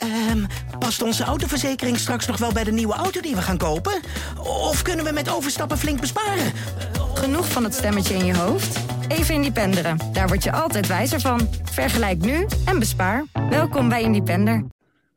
Ehm, 0.00 0.44
past 0.78 1.02
onze 1.02 1.24
autoverzekering 1.24 1.98
straks 1.98 2.26
nog 2.26 2.38
wel 2.38 2.52
bij 2.52 2.64
de 2.64 2.72
nieuwe 2.72 2.94
auto 2.94 3.20
die 3.20 3.34
we 3.34 3.42
gaan 3.42 3.58
kopen? 3.58 4.00
Of 4.38 4.82
kunnen 4.82 5.04
we 5.04 5.12
met 5.12 5.30
overstappen 5.30 5.78
flink 5.78 6.00
besparen? 6.00 6.52
Genoeg 7.14 7.48
van 7.48 7.64
het 7.64 7.74
stemmetje 7.74 8.14
in 8.14 8.24
je 8.24 8.36
hoofd? 8.36 8.80
Even 9.08 9.34
Independeren. 9.34 9.98
Daar 10.12 10.28
word 10.28 10.42
je 10.42 10.52
altijd 10.52 10.86
wijzer 10.86 11.20
van. 11.20 11.48
Vergelijk 11.62 12.18
nu 12.18 12.46
en 12.64 12.78
bespaar. 12.78 13.24
Welkom 13.50 13.88
bij 13.88 14.02
Independer. 14.02 14.64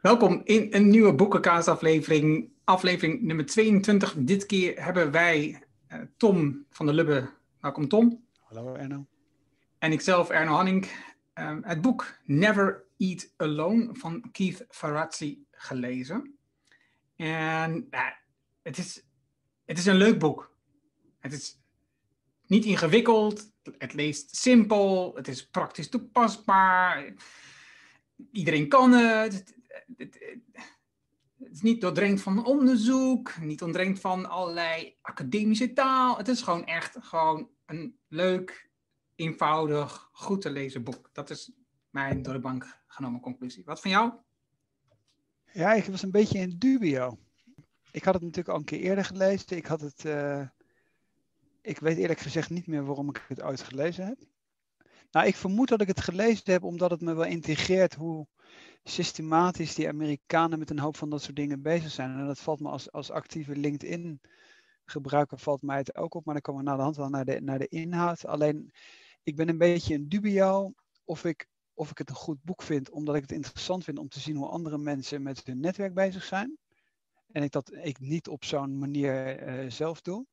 Welkom 0.02 0.42
in 0.44 0.68
een 0.72 0.90
nieuwe 0.90 1.14
boekenkaasaflevering, 1.14 2.50
aflevering 2.64 3.22
nummer 3.22 3.46
22. 3.46 4.16
Dit 4.18 4.46
keer 4.46 4.84
hebben 4.84 5.12
wij 5.12 5.64
uh, 5.92 6.00
Tom 6.18 6.66
van 6.70 6.86
der 6.86 6.96
Lubbe. 6.96 7.30
Welkom 7.62 7.88
Tom. 7.88 8.24
Hallo 8.40 8.76
Erno. 8.76 9.06
En 9.80 9.92
ikzelf, 9.92 10.30
Erno 10.30 10.54
Hanning. 10.54 10.88
Uh, 11.40 11.52
het 11.62 11.82
boek 11.82 12.14
Never 12.26 12.84
Eat 12.98 13.34
Alone 13.38 13.90
van 13.96 14.32
Keith 14.32 14.66
Ferrazzi 14.70 15.46
gelezen. 15.52 16.38
En 17.16 17.88
het, 18.62 18.78
is, 18.78 19.06
het 19.66 19.78
is 19.78 19.86
een 19.86 19.96
leuk 19.96 20.20
boek. 20.20 20.58
Het 21.20 21.34
is 21.34 21.60
niet 22.46 22.66
ingewikkeld, 22.66 23.52
het 23.78 23.94
leest 23.94 24.36
simpel, 24.36 25.16
het 25.16 25.28
is 25.28 25.48
praktisch 25.48 25.90
toepasbaar. 25.90 27.14
Iedereen 28.32 28.68
kan 28.68 28.92
het. 28.92 29.34
Het, 29.34 29.56
het, 29.98 30.20
het 31.38 31.52
is 31.52 31.62
niet 31.62 31.82
doordrenkt 31.82 32.22
van 32.22 32.46
onderzoek, 32.46 33.38
niet 33.40 33.60
doordrenkt 33.60 34.00
van 34.00 34.30
allerlei 34.30 34.96
academische 35.02 35.74
taal. 35.74 36.18
Het 36.18 36.28
is 36.28 36.42
gewoon 36.42 36.66
echt 36.66 36.98
gewoon 37.00 37.50
een 37.66 37.98
leuk, 38.08 38.70
eenvoudig, 39.16 40.10
goed 40.12 40.42
te 40.42 40.50
lezen 40.50 40.84
boek. 40.84 41.10
Dat 41.14 41.30
is 41.30 41.52
mijn 41.90 42.22
door 42.22 42.34
de 42.34 42.40
bank 42.40 42.83
genomen 42.94 43.20
conclusie. 43.20 43.64
Wat 43.66 43.82
van 43.82 43.92
jou? 43.92 44.14
Ja, 45.52 45.74
ik 45.74 45.86
was 45.86 46.02
een 46.02 46.12
beetje 46.12 46.40
in 46.40 46.56
dubio. 46.58 47.18
Ik 47.92 48.04
had 48.04 48.14
het 48.14 48.24
natuurlijk 48.24 48.50
al 48.50 48.56
een 48.58 48.66
keer 48.66 48.80
eerder 48.80 49.06
gelezen. 49.06 49.58
Ik 49.58 49.66
had 49.66 49.82
het. 49.82 50.06
Uh, 50.06 50.48
ik 51.62 51.80
weet 51.80 51.98
eerlijk 51.98 52.20
gezegd 52.20 52.50
niet 52.50 52.68
meer 52.68 52.86
waarom 52.86 53.10
ik 53.10 53.26
het 53.28 53.42
ooit 53.42 53.62
gelezen 53.62 54.06
heb. 54.06 54.18
Nou, 55.12 55.28
ik 55.28 55.36
vermoed 55.36 55.68
dat 55.68 55.82
ik 55.82 55.88
het 55.88 56.02
gelezen 56.02 56.52
heb 56.52 56.64
omdat 56.64 56.92
het 56.92 57.02
me 57.02 57.14
wel 57.14 57.26
integreert 57.26 57.94
hoe 57.94 58.28
systematisch 58.84 59.76
die 59.76 59.88
Amerikanen 59.88 60.60
met 60.60 60.70
een 60.70 60.80
hoop 60.80 60.98
van 60.98 61.10
dat 61.10 61.22
soort 61.22 61.36
dingen 61.36 61.62
bezig 61.62 61.92
zijn. 61.92 62.20
En 62.20 62.28
dat 62.28 62.40
valt 62.40 62.60
me 62.60 62.70
als, 62.70 62.92
als 62.92 63.12
actieve 63.12 63.56
LinkedIn 63.56 64.22
gebruiker 64.86 65.40
valt 65.40 65.62
mij 65.62 65.78
het 65.78 65.96
ook 65.96 66.14
op, 66.14 66.26
maar 66.26 66.34
dan 66.34 66.44
komen 66.44 66.64
we 66.64 66.68
naar 66.68 66.78
de 66.78 66.84
hand 66.84 66.96
wel 66.96 67.10
naar 67.10 67.26
de, 67.26 67.42
naar 67.42 67.60
de 67.60 67.68
inhoud. 67.68 68.26
Alleen, 68.26 68.72
ik 69.24 69.36
ben 69.36 69.50
een 69.50 69.58
beetje 69.58 69.94
in 69.94 70.08
dubio 70.08 70.74
of 71.04 71.26
ik, 71.26 71.48
of 71.74 71.92
ik 71.92 71.98
het 71.98 72.10
een 72.10 72.16
goed 72.16 72.44
boek 72.44 72.62
vind, 72.62 72.90
omdat 72.90 73.16
ik 73.16 73.22
het 73.22 73.32
interessant 73.32 73.84
vind 73.84 74.00
om 74.00 74.10
te 74.10 74.20
zien 74.20 74.36
hoe 74.36 74.48
andere 74.48 74.78
mensen 74.78 75.22
met 75.22 75.46
hun 75.46 75.60
netwerk 75.60 75.94
bezig 75.94 76.24
zijn. 76.24 76.58
En 77.32 77.44
ik 77.44 77.52
dat 77.52 77.74
ik 77.74 78.00
niet 78.00 78.28
op 78.28 78.46
zo'n 78.46 78.78
manier 78.78 79.48
uh, 79.48 79.72
zelf 79.72 80.02
doe. 80.02 80.26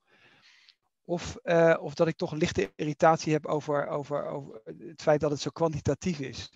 Of, 1.05 1.37
uh, 1.45 1.77
of 1.81 1.95
dat 1.95 2.09
ik 2.09 2.17
toch 2.17 2.33
lichte 2.33 2.73
irritatie 2.77 3.33
heb 3.33 3.47
over, 3.47 3.87
over, 3.87 4.27
over 4.27 4.61
het 4.65 5.03
feit 5.03 5.21
dat 5.21 5.31
het 5.31 5.41
zo 5.41 5.51
kwantitatief 5.51 6.21
is. 6.21 6.53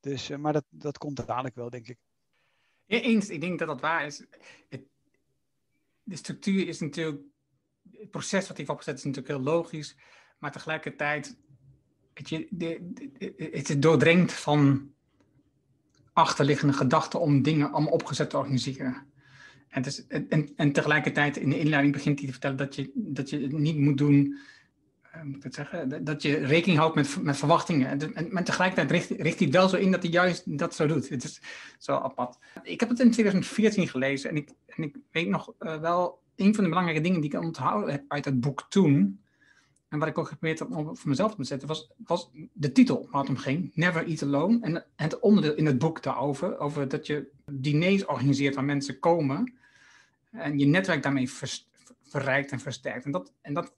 Dus, 0.00 0.30
uh, 0.30 0.36
maar 0.36 0.52
dat, 0.52 0.64
dat 0.68 0.98
komt 0.98 1.26
dadelijk 1.26 1.54
wel, 1.54 1.70
denk 1.70 1.88
ik. 1.88 1.98
Eens, 2.86 3.28
ik 3.28 3.40
denk 3.40 3.58
dat 3.58 3.68
dat 3.68 3.80
waar 3.80 4.06
is. 4.06 4.24
Het, 4.68 4.82
de 6.02 6.16
structuur 6.16 6.68
is 6.68 6.80
natuurlijk, 6.80 7.22
het 7.90 8.10
proces 8.10 8.48
wat 8.48 8.56
hij 8.56 8.68
opgezet 8.68 8.98
is 8.98 9.04
natuurlijk 9.04 9.34
heel 9.34 9.44
logisch, 9.44 9.96
maar 10.38 10.52
tegelijkertijd, 10.52 11.36
weet 12.16 12.28
je, 12.28 12.46
de, 12.50 12.92
het 13.52 13.68
is 13.68 13.78
doordrenkt 13.78 14.32
van 14.32 14.90
achterliggende 16.12 16.72
gedachten 16.72 17.20
om 17.20 17.42
dingen 17.42 17.72
allemaal 17.72 17.92
opgezet 17.92 18.30
te 18.30 18.38
organiseren. 18.38 19.06
En, 19.68 19.84
en, 20.28 20.52
en 20.56 20.72
tegelijkertijd 20.72 21.36
in 21.36 21.50
de 21.50 21.58
inleiding 21.58 21.94
begint 21.94 22.18
hij 22.18 22.26
te 22.26 22.32
vertellen 22.32 22.56
dat 22.56 22.74
je, 22.74 22.90
dat 22.94 23.30
je 23.30 23.40
het 23.40 23.52
niet 23.52 23.78
moet 23.78 23.98
doen, 23.98 24.38
uh, 25.16 25.22
moet 25.22 25.36
ik 25.36 25.42
het 25.42 25.54
zeggen, 25.54 26.04
dat 26.04 26.22
je 26.22 26.36
rekening 26.36 26.78
houdt 26.78 26.94
met, 26.94 27.22
met 27.22 27.36
verwachtingen. 27.36 27.88
En, 27.88 28.14
en, 28.14 28.44
tegelijkertijd 28.44 29.18
richt, 29.20 29.38
hij 29.38 29.50
wel 29.50 29.68
zo 29.68 29.76
in 29.76 29.90
dat 29.90 30.02
hij 30.02 30.12
juist 30.12 30.58
dat 30.58 30.74
zo 30.74 30.86
doet. 30.86 31.08
Het 31.08 31.24
is 31.24 31.42
zo 31.78 31.92
apart. 31.92 32.38
Ik 32.62 32.80
heb 32.80 32.88
het 32.88 33.00
in 33.00 33.10
2014 33.10 33.88
gelezen 33.88 34.30
en 34.30 34.36
ik, 34.36 34.50
ik 34.76 34.96
weet 35.10 35.28
nog 35.28 35.52
uh, 35.58 35.80
wel, 35.80 36.22
een 36.36 36.54
van 36.54 36.64
de 36.64 36.70
belangrijke 36.70 37.02
dingen 37.02 37.20
die 37.20 37.34
ik 37.34 37.40
onthouden 37.40 37.90
heb 37.90 38.04
uit 38.08 38.24
het 38.24 38.40
boek 38.40 38.66
toen, 38.68 39.20
en 39.88 39.98
wat 39.98 40.08
ik 40.08 40.18
ook 40.18 40.28
geprobeerd 40.28 40.58
heb 40.58 40.70
om 40.70 40.96
voor 40.96 41.08
mezelf 41.08 41.34
te 41.34 41.44
zetten, 41.44 41.68
was, 41.68 41.90
was 41.96 42.30
de 42.52 42.72
titel 42.72 43.08
waar 43.10 43.20
het 43.20 43.30
om 43.30 43.36
ging, 43.36 43.70
Never 43.74 44.06
Eat 44.06 44.22
Alone. 44.22 44.60
En, 44.60 44.84
het 44.96 45.20
onderdeel 45.20 45.54
in 45.54 45.66
het 45.66 45.78
boek 45.78 46.02
daarover, 46.02 46.58
over 46.58 46.88
dat 46.88 47.06
je 47.06 47.30
diners 47.50 48.04
organiseert 48.04 48.54
waar 48.54 48.64
mensen 48.64 48.98
komen 48.98 49.54
en 50.30 50.58
je 50.58 50.66
netwerk 50.66 51.02
daarmee 51.02 51.30
ver, 51.30 51.58
verrijkt 52.02 52.52
en 52.52 52.60
versterkt. 52.60 53.04
En 53.04 53.10
dat, 53.10 53.32
en 53.40 53.54
dat 53.54 53.74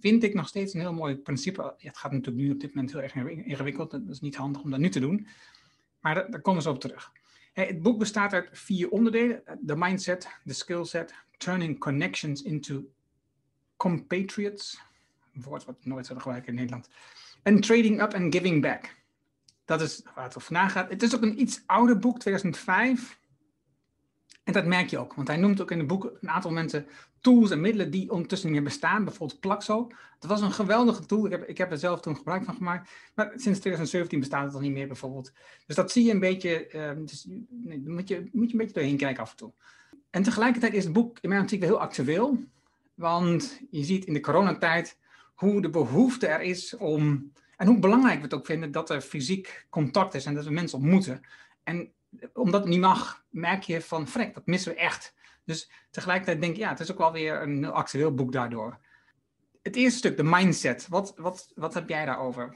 vind 0.00 0.22
ik 0.22 0.34
nog 0.34 0.48
steeds 0.48 0.74
een 0.74 0.80
heel 0.80 0.92
mooi 0.92 1.16
principe. 1.16 1.74
Het 1.78 1.96
gaat 1.96 2.12
natuurlijk 2.12 2.46
nu 2.46 2.52
op 2.52 2.60
dit 2.60 2.74
moment 2.74 2.92
heel 2.92 3.02
erg 3.02 3.14
ingewikkeld, 3.14 3.90
dat 3.90 4.08
is 4.08 4.20
niet 4.20 4.36
handig 4.36 4.62
om 4.62 4.70
dat 4.70 4.80
nu 4.80 4.88
te 4.88 5.00
doen. 5.00 5.26
Maar 6.00 6.14
daar, 6.14 6.40
komen 6.40 6.62
ze 6.62 6.70
op 6.70 6.80
terug. 6.80 7.12
Het 7.52 7.82
boek 7.82 7.98
bestaat 7.98 8.32
uit 8.32 8.48
vier 8.52 8.90
onderdelen: 8.90 9.42
de 9.60 9.76
mindset, 9.76 10.28
de 10.44 10.52
skillset, 10.52 11.14
turning 11.36 11.78
connections 11.78 12.42
into 12.42 12.84
compatriots 13.76 14.84
een 15.36 15.42
woord 15.42 15.64
wat 15.64 15.84
nooit 15.84 16.06
zullen 16.06 16.22
gebruiken 16.22 16.50
in 16.50 16.58
Nederland. 16.58 16.88
En 17.42 17.60
Trading 17.60 18.02
Up 18.02 18.14
and 18.14 18.34
Giving 18.34 18.62
Back. 18.62 18.94
Dat 19.64 19.80
is 19.80 20.02
waar 20.14 20.24
het 20.24 20.36
over 20.36 20.52
nagaat. 20.52 20.90
Het 20.90 21.02
is 21.02 21.14
ook 21.14 21.22
een 21.22 21.40
iets 21.40 21.62
ouder 21.66 21.98
boek, 21.98 22.18
2005. 22.18 23.18
En 24.44 24.52
dat 24.52 24.66
merk 24.66 24.90
je 24.90 24.98
ook, 24.98 25.14
want 25.14 25.28
hij 25.28 25.36
noemt 25.36 25.60
ook 25.60 25.70
in 25.70 25.78
het 25.78 25.86
boek 25.86 26.16
een 26.20 26.28
aantal 26.28 26.50
mensen 26.50 26.86
tools 27.20 27.50
en 27.50 27.60
middelen 27.60 27.90
die 27.90 28.10
ondertussen 28.10 28.48
niet 28.48 28.60
meer 28.60 28.68
bestaan. 28.68 29.04
Bijvoorbeeld 29.04 29.40
Plaxo. 29.40 29.90
Dat 30.18 30.30
was 30.30 30.40
een 30.40 30.52
geweldige 30.52 31.06
tool. 31.06 31.24
Ik 31.24 31.30
heb, 31.30 31.44
ik 31.44 31.58
heb 31.58 31.70
er 31.70 31.78
zelf 31.78 32.00
toen 32.00 32.16
gebruik 32.16 32.44
van 32.44 32.54
gemaakt. 32.54 32.90
Maar 33.14 33.26
sinds 33.26 33.58
2017 33.58 34.20
bestaat 34.20 34.44
het 34.44 34.54
al 34.54 34.60
niet 34.60 34.72
meer 34.72 34.86
bijvoorbeeld. 34.86 35.32
Dus 35.66 35.76
dat 35.76 35.92
zie 35.92 36.04
je 36.04 36.12
een 36.12 36.20
beetje, 36.20 36.68
uh, 36.72 37.06
dus, 37.06 37.28
moet, 37.84 38.08
je, 38.08 38.28
moet 38.32 38.46
je 38.46 38.52
een 38.52 38.58
beetje 38.58 38.74
doorheen 38.74 38.96
kijken 38.96 39.22
af 39.22 39.30
en 39.30 39.36
toe. 39.36 39.52
En 40.10 40.22
tegelijkertijd 40.22 40.74
is 40.74 40.84
het 40.84 40.92
boek 40.92 41.18
in 41.20 41.28
mijn 41.28 41.40
optiek 41.40 41.62
heel 41.62 41.80
actueel. 41.80 42.44
Want 42.94 43.60
je 43.70 43.84
ziet 43.84 44.04
in 44.04 44.12
de 44.12 44.20
coronatijd 44.20 44.98
hoe 45.36 45.62
de 45.62 45.70
behoefte 45.70 46.26
er 46.26 46.40
is 46.40 46.76
om. 46.76 47.32
En 47.56 47.66
hoe 47.66 47.78
belangrijk 47.78 48.16
we 48.16 48.24
het 48.24 48.34
ook 48.34 48.46
vinden 48.46 48.72
dat 48.72 48.90
er 48.90 49.00
fysiek 49.00 49.66
contact 49.70 50.14
is 50.14 50.24
en 50.24 50.34
dat 50.34 50.44
we 50.44 50.50
mensen 50.50 50.78
ontmoeten. 50.78 51.20
En 51.62 51.92
omdat 52.32 52.60
het 52.60 52.70
niet 52.70 52.80
mag, 52.80 53.24
merk 53.30 53.62
je 53.62 53.80
van 53.80 54.08
frek, 54.08 54.34
dat 54.34 54.46
missen 54.46 54.72
we 54.72 54.78
echt. 54.78 55.14
Dus 55.44 55.70
tegelijkertijd 55.90 56.40
denk 56.40 56.52
ik, 56.52 56.58
ja, 56.58 56.68
het 56.68 56.80
is 56.80 56.92
ook 56.92 56.98
wel 56.98 57.12
weer 57.12 57.42
een 57.42 57.62
heel 57.62 57.72
actueel 57.72 58.14
boek 58.14 58.32
daardoor. 58.32 58.78
Het 59.62 59.76
eerste 59.76 59.98
stuk, 59.98 60.16
de 60.16 60.22
mindset. 60.22 60.88
Wat, 60.88 61.14
wat, 61.16 61.52
wat 61.54 61.74
heb 61.74 61.88
jij 61.88 62.04
daarover? 62.04 62.54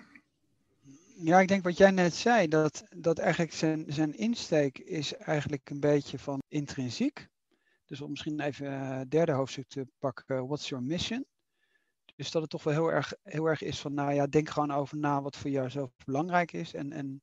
Ja, 1.16 1.40
ik 1.40 1.48
denk 1.48 1.62
wat 1.62 1.76
jij 1.76 1.90
net 1.90 2.14
zei, 2.14 2.48
dat, 2.48 2.84
dat 2.96 3.18
eigenlijk 3.18 3.52
zijn, 3.52 3.84
zijn 3.88 4.16
insteek 4.16 4.78
is 4.78 5.14
eigenlijk 5.14 5.70
een 5.70 5.80
beetje 5.80 6.18
van 6.18 6.42
intrinsiek. 6.48 7.28
Dus 7.86 8.00
om 8.00 8.10
misschien 8.10 8.40
even 8.40 8.72
het 8.72 9.10
derde 9.10 9.32
hoofdstuk 9.32 9.68
te 9.68 9.86
pakken, 9.98 10.46
what's 10.46 10.68
your 10.68 10.84
mission? 10.84 11.24
Dus 12.20 12.30
dat 12.30 12.42
het 12.42 12.50
toch 12.50 12.62
wel 12.62 12.72
heel 12.72 12.92
erg, 12.92 13.14
heel 13.22 13.46
erg 13.46 13.62
is 13.62 13.80
van, 13.80 13.94
nou 13.94 14.12
ja, 14.12 14.26
denk 14.26 14.48
gewoon 14.50 14.70
over 14.70 14.96
na 14.96 15.22
wat 15.22 15.36
voor 15.36 15.50
jou 15.50 15.70
zelf 15.70 15.90
belangrijk 16.04 16.52
is. 16.52 16.74
En, 16.74 16.92
en, 16.92 17.22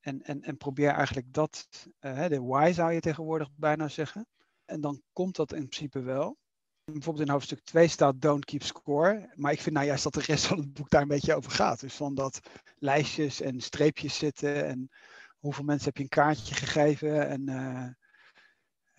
en, 0.00 0.22
en, 0.22 0.42
en 0.42 0.56
probeer 0.56 0.90
eigenlijk 0.90 1.32
dat, 1.32 1.68
uh, 2.00 2.26
de 2.26 2.42
why 2.42 2.72
zou 2.72 2.92
je 2.92 3.00
tegenwoordig 3.00 3.48
bijna 3.54 3.88
zeggen. 3.88 4.26
En 4.64 4.80
dan 4.80 5.02
komt 5.12 5.36
dat 5.36 5.52
in 5.52 5.68
principe 5.68 6.00
wel. 6.00 6.36
Bijvoorbeeld 6.84 7.26
in 7.26 7.32
hoofdstuk 7.32 7.60
2 7.60 7.88
staat 7.88 8.20
don't 8.20 8.44
keep 8.44 8.62
score. 8.62 9.32
Maar 9.34 9.52
ik 9.52 9.60
vind 9.60 9.74
nou 9.74 9.86
juist 9.86 10.04
dat 10.04 10.14
de 10.14 10.20
rest 10.20 10.46
van 10.46 10.58
het 10.58 10.72
boek 10.72 10.90
daar 10.90 11.02
een 11.02 11.08
beetje 11.08 11.34
over 11.34 11.50
gaat. 11.50 11.80
Dus 11.80 11.94
van 11.94 12.14
dat 12.14 12.40
lijstjes 12.78 13.40
en 13.40 13.60
streepjes 13.60 14.16
zitten. 14.16 14.66
En 14.66 14.90
hoeveel 15.38 15.64
mensen 15.64 15.86
heb 15.86 15.96
je 15.96 16.02
een 16.02 16.08
kaartje 16.08 16.54
gegeven. 16.54 17.28
En 17.28 17.50
uh, 17.50 17.88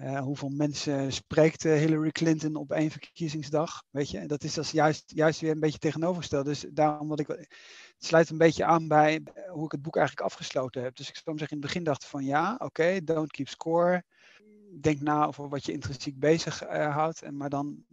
uh, 0.02 0.20
hoeveel 0.20 0.50
mensen 0.50 1.14
spreekt 1.14 1.66
uh, 1.66 1.74
Hillary 1.74 2.12
Clinton 2.12 2.56
op 2.56 2.72
één 2.72 2.92
verkiezingsdag? 2.92 3.84
Weet 3.90 4.10
je, 4.10 4.26
dat 4.26 4.44
is 4.44 4.54
dus 4.54 4.72
juist, 4.72 5.04
juist 5.16 5.40
weer 5.40 5.52
een 5.52 5.60
beetje 5.60 5.80
tegenovergesteld. 5.80 6.46
Dus 6.46 6.66
daarom 6.72 7.10
dat 7.10 7.20
ik. 7.20 7.28
Het 7.28 8.10
sluit 8.10 8.30
een 8.30 8.38
beetje 8.38 8.66
aan 8.66 8.88
bij 8.88 9.22
hoe 9.52 9.66
ik 9.66 9.72
het 9.72 9.82
boek 9.82 9.96
eigenlijk 9.96 10.26
afgesloten 10.26 10.84
heb. 10.84 10.96
Dus 10.96 11.10
ik 11.10 11.16
zou 11.16 11.38
zeggen, 11.38 11.58
in 11.58 11.64
het 11.64 11.72
begin 11.72 11.84
dacht 11.84 12.06
van 12.06 12.24
ja, 12.24 12.54
oké, 12.54 12.66
okay, 12.66 13.04
don't 13.04 13.32
keep 13.32 13.48
score. 13.48 14.04
Denk 14.80 15.00
na 15.00 15.26
over 15.26 15.50
wat 15.50 15.66
je 15.66 15.72
intrinsiek 15.72 16.20
bezig 16.20 16.60
houdt. 16.70 17.22
En, 17.22 17.38
maar 17.38 17.50
dan 17.50 17.86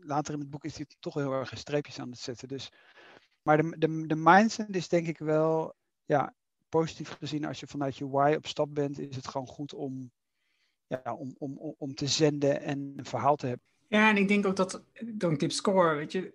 later 0.00 0.34
in 0.34 0.40
het 0.40 0.50
boek 0.50 0.64
is 0.64 0.76
hij 0.76 0.86
toch 1.00 1.14
heel 1.14 1.32
erg 1.32 1.58
streepjes 1.58 1.98
aan 1.98 2.10
het 2.10 2.18
zetten. 2.18 2.48
Dus, 2.48 2.72
maar 3.42 3.56
de, 3.56 3.76
de, 3.78 4.06
de 4.06 4.16
mindset 4.16 4.76
is 4.76 4.88
denk 4.88 5.06
ik 5.06 5.18
wel, 5.18 5.74
ja, 6.04 6.34
positief 6.68 7.08
gezien, 7.08 7.44
als 7.44 7.60
je 7.60 7.66
vanuit 7.66 7.96
je 7.96 8.08
why 8.08 8.34
op 8.36 8.46
stap 8.46 8.74
bent, 8.74 8.98
is 8.98 9.16
het 9.16 9.28
gewoon 9.28 9.46
goed 9.46 9.74
om 9.74 10.10
ja, 11.04 11.14
om, 11.14 11.34
om, 11.38 11.74
om 11.78 11.94
te 11.94 12.06
zenden 12.06 12.62
en 12.62 12.92
een 12.96 13.04
verhaal 13.04 13.36
te 13.36 13.46
hebben. 13.46 13.66
Ja, 13.88 14.08
en 14.08 14.16
ik 14.16 14.28
denk 14.28 14.46
ook 14.46 14.56
dat 14.56 14.82
Don't 15.14 15.38
Tip 15.38 15.52
Score, 15.52 15.96
weet 15.96 16.12
je, 16.12 16.34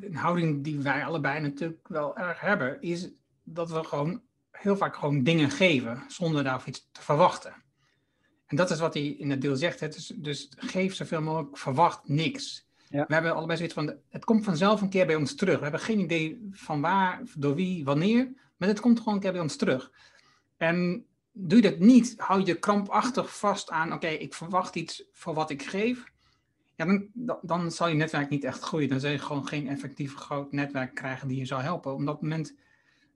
een 0.00 0.14
houding 0.14 0.64
die 0.64 0.80
wij 0.80 1.04
allebei 1.04 1.40
natuurlijk 1.40 1.88
wel 1.88 2.16
erg 2.16 2.40
hebben, 2.40 2.80
is 2.80 3.10
dat 3.42 3.70
we 3.70 3.84
gewoon 3.84 4.22
heel 4.50 4.76
vaak 4.76 4.96
gewoon 4.96 5.22
dingen 5.22 5.50
geven 5.50 6.04
zonder 6.08 6.44
daarvoor 6.44 6.68
iets 6.68 6.88
te 6.92 7.02
verwachten. 7.02 7.54
En 8.46 8.56
dat 8.56 8.70
is 8.70 8.80
wat 8.80 8.94
hij 8.94 9.06
in 9.06 9.30
het 9.30 9.40
deel 9.40 9.56
zegt. 9.56 9.80
Hè? 9.80 9.88
Dus, 9.88 10.06
dus 10.16 10.52
geef 10.56 10.94
zoveel 10.94 11.22
mogelijk, 11.22 11.58
verwacht 11.58 12.08
niks. 12.08 12.66
Ja. 12.88 13.04
We 13.06 13.14
hebben 13.14 13.34
allebei 13.34 13.56
zoiets 13.56 13.74
van, 13.74 13.96
het 14.08 14.24
komt 14.24 14.44
vanzelf 14.44 14.80
een 14.80 14.88
keer 14.88 15.06
bij 15.06 15.14
ons 15.14 15.34
terug. 15.34 15.56
We 15.56 15.62
hebben 15.62 15.80
geen 15.80 16.00
idee 16.00 16.48
van 16.50 16.80
waar, 16.80 17.22
door 17.36 17.54
wie, 17.54 17.84
wanneer, 17.84 18.32
maar 18.56 18.68
het 18.68 18.80
komt 18.80 18.98
gewoon 18.98 19.14
een 19.14 19.20
keer 19.20 19.32
bij 19.32 19.40
ons 19.40 19.56
terug. 19.56 19.92
En 20.56 21.06
doe 21.36 21.62
je 21.62 21.70
dat 21.70 21.78
niet, 21.78 22.14
hou 22.16 22.44
je 22.44 22.58
krampachtig 22.58 23.38
vast 23.38 23.70
aan, 23.70 23.92
oké, 23.92 24.06
ik 24.06 24.34
verwacht 24.34 24.76
iets 24.76 25.04
voor 25.12 25.34
wat 25.34 25.50
ik 25.50 25.62
geef. 25.62 26.12
Ja, 26.76 26.84
dan, 27.12 27.38
dan, 27.42 27.70
zal 27.70 27.88
je 27.88 27.94
netwerk 27.94 28.28
niet 28.28 28.44
echt 28.44 28.62
groeien. 28.62 28.88
Dan 28.88 29.00
zul 29.00 29.10
je 29.10 29.18
gewoon 29.18 29.46
geen 29.46 29.68
effectief 29.68 30.14
groot 30.14 30.52
netwerk 30.52 30.94
krijgen 30.94 31.28
die 31.28 31.38
je 31.38 31.44
zou 31.44 31.62
helpen. 31.62 31.94
Omdat 31.94 32.22
moment, 32.22 32.54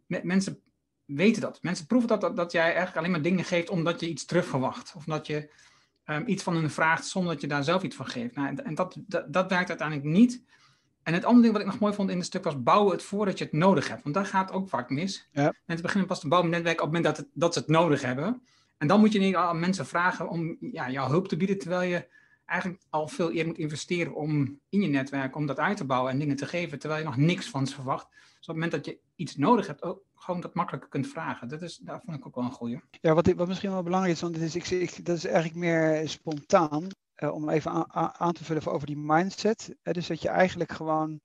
me- 0.07 0.21
mensen 0.23 0.61
weten 1.05 1.43
dat. 1.43 1.63
Mensen 1.63 1.87
proeven 1.87 2.21
dat, 2.21 2.37
dat, 2.37 2.53
jij 2.53 2.63
eigenlijk 2.63 2.97
alleen 2.97 3.11
maar 3.11 3.23
dingen 3.23 3.45
geeft 3.45 3.71
omdat 3.71 4.01
je 4.01 4.09
iets 4.09 4.25
terug 4.25 4.47
verwacht. 4.47 4.93
Of 4.97 5.05
dat 5.05 5.27
je 5.27 5.51
ehm, 6.05 6.23
iets 6.27 6.43
van 6.43 6.57
hen 6.57 6.71
vraagt 6.71 7.07
zonder 7.07 7.33
dat 7.33 7.41
je 7.41 7.49
daar 7.49 7.65
zelf 7.65 7.83
iets 7.83 7.97
van 7.97 8.07
geeft. 8.07 8.35
Nou, 8.35 8.49
en 8.49 8.65
en 8.65 8.75
dat, 8.75 8.97
dat, 8.99 9.33
dat 9.33 9.51
werkt 9.51 9.69
uiteindelijk 9.69 10.09
niet. 10.09 10.43
En 11.09 11.15
het 11.15 11.25
andere 11.25 11.43
ding 11.43 11.53
wat 11.53 11.63
ik 11.63 11.69
nog 11.69 11.79
mooi 11.79 11.95
vond 11.95 12.11
in 12.11 12.17
het 12.17 12.27
stuk 12.27 12.45
was 12.45 12.63
bouwen 12.63 12.93
het 12.93 13.03
voordat 13.03 13.39
je 13.39 13.45
het 13.45 13.53
nodig 13.53 13.89
hebt. 13.89 14.03
Want 14.03 14.15
daar 14.15 14.27
gaat 14.27 14.53
ook 14.53 14.69
vaak 14.69 14.91
mis. 14.91 15.29
Ja. 15.33 15.55
Mensen 15.65 15.85
beginnen 15.85 16.09
pas 16.09 16.21
te 16.21 16.29
bouwen 16.29 16.51
met 16.51 16.59
netwerk 16.59 16.81
op 16.81 16.93
het 16.93 16.95
moment 16.97 17.17
dat, 17.17 17.27
het, 17.27 17.35
dat 17.35 17.53
ze 17.53 17.59
het 17.59 17.69
nodig 17.69 18.03
hebben. 18.03 18.43
En 18.79 18.87
dan 18.87 19.01
moet 19.01 19.13
je 19.13 19.19
niet 19.19 19.35
aan 19.35 19.59
mensen 19.59 19.87
vragen 19.87 20.29
om 20.29 20.57
ja, 20.61 20.91
jouw 20.91 21.09
hulp 21.09 21.29
te 21.29 21.37
bieden, 21.37 21.59
terwijl 21.59 21.91
je 21.91 22.09
eigenlijk 22.45 22.83
al 22.91 23.09
veel 23.09 23.31
eerder 23.31 23.47
moet 23.47 23.59
investeren 23.59 24.15
om 24.15 24.61
in 24.69 24.83
je 24.83 24.89
netwerk, 24.89 25.37
om 25.37 25.47
dat 25.47 25.59
uit 25.59 25.77
te 25.77 25.85
bouwen 25.85 26.13
en 26.13 26.19
dingen 26.19 26.37
te 26.37 26.47
geven, 26.47 26.79
terwijl 26.79 27.01
je 27.01 27.07
nog 27.07 27.17
niks 27.17 27.51
van 27.51 27.67
ze 27.67 27.75
verwacht. 27.75 28.07
Dus 28.11 28.49
op 28.49 28.55
het 28.55 28.55
moment 28.55 28.73
dat 28.73 28.85
je 28.85 28.99
iets 29.17 29.37
nodig 29.37 29.67
hebt, 29.67 29.83
ook 29.83 30.03
gewoon 30.15 30.41
dat 30.41 30.55
makkelijker 30.55 30.91
kunt 30.91 31.07
vragen. 31.07 31.49
Dat 31.49 31.63
is, 31.63 31.77
daar 31.77 32.01
vond 32.05 32.17
ik 32.17 32.27
ook 32.27 32.35
wel 32.35 32.45
een 32.45 32.51
goeie. 32.51 32.81
Ja, 33.01 33.15
wat, 33.15 33.33
wat 33.33 33.49
misschien 33.49 33.71
wel 33.71 33.83
belangrijk 33.83 34.15
is, 34.15 34.21
want 34.21 34.35
dit 34.35 34.43
is, 34.43 34.55
ik, 34.55 34.69
ik, 34.69 35.07
dat 35.07 35.17
is 35.17 35.25
eigenlijk 35.25 35.57
meer 35.57 36.09
spontaan, 36.09 36.89
eh, 37.19 37.35
om 37.35 37.49
even 37.49 37.95
aan, 38.19 38.33
te 38.33 38.45
vullen 38.45 38.67
over 38.67 38.87
die 38.87 38.99
mindset. 38.99 39.77
Hè, 39.83 39.93
dus 39.93 40.07
dat 40.07 40.23
je 40.23 40.29
eigenlijk 40.29 40.73
gewoon, 40.73 41.21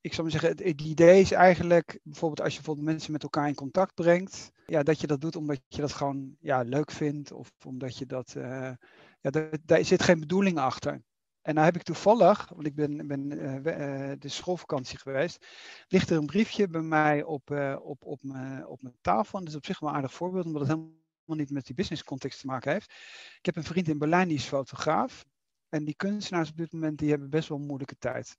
ik 0.00 0.12
zou 0.12 0.22
maar 0.22 0.40
zeggen, 0.40 0.66
het, 0.66 0.80
idee 0.80 1.20
is 1.20 1.32
eigenlijk, 1.32 2.00
bijvoorbeeld 2.02 2.40
als 2.40 2.50
je 2.50 2.56
bijvoorbeeld 2.56 2.86
mensen 2.86 3.12
met 3.12 3.22
elkaar 3.22 3.48
in 3.48 3.54
contact 3.54 3.94
brengt, 3.94 4.50
ja, 4.66 4.82
dat 4.82 5.00
je 5.00 5.06
dat 5.06 5.20
doet 5.20 5.36
omdat 5.36 5.60
je 5.68 5.80
dat 5.80 5.92
gewoon 5.92 6.36
ja, 6.40 6.62
leuk 6.62 6.90
vindt, 6.90 7.32
of 7.32 7.52
omdat 7.64 7.98
je 7.98 8.06
dat, 8.06 8.34
eh, 8.34 8.72
ja, 9.20 9.30
daar, 9.64 9.84
zit 9.84 10.02
geen 10.02 10.20
bedoeling 10.20 10.58
achter. 10.58 11.02
En 11.48 11.54
nou 11.54 11.66
heb 11.66 11.76
ik 11.76 11.82
toevallig, 11.82 12.48
want 12.48 12.66
ik 12.66 12.74
ben, 12.74 13.06
ben 13.06 13.30
eh, 13.30 14.10
eh, 14.10 14.20
de 14.20 14.28
schoolvakantie 14.28 14.98
geweest, 14.98 15.46
ligt 15.88 16.10
er 16.10 16.16
een 16.16 16.26
briefje 16.26 16.68
bij 16.68 16.80
mij 16.80 17.22
op, 17.22 17.50
eh, 17.50 17.76
op, 17.82 18.04
op, 18.04 18.22
mijn, 18.22 18.66
op 18.66 18.82
mijn 18.82 18.98
tafel. 19.00 19.38
En 19.38 19.44
dat 19.44 19.52
is 19.52 19.58
op 19.58 19.64
zich 19.66 19.78
wel 19.78 19.90
een 19.90 19.96
aardig 19.96 20.14
voorbeeld, 20.14 20.46
omdat 20.46 20.60
het 20.60 20.70
helemaal 20.70 20.96
niet 21.36 21.50
met 21.50 21.66
die 21.66 21.74
business 21.74 22.04
context 22.04 22.40
te 22.40 22.46
maken 22.46 22.72
heeft. 22.72 22.90
Ik 23.38 23.46
heb 23.46 23.56
een 23.56 23.64
vriend 23.64 23.88
in 23.88 23.98
Berlijn, 23.98 24.28
die 24.28 24.36
is 24.36 24.44
fotograaf. 24.44 25.24
En 25.68 25.84
die 25.84 25.96
kunstenaars 25.96 26.50
op 26.50 26.56
dit 26.56 26.72
moment, 26.72 26.98
die 26.98 27.10
hebben 27.10 27.30
best 27.30 27.48
wel 27.48 27.58
een 27.58 27.66
moeilijke 27.66 27.98
tijd. 27.98 28.36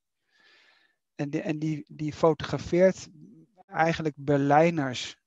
En 1.15 1.29
die, 1.29 1.41
en 1.41 1.59
die, 1.59 1.85
die 1.87 2.13
fotografeert 2.13 3.07
eigenlijk 3.65 4.15
Berlijners. 4.17 5.17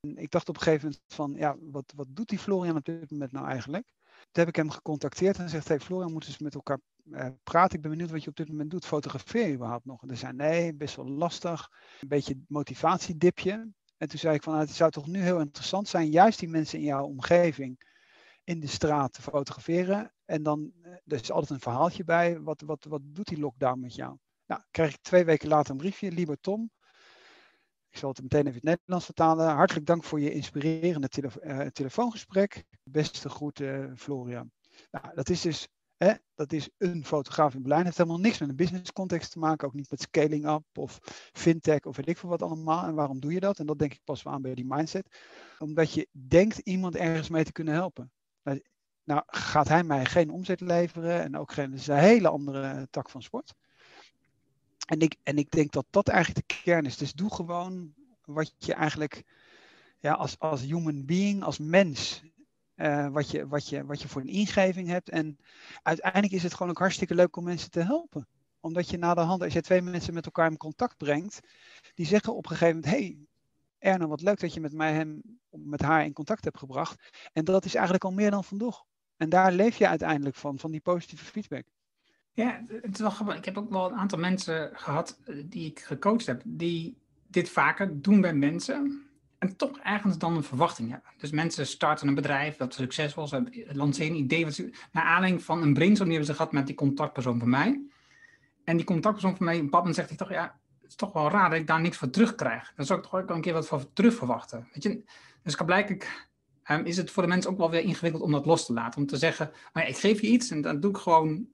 Ik 0.00 0.30
dacht 0.30 0.48
op 0.48 0.56
een 0.56 0.62
gegeven 0.62 0.84
moment 0.88 1.02
van, 1.14 1.34
ja, 1.36 1.56
wat, 1.60 1.92
wat 1.96 2.06
doet 2.10 2.28
die 2.28 2.38
Florian 2.38 2.76
op 2.76 2.84
dit 2.84 3.10
moment 3.10 3.32
nou 3.32 3.46
eigenlijk? 3.46 3.92
Toen 4.20 4.44
heb 4.44 4.48
ik 4.48 4.56
hem 4.56 4.70
gecontacteerd 4.70 5.38
en 5.38 5.48
zegt, 5.48 5.68
hey 5.68 5.80
Florian, 5.80 6.12
moeten 6.12 6.30
eens 6.30 6.38
met 6.38 6.54
elkaar 6.54 6.80
eh, 7.10 7.28
praten. 7.42 7.76
Ik 7.76 7.82
ben 7.82 7.90
benieuwd 7.90 8.10
wat 8.10 8.22
je 8.22 8.30
op 8.30 8.36
dit 8.36 8.48
moment 8.48 8.70
doet. 8.70 8.86
Fotografeer 8.86 9.46
je 9.46 9.54
überhaupt 9.54 9.84
nog? 9.84 10.02
En 10.02 10.08
hij 10.08 10.16
zei, 10.16 10.32
nee, 10.32 10.74
best 10.74 10.96
wel 10.96 11.08
lastig. 11.08 11.70
Een 12.00 12.08
beetje 12.08 12.44
motivatiedipje. 12.48 13.72
En 14.00 14.08
toen 14.08 14.18
zei 14.18 14.34
ik 14.34 14.42
van, 14.42 14.52
nou, 14.52 14.66
het 14.66 14.74
zou 14.74 14.90
toch 14.90 15.06
nu 15.06 15.20
heel 15.20 15.40
interessant 15.40 15.88
zijn, 15.88 16.10
juist 16.10 16.38
die 16.38 16.48
mensen 16.48 16.78
in 16.78 16.84
jouw 16.84 17.04
omgeving 17.04 17.80
in 18.44 18.60
de 18.60 18.66
straat 18.66 19.12
te 19.12 19.22
fotograferen. 19.22 20.12
En 20.24 20.42
dan, 20.42 20.72
eh, 20.82 20.92
er 20.92 21.20
is 21.20 21.30
altijd 21.30 21.50
een 21.50 21.60
verhaaltje 21.60 22.04
bij, 22.04 22.40
wat, 22.40 22.60
wat, 22.60 22.84
wat 22.84 23.00
doet 23.04 23.28
die 23.28 23.38
lockdown 23.38 23.80
met 23.80 23.94
jou? 23.94 24.16
Nou, 24.46 24.62
krijg 24.70 24.94
ik 24.94 25.02
twee 25.02 25.24
weken 25.24 25.48
later 25.48 25.70
een 25.70 25.76
briefje, 25.76 26.12
Lieber 26.12 26.40
Tom. 26.40 26.70
Ik 27.90 27.98
zal 27.98 28.08
het 28.08 28.22
meteen 28.22 28.46
even 28.46 28.50
in 28.50 28.54
het 28.54 28.64
Nederlands 28.64 29.04
vertalen. 29.04 29.48
Hartelijk 29.48 29.86
dank 29.86 30.04
voor 30.04 30.20
je 30.20 30.32
inspirerende 30.32 31.08
eh, 31.08 31.66
telefoongesprek. 31.66 32.64
Beste 32.82 33.28
groeten, 33.28 33.98
Florian. 33.98 34.50
Nou, 34.90 35.14
dat 35.14 35.28
is 35.28 35.40
dus 35.40 35.68
Dat 36.34 36.52
is 36.52 36.68
een 36.78 37.04
fotograaf 37.04 37.54
in 37.54 37.60
Berlijn. 37.60 37.86
Het 37.86 37.96
heeft 37.96 38.08
helemaal 38.08 38.26
niks 38.26 38.38
met 38.38 38.48
een 38.48 38.56
business 38.56 38.92
context 38.92 39.32
te 39.32 39.38
maken. 39.38 39.66
Ook 39.66 39.74
niet 39.74 39.90
met 39.90 40.00
scaling 40.00 40.48
up 40.48 40.78
of 40.78 40.98
fintech 41.32 41.80
of 41.80 41.96
weet 41.96 42.08
ik 42.08 42.18
veel 42.18 42.28
wat 42.28 42.42
allemaal. 42.42 42.84
En 42.84 42.94
waarom 42.94 43.20
doe 43.20 43.32
je 43.32 43.40
dat? 43.40 43.58
En 43.58 43.66
dat 43.66 43.78
denk 43.78 43.92
ik 43.92 44.00
pas 44.04 44.22
wel 44.22 44.32
aan 44.32 44.42
bij 44.42 44.54
die 44.54 44.66
mindset. 44.66 45.16
Omdat 45.58 45.92
je 45.92 46.08
denkt 46.10 46.58
iemand 46.58 46.96
ergens 46.96 47.28
mee 47.28 47.44
te 47.44 47.52
kunnen 47.52 47.74
helpen. 47.74 48.12
Nou, 48.42 48.62
nou 49.04 49.22
gaat 49.26 49.68
hij 49.68 49.84
mij 49.84 50.04
geen 50.04 50.30
omzet 50.30 50.60
leveren. 50.60 51.22
En 51.22 51.36
ook 51.36 51.52
geen, 51.52 51.70
dat 51.70 51.80
is 51.80 51.86
een 51.86 51.96
hele 51.96 52.28
andere 52.28 52.88
tak 52.90 53.10
van 53.10 53.22
sport. 53.22 53.54
En 54.86 55.00
ik, 55.00 55.16
en 55.22 55.38
ik 55.38 55.50
denk 55.50 55.72
dat 55.72 55.86
dat 55.90 56.08
eigenlijk 56.08 56.48
de 56.48 56.54
kern 56.54 56.86
is. 56.86 56.96
Dus 56.96 57.12
doe 57.12 57.34
gewoon 57.34 57.94
wat 58.24 58.54
je 58.58 58.74
eigenlijk 58.74 59.24
ja, 59.98 60.12
als, 60.12 60.38
als 60.38 60.60
human 60.60 61.04
being, 61.04 61.42
als 61.42 61.58
mens 61.58 62.22
uh, 62.80 63.08
wat, 63.08 63.30
je, 63.30 63.46
wat, 63.46 63.68
je, 63.68 63.84
wat 63.84 64.02
je 64.02 64.08
voor 64.08 64.20
een 64.20 64.26
ingeving 64.28 64.88
hebt. 64.88 65.08
En 65.08 65.38
uiteindelijk 65.82 66.32
is 66.32 66.42
het 66.42 66.54
gewoon 66.54 66.70
ook 66.70 66.78
hartstikke 66.78 67.14
leuk 67.14 67.36
om 67.36 67.44
mensen 67.44 67.70
te 67.70 67.80
helpen. 67.80 68.26
Omdat 68.60 68.90
je 68.90 68.98
na 68.98 69.14
de 69.14 69.20
hand, 69.20 69.42
als 69.42 69.52
je 69.52 69.60
twee 69.60 69.82
mensen 69.82 70.14
met 70.14 70.24
elkaar 70.24 70.50
in 70.50 70.56
contact 70.56 70.96
brengt, 70.96 71.40
die 71.94 72.06
zeggen 72.06 72.34
op 72.34 72.44
een 72.50 72.56
gegeven 72.56 72.80
moment: 72.80 72.92
hey, 72.92 73.18
Erno, 73.78 74.06
wat 74.06 74.20
leuk 74.20 74.40
dat 74.40 74.54
je 74.54 74.60
met 74.60 74.72
mij 74.72 74.92
hem, 74.92 75.22
met 75.50 75.82
haar 75.82 76.04
in 76.04 76.12
contact 76.12 76.44
hebt 76.44 76.58
gebracht. 76.58 77.10
En 77.32 77.44
dat 77.44 77.64
is 77.64 77.74
eigenlijk 77.74 78.04
al 78.04 78.12
meer 78.12 78.30
dan 78.30 78.44
genoeg. 78.44 78.84
En 79.16 79.28
daar 79.28 79.52
leef 79.52 79.76
je 79.76 79.88
uiteindelijk 79.88 80.36
van, 80.36 80.58
van 80.58 80.70
die 80.70 80.80
positieve 80.80 81.24
feedback. 81.24 81.64
Ja, 82.32 82.62
het 82.82 83.00
is 83.00 83.00
wel. 83.00 83.34
Ik 83.34 83.44
heb 83.44 83.58
ook 83.58 83.70
wel 83.70 83.90
een 83.90 83.98
aantal 83.98 84.18
mensen 84.18 84.70
gehad 84.72 85.20
die 85.44 85.66
ik 85.66 85.80
gecoacht 85.80 86.26
heb, 86.26 86.42
die 86.44 86.96
dit 87.26 87.48
vaker 87.48 88.02
doen 88.02 88.20
bij 88.20 88.34
mensen 88.34 89.09
en 89.40 89.56
toch 89.56 89.78
ergens 89.78 90.18
dan 90.18 90.36
een 90.36 90.42
verwachting 90.42 90.90
hebben. 90.90 91.10
Dus 91.18 91.30
mensen 91.30 91.66
starten 91.66 92.08
een 92.08 92.14
bedrijf 92.14 92.56
dat 92.56 92.74
succesvol 92.74 93.24
is, 93.24 93.30
lanceren 93.72 94.12
een 94.12 94.18
idee, 94.18 94.44
wat 94.44 94.54
ze, 94.54 94.70
naar 94.92 95.04
aanleiding 95.04 95.42
van 95.42 95.62
een 95.62 95.74
brainstorm 95.74 96.08
die 96.08 96.18
hebben 96.18 96.34
ze 96.34 96.40
gehad 96.40 96.52
met 96.52 96.66
die 96.66 96.76
contactpersoon 96.76 97.38
van 97.38 97.50
mij. 97.50 97.80
En 98.64 98.76
die 98.76 98.86
contactpersoon 98.86 99.36
van 99.36 99.46
mij, 99.46 99.54
op 99.54 99.60
een 99.60 99.70
bepaald 99.70 99.94
zegt 99.94 100.08
hij 100.08 100.16
toch, 100.16 100.30
ja, 100.30 100.58
het 100.80 100.90
is 100.90 100.94
toch 100.94 101.12
wel 101.12 101.30
raar 101.30 101.50
dat 101.50 101.58
ik 101.58 101.66
daar 101.66 101.80
niks 101.80 101.96
voor 101.96 102.10
terugkrijg. 102.10 102.72
Dan 102.76 102.86
zou 102.86 102.98
ik 102.98 103.04
toch 103.04 103.20
ook 103.20 103.30
een 103.30 103.40
keer 103.40 103.52
wat 103.52 103.66
voor 103.66 103.92
terug 103.92 104.14
verwachten. 104.14 104.68
Weet 104.72 104.82
je? 104.82 105.04
Dus 105.42 105.54
blijkbaar 105.54 106.28
um, 106.70 106.84
is 106.84 106.96
het 106.96 107.10
voor 107.10 107.22
de 107.22 107.28
mensen 107.28 107.50
ook 107.50 107.58
wel 107.58 107.70
weer 107.70 107.82
ingewikkeld 107.82 108.22
om 108.22 108.32
dat 108.32 108.46
los 108.46 108.66
te 108.66 108.72
laten. 108.72 109.00
Om 109.00 109.06
te 109.06 109.16
zeggen, 109.16 109.48
oh 109.48 109.82
ja, 109.82 109.84
ik 109.84 109.96
geef 109.96 110.20
je 110.20 110.26
iets 110.26 110.50
en 110.50 110.60
dat 110.60 110.82
doe 110.82 110.90
ik 110.90 110.96
gewoon 110.96 111.46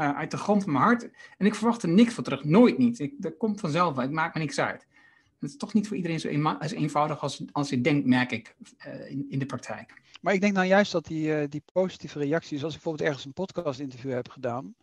uh, 0.00 0.16
uit 0.16 0.30
de 0.30 0.36
grond 0.36 0.62
van 0.62 0.72
mijn 0.72 0.84
hart. 0.84 1.10
En 1.36 1.46
ik 1.46 1.54
verwacht 1.54 1.82
er 1.82 1.88
niks 1.88 2.14
voor 2.14 2.24
terug, 2.24 2.44
nooit 2.44 2.78
niet. 2.78 2.98
Ik, 2.98 3.14
dat 3.18 3.36
komt 3.36 3.60
vanzelf 3.60 3.98
ik 3.98 4.10
maak 4.10 4.34
me 4.34 4.40
niks 4.40 4.58
uit. 4.58 4.86
Het 5.38 5.50
is 5.50 5.56
toch 5.56 5.74
niet 5.74 5.86
voor 5.88 5.96
iedereen 5.96 6.20
zo 6.20 6.28
eenvoudig 6.28 7.22
als, 7.22 7.42
als 7.52 7.68
je 7.68 7.80
denkt, 7.80 8.06
merk 8.06 8.32
ik, 8.32 8.56
uh, 8.86 9.10
in, 9.10 9.26
in 9.30 9.38
de 9.38 9.46
praktijk. 9.46 10.02
Maar 10.20 10.34
ik 10.34 10.40
denk 10.40 10.52
nou 10.52 10.66
juist 10.66 10.92
dat 10.92 11.06
die, 11.06 11.26
uh, 11.26 11.44
die 11.48 11.62
positieve 11.72 12.18
reacties, 12.18 12.64
als 12.64 12.74
ik 12.74 12.82
bijvoorbeeld 12.82 13.08
ergens 13.08 13.24
een 13.24 13.32
podcast 13.32 13.80
interview 13.80 14.12
heb 14.12 14.28
gedaan, 14.28 14.74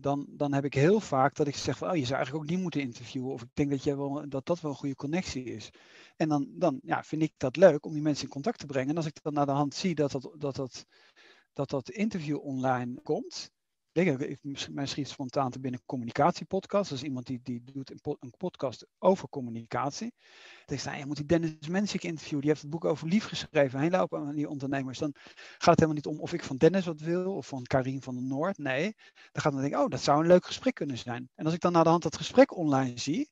dan, 0.00 0.26
dan 0.28 0.52
heb 0.52 0.64
ik 0.64 0.74
heel 0.74 1.00
vaak 1.00 1.34
dat 1.34 1.46
ik 1.46 1.56
zeg 1.56 1.78
van, 1.78 1.90
oh, 1.90 1.96
je 1.96 2.04
zou 2.04 2.14
eigenlijk 2.14 2.44
ook 2.44 2.50
die 2.50 2.62
moeten 2.62 2.80
interviewen. 2.80 3.32
Of 3.32 3.42
ik 3.42 3.48
denk 3.54 3.70
dat, 3.70 3.84
jij 3.84 3.96
wel, 3.96 4.28
dat 4.28 4.46
dat 4.46 4.60
wel 4.60 4.70
een 4.70 4.76
goede 4.76 4.94
connectie 4.94 5.44
is. 5.44 5.70
En 6.16 6.28
dan, 6.28 6.48
dan 6.50 6.80
ja, 6.82 7.02
vind 7.02 7.22
ik 7.22 7.32
dat 7.36 7.56
leuk 7.56 7.86
om 7.86 7.92
die 7.92 8.02
mensen 8.02 8.24
in 8.24 8.30
contact 8.30 8.58
te 8.58 8.66
brengen. 8.66 8.90
En 8.90 8.96
als 8.96 9.06
ik 9.06 9.22
dan 9.22 9.32
naar 9.32 9.46
de 9.46 9.52
hand 9.52 9.74
zie 9.74 9.94
dat 9.94 10.10
dat, 10.10 10.34
dat, 10.38 10.56
dat, 10.56 10.86
dat, 11.52 11.70
dat 11.70 11.90
interview 11.90 12.38
online 12.38 13.00
komt, 13.02 13.50
denk 14.04 14.20
ik, 14.20 14.38
schiet 14.86 15.08
spontaan 15.08 15.50
te 15.50 15.60
binnen 15.60 15.82
communicatiepodcast. 15.86 16.90
Dat 16.90 16.98
is 16.98 17.04
iemand 17.04 17.26
die, 17.26 17.40
die 17.42 17.62
doet 17.72 17.90
een, 17.90 18.34
podcast 18.36 18.86
over 18.98 19.28
communicatie. 19.28 20.12
Dan 20.66 20.76
ik 20.76 20.80
sta, 20.80 20.94
je 20.94 21.06
moet 21.06 21.16
die 21.16 21.26
Dennis 21.26 21.68
Mensik 21.68 22.02
interviewen. 22.02 22.40
Die 22.40 22.50
heeft 22.50 22.62
het 22.62 22.70
boek 22.70 22.84
over 22.84 23.08
lief 23.08 23.24
geschreven. 23.24 23.78
Een 23.78 23.84
hele 23.84 23.96
hoop 23.96 24.14
aan 24.14 24.34
die 24.34 24.48
ondernemers. 24.48 24.98
Dan 24.98 25.10
gaat 25.14 25.58
het 25.58 25.80
helemaal 25.80 25.94
niet 25.94 26.06
om 26.06 26.20
of 26.20 26.32
ik 26.32 26.44
van 26.44 26.56
Dennis 26.56 26.86
wat 26.86 27.00
wil 27.00 27.34
of 27.34 27.46
van 27.46 27.62
Karin 27.62 28.02
van 28.02 28.14
der 28.14 28.24
Noord. 28.24 28.58
Nee, 28.58 28.94
dan 29.32 29.42
gaat 29.42 29.52
dan 29.52 29.60
denken, 29.60 29.80
oh, 29.80 29.88
dat 29.88 30.00
zou 30.00 30.20
een 30.20 30.26
leuk 30.26 30.46
gesprek 30.46 30.74
kunnen 30.74 30.98
zijn. 30.98 31.28
En 31.34 31.44
als 31.44 31.54
ik 31.54 31.60
dan 31.60 31.72
naar 31.72 31.84
de 31.84 31.90
hand 31.90 32.02
dat 32.02 32.16
gesprek 32.16 32.56
online 32.56 32.98
zie, 32.98 33.30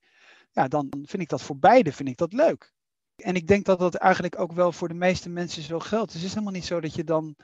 ja, 0.51 0.67
dan 0.67 0.87
vind 0.89 1.21
ik 1.21 1.29
dat 1.29 1.41
voor 1.41 1.57
beide 1.57 1.91
vind 1.91 2.09
ik 2.09 2.17
dat 2.17 2.33
leuk. 2.33 2.75
En 3.15 3.35
ik 3.35 3.47
denk 3.47 3.65
dat 3.65 3.79
dat 3.79 3.95
eigenlijk 3.95 4.39
ook 4.39 4.51
wel 4.51 4.71
voor 4.71 4.87
de 4.87 4.93
meeste 4.93 5.29
mensen 5.29 5.63
zo 5.63 5.79
geldt. 5.79 6.11
Dus 6.11 6.15
het 6.15 6.23
is 6.23 6.33
helemaal 6.33 6.53
niet 6.53 6.65
zo 6.65 6.79
dat 6.79 6.93
je 6.93 7.03
dan 7.03 7.35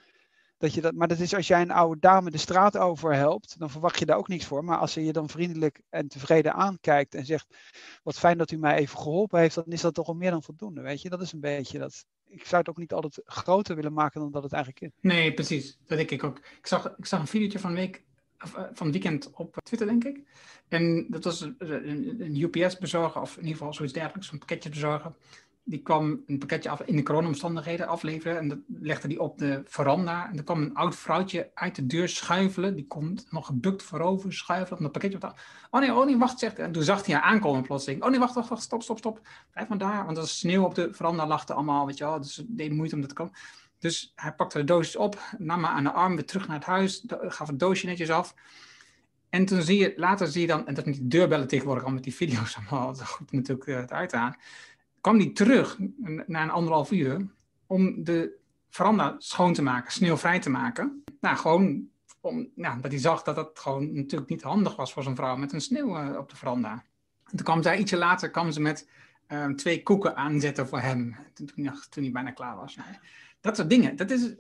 dat 0.63 0.74
je 0.74 0.82
dat, 0.82 0.93
maar 0.93 1.08
dat 1.08 1.20
is 1.20 1.34
als 1.34 1.48
jij 1.48 1.62
een 1.62 1.72
oude 1.72 2.00
dame 2.00 2.32
de 2.32 2.38
straat 2.38 2.77
over 2.77 3.15
helpt, 3.15 3.60
dan 3.60 3.70
verwacht 3.70 4.00
je 4.00 4.05
daar 4.05 4.17
ook 4.17 4.27
niks 4.27 4.46
voor. 4.46 4.63
Maar 4.63 4.77
als 4.77 4.91
ze 4.93 5.05
je 5.05 5.13
dan 5.13 5.29
vriendelijk 5.29 5.82
en 5.89 6.08
tevreden 6.08 6.53
aankijkt 6.53 7.15
en 7.15 7.25
zegt, 7.25 7.55
wat 8.03 8.20
fijn 8.20 8.38
dat 8.38 8.51
u 8.51 8.58
mij 8.58 8.75
even 8.75 8.98
geholpen 8.98 9.39
heeft, 9.39 9.55
dan 9.55 9.63
is 9.67 9.82
dat 9.82 9.93
toch 9.93 10.08
al 10.08 10.13
meer 10.13 10.32
dan 10.32 10.43
voldoende, 10.43 10.82
weet 10.82 11.01
je. 11.01 11.10
Dat 11.10 11.22
is 11.22 11.32
een 11.32 11.39
beetje 11.39 11.79
dat, 11.79 12.05
ik 12.27 12.46
zou 12.46 12.62
het 12.62 12.70
ook 12.70 12.77
niet 12.77 12.93
altijd 12.93 13.22
groter 13.25 13.75
willen 13.75 13.93
maken 13.93 14.22
dan 14.22 14.32
dat 14.32 14.43
het 14.43 14.53
eigenlijk 14.53 14.84
is. 14.84 14.91
Nee, 15.01 15.34
precies. 15.34 15.77
Dat 15.86 15.98
denk 15.98 16.12
ik 16.12 16.24
ook. 16.24 16.38
Ik 16.38 16.67
zag, 16.67 16.93
ik 16.98 17.05
zag 17.05 17.20
een 17.20 17.27
videootje 17.27 17.60
van, 17.60 17.74
week, 17.74 18.03
uh, 18.46 18.63
van 18.74 18.91
weekend 18.91 19.32
op 19.34 19.58
Twitter, 19.63 19.88
denk 19.88 20.03
ik. 20.03 20.22
En 20.67 21.05
dat 21.10 21.24
was 21.24 21.41
een, 21.41 21.55
een 22.22 22.41
UPS-bezorger, 22.41 23.22
of 23.22 23.32
in 23.32 23.41
ieder 23.41 23.58
geval 23.58 23.74
zoiets 23.74 23.93
dergelijks, 23.93 24.32
een 24.32 24.39
pakketje 24.39 24.70
bezorger. 24.70 25.15
Die 25.65 25.82
kwam 25.82 26.24
een 26.25 26.38
pakketje 26.38 26.70
af 26.70 26.82
in 26.82 26.96
de 26.96 27.03
coronaomstandigheden 27.03 27.88
afleveren. 27.88 28.38
En 28.38 28.48
dat 28.48 28.58
legde 28.67 29.08
die 29.08 29.22
op 29.22 29.38
de 29.38 29.62
veranda. 29.65 30.29
En 30.29 30.38
er 30.38 30.43
kwam 30.43 30.62
een 30.62 30.74
oud 30.74 30.96
vrouwtje 30.96 31.51
uit 31.53 31.75
de 31.75 31.86
deur 31.86 32.10
schuifelen. 32.10 32.75
Die 32.75 32.88
komt 32.88 33.25
nog 33.29 33.46
gebukt 33.46 33.84
voorover, 33.84 34.34
schuifelen 34.34 34.79
op 34.79 34.86
een 34.86 34.91
pakketje. 34.91 35.17
Op 35.17 35.36
oh 35.70 35.79
nee, 35.79 35.93
oh 35.93 36.05
nee, 36.05 36.17
wacht, 36.17 36.39
zegt 36.39 36.60
En 36.60 36.72
toen 36.72 36.84
zag 36.84 37.05
hij 37.05 37.15
haar 37.15 37.24
aankomen 37.24 37.62
plotseling. 37.62 38.03
Oh 38.03 38.10
nee, 38.10 38.20
wacht, 38.20 38.36
wacht, 38.36 38.50
wacht, 38.50 38.62
stop, 38.62 38.84
stop, 38.84 38.98
stop. 38.98 39.22
Blijf 39.51 39.67
maar 39.67 39.77
daar. 39.77 40.05
Want 40.05 40.17
was 40.17 40.39
sneeuw 40.39 40.63
op 40.63 40.75
de 40.75 40.93
veranda, 40.93 41.27
lachte 41.27 41.53
allemaal, 41.53 41.86
weet 41.86 41.98
je 41.98 42.03
wel. 42.03 42.22
Dus 42.22 42.36
het 42.36 42.46
deed 42.50 42.72
moeite 42.72 42.96
om 42.96 43.01
dat 43.01 43.10
te 43.10 43.15
komen. 43.15 43.34
Dus 43.79 44.12
hij 44.15 44.34
pakte 44.34 44.58
de 44.58 44.63
doosjes 44.63 44.96
op, 44.96 45.20
nam 45.38 45.63
haar 45.63 45.75
aan 45.75 45.84
de 45.84 45.91
arm, 45.91 46.15
weer 46.15 46.25
terug 46.25 46.48
naar 46.48 46.58
het 46.58 46.65
huis. 46.65 47.05
Gaf 47.08 47.48
het 47.48 47.60
doosje 47.60 47.86
netjes 47.86 48.10
af. 48.10 48.36
En 49.29 49.46
toen 49.46 49.62
zie 49.62 49.77
je, 49.77 49.93
later 49.96 50.27
zie 50.27 50.41
je 50.41 50.48
dan, 50.48 50.67
en 50.67 50.74
dat 50.74 50.86
met 50.86 50.93
die 50.93 51.08
deurbellen 51.08 51.48
tegenwoordig, 51.48 51.84
al 51.84 51.91
met 51.91 52.03
die 52.03 52.15
video's 52.15 52.58
allemaal, 52.58 52.96
goed 53.15 53.32
natuurlijk 53.32 53.67
uh, 53.67 53.75
het 53.75 53.91
uitaan 53.91 54.36
kwam 55.04 55.18
hij 55.18 55.30
terug 55.30 55.78
na 56.28 56.44
een 56.44 56.50
anderhalf 56.50 56.92
uur 56.92 57.28
om 57.68 58.04
de 58.04 58.40
veranda 58.70 59.16
schoon 59.18 59.54
te 59.54 59.62
maken, 59.62 59.92
sneeuwvrij 59.92 60.40
te 60.40 60.50
maken. 60.50 61.04
Nou, 61.20 61.38
gewoon 61.38 61.88
om, 62.22 62.50
nou, 62.56 62.80
hij 62.82 62.98
zag 62.98 63.24
dat 63.24 63.36
dat 63.36 63.60
gewoon 63.60 63.94
natuurlijk 63.94 64.30
niet 64.30 64.42
handig 64.42 64.76
was 64.76 64.94
voor 64.94 65.04
zijn 65.04 65.16
vrouw 65.16 65.36
met 65.36 65.54
een 65.54 65.62
sneeuw 65.62 65.98
eh, 65.98 66.18
op 66.18 66.30
de 66.30 66.36
veranda. 66.36 66.72
En 67.26 67.38
toen 67.38 67.46
kwam 67.46 67.64
zij 67.64 67.78
ietsje 67.78 67.98
later 67.98 68.30
kwam 68.30 68.52
ze 68.52 68.62
met 68.62 68.90
ehm, 69.28 69.56
twee 69.56 69.84
koeken 69.84 70.16
aanzetten 70.16 70.68
voor 70.68 70.80
hem, 70.80 71.16
toen, 71.34 72.04
hij 72.04 72.12
bijna 72.12 72.32
klaar 72.32 72.56
was. 72.56 72.78
Dat 73.42 73.56
soort 73.56 73.70
dingen, 73.70 73.96
dat 73.96 74.12
is, 74.12 74.34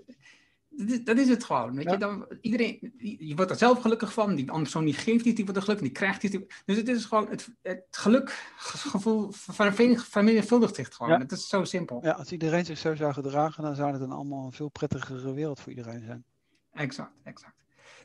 dat 1.03 1.17
is, 1.17 1.29
het 1.29 1.43
gewoon. 1.43 1.75
Weet 1.75 1.89
je? 1.89 1.97
Dan, 1.97 2.27
iedereen, 2.41 2.93
je 3.19 3.35
wordt 3.35 3.51
er 3.51 3.57
zelf 3.57 3.81
gelukkig 3.81 4.13
van. 4.13 4.29
Die 4.29 4.45
andere 4.45 4.61
persoon 4.61 4.85
die 4.85 4.93
geeft 4.93 5.25
iets, 5.25 5.35
die 5.35 5.43
wordt 5.43 5.59
er 5.59 5.63
gelukkig, 5.63 5.87
die 5.87 5.97
krijgt 5.97 6.23
iets. 6.23 6.37
Dus 6.65 6.77
het 6.77 6.87
is 6.87 7.05
gewoon 7.05 7.29
het, 7.29 7.49
het 7.61 7.85
gelukgevoel 7.91 9.31
vermenigvuldigt 9.97 10.75
zich 10.75 10.95
gewoon. 10.95 11.19
Het 11.19 11.31
is 11.31 11.47
zo 11.47 11.63
simpel. 11.63 11.99
Ja, 12.03 12.11
als 12.11 12.31
iedereen 12.31 12.65
zich 12.65 12.77
zo 12.77 12.95
zou 12.95 13.13
gedragen, 13.13 13.63
dan 13.63 13.75
zou 13.75 13.91
het 13.91 14.01
een 14.01 14.11
allemaal 14.11 14.45
een 14.45 14.51
veel 14.51 14.69
prettigere 14.69 15.33
wereld 15.33 15.59
voor 15.59 15.71
iedereen 15.71 16.03
zijn. 16.03 16.23
Exact, 16.73 17.11
exact. 17.23 17.61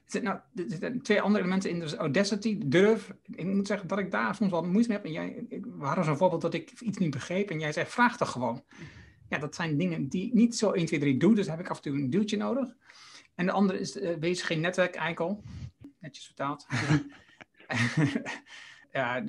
Er 0.09 0.15
zitten, 0.15 0.31
nou, 0.31 0.41
er 0.55 0.65
zitten 0.71 1.03
twee 1.03 1.21
andere 1.21 1.45
elementen 1.45 1.71
in. 1.71 1.81
Dus 1.81 1.95
audacity, 1.95 2.59
durf. 2.67 3.13
Ik 3.23 3.45
moet 3.47 3.67
zeggen 3.67 3.89
dat 3.89 3.99
ik 3.99 4.11
daar 4.11 4.35
soms 4.35 4.51
wel 4.51 4.63
moeite 4.63 4.89
mee 4.89 4.97
heb. 4.97 5.07
En 5.07 5.13
jij, 5.13 5.47
we 5.79 5.85
hadden 5.85 6.05
zo'n 6.05 6.17
voorbeeld 6.17 6.43
dat 6.43 6.55
ik 6.55 6.81
iets 6.81 6.99
niet 6.99 7.11
begreep. 7.11 7.51
En 7.51 7.61
jij 7.61 7.73
zei, 7.73 7.87
vraag 7.87 8.17
toch 8.17 8.31
gewoon 8.31 8.65
ja, 9.29 9.39
dat 9.39 9.55
zijn 9.55 9.77
dingen 9.77 10.09
die 10.09 10.35
niet 10.35 10.57
zo 10.57 10.73
1, 10.73 10.87
2, 10.87 11.01
3 11.01 11.17
doe. 11.17 11.35
Dus 11.35 11.47
heb 11.47 11.61
ik 11.61 11.69
af 11.69 11.77
en 11.77 11.83
toe 11.83 11.93
een 11.93 12.11
duwtje 12.11 12.37
nodig. 12.37 12.75
En 13.35 13.47
de 13.47 13.53
andere 13.53 13.79
is, 13.79 13.97
uh, 13.97 14.17
wees 14.17 14.43
geen 14.43 14.61
netwerk-eikel. 14.61 15.43
Netjes 15.99 16.25
vertaald. 16.25 16.67
ja, 18.93 19.25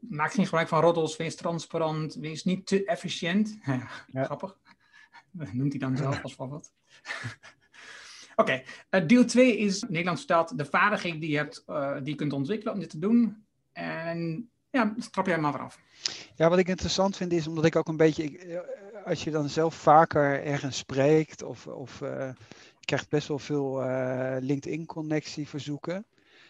maak 0.00 0.32
geen 0.32 0.44
gebruik 0.44 0.68
van 0.68 0.80
roddels. 0.80 1.16
Wees 1.16 1.36
transparant. 1.36 2.14
Wees 2.14 2.44
niet 2.44 2.66
te 2.66 2.84
efficiënt. 2.84 3.58
ja, 4.12 4.24
Grappig. 4.24 4.58
Noemt 5.30 5.72
hij 5.72 5.80
dan 5.80 5.96
zelf 5.96 6.22
als 6.22 6.34
voorbeeld. 6.34 6.72
Oké, 8.36 8.52
okay. 8.52 9.02
uh, 9.02 9.08
deel 9.08 9.24
2 9.24 9.56
is 9.56 9.82
Nederlands 9.82 10.24
vertaald 10.24 10.58
de 10.58 10.64
vaardigheid 10.64 11.20
die 11.20 11.30
je, 11.30 11.36
hebt, 11.36 11.64
uh, 11.66 11.96
die 11.96 12.08
je 12.08 12.14
kunt 12.14 12.32
ontwikkelen 12.32 12.74
om 12.74 12.80
dit 12.80 12.90
te 12.90 12.98
doen. 12.98 13.46
En 13.72 14.50
ja, 14.70 14.94
trap 15.10 15.26
jij 15.26 15.38
maar 15.38 15.58
af. 15.58 15.80
Ja, 16.34 16.48
wat 16.48 16.58
ik 16.58 16.68
interessant 16.68 17.16
vind 17.16 17.32
is 17.32 17.46
omdat 17.46 17.64
ik 17.64 17.76
ook 17.76 17.88
een 17.88 17.96
beetje. 17.96 18.22
Ik, 18.22 18.62
als 19.08 19.24
je 19.24 19.30
dan 19.30 19.48
zelf 19.48 19.74
vaker 19.74 20.44
ergens 20.44 20.76
spreekt 20.76 21.42
of, 21.42 21.66
of 21.66 22.00
uh, 22.00 22.30
krijgt 22.80 23.08
best 23.08 23.28
wel 23.28 23.38
veel 23.38 23.82
uh, 23.82 24.36
LinkedIn-connectie 24.40 25.48
verzoeken. 25.48 26.06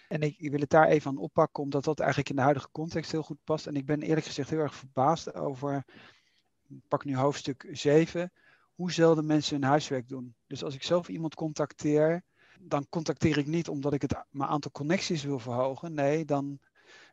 En 0.09 0.21
ik, 0.21 0.35
ik, 0.38 0.50
wil 0.50 0.61
het 0.61 0.71
daar 0.71 0.88
even 0.88 1.11
aan 1.11 1.17
oppakken, 1.17 1.62
omdat 1.62 1.85
dat 1.85 1.99
eigenlijk 2.00 2.31
in 2.31 2.37
de 2.37 2.43
huidige 2.43 2.69
context 2.73 3.12
heel 3.12 3.23
goed 3.23 3.45
past. 3.45 3.67
En 3.67 3.75
ik 3.75 3.87
ben 3.87 4.03
eerlijk 4.03 4.27
gezegd 4.27 4.50
heel 4.50 4.59
erg 4.59 4.75
verbaasd 4.75 5.35
over, 5.35 5.85
pak 6.88 7.05
nu 7.05 7.17
hoofdstuk 7.17 7.69
7, 7.73 8.33
hoe 8.75 8.93
zelden 8.93 9.27
mensen 9.27 9.61
hun 9.61 9.69
huiswerk 9.69 10.09
doen. 10.09 10.35
Dus 10.47 10.65
als 10.65 10.75
ik 10.75 10.83
zelf 10.83 11.09
iemand 11.09 11.35
contacteer, 11.35 12.23
dan 12.61 12.87
contacteer 12.88 13.38
ik 13.38 13.47
niet 13.47 13.69
omdat 13.69 13.93
ik 13.93 14.03
het, 14.03 14.25
mijn 14.31 14.50
aantal 14.50 14.71
connecties 14.71 15.25
wil 15.25 15.38
verhogen. 15.38 15.95
Nee, 15.95 16.25
dan 16.25 16.59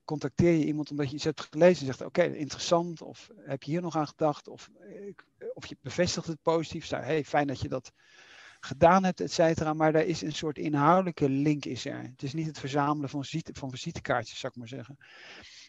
contacteer 0.05 0.51
je 0.51 0.65
iemand 0.65 0.91
omdat 0.91 1.09
je 1.09 1.15
iets 1.15 1.23
hebt 1.23 1.41
gelezen 1.41 1.87
en 1.87 1.93
zegt: 1.93 2.01
Oké, 2.09 2.23
interessant, 2.23 3.01
of 3.01 3.29
heb 3.37 3.63
je 3.63 3.71
hier 3.71 3.81
nog 3.81 3.95
aan 3.95 4.07
gedacht, 4.07 4.47
of, 4.47 4.69
eh, 4.79 5.13
of 5.53 5.65
je 5.65 5.77
bevestigt 5.81 6.27
het 6.27 6.41
positief. 6.41 6.85
Zei, 6.85 7.03
hey, 7.03 7.23
fijn 7.23 7.47
dat 7.47 7.59
je 7.59 7.69
dat 7.69 7.91
gedaan 8.59 9.03
hebt, 9.03 9.19
et 9.19 9.31
cetera. 9.31 9.73
Maar 9.73 9.91
daar 9.91 10.05
is 10.05 10.21
een 10.21 10.33
soort 10.33 10.57
inhoudelijke 10.57 11.29
link 11.29 11.65
is 11.65 11.85
er. 11.85 12.01
Het 12.01 12.23
is 12.23 12.33
niet 12.33 12.47
het 12.47 12.59
verzamelen 12.59 13.09
van, 13.09 13.23
visite, 13.23 13.53
van 13.53 13.69
visitekaartjes, 13.69 14.39
zou 14.39 14.51
ik 14.53 14.59
maar 14.59 14.67
zeggen. 14.67 14.97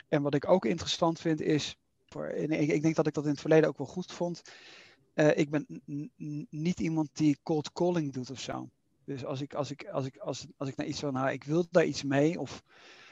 En 0.09 0.23
wat 0.23 0.35
ik 0.35 0.49
ook 0.49 0.64
interessant 0.64 1.21
vind 1.21 1.40
is, 1.40 1.76
voor, 2.07 2.28
ik, 2.28 2.71
ik 2.71 2.83
denk 2.83 2.95
dat 2.95 3.07
ik 3.07 3.14
dat 3.14 3.25
in 3.25 3.31
het 3.31 3.40
verleden 3.40 3.69
ook 3.69 3.78
wel 3.78 3.87
goed 3.87 4.12
vond. 4.12 4.43
Uh, 5.14 5.37
ik 5.37 5.50
ben 5.50 5.83
niet 6.50 6.81
iemand 6.81 7.09
die 7.12 7.38
cold 7.43 7.73
calling 7.73 8.12
doet 8.12 8.31
of 8.31 8.40
zo. 8.40 8.69
Dus 9.05 9.25
als 9.25 9.40
ik, 9.40 9.55
als 9.55 9.71
ik, 9.71 9.88
als 9.88 10.07
ik, 10.07 10.16
als, 10.16 10.47
als 10.57 10.69
ik 10.69 10.76
naar 10.76 10.87
iets 10.87 11.00
van, 11.00 11.12
nou, 11.12 11.31
ik 11.31 11.45
wil 11.45 11.66
daar 11.71 11.85
iets 11.85 12.02
mee, 12.02 12.40
of 12.40 12.62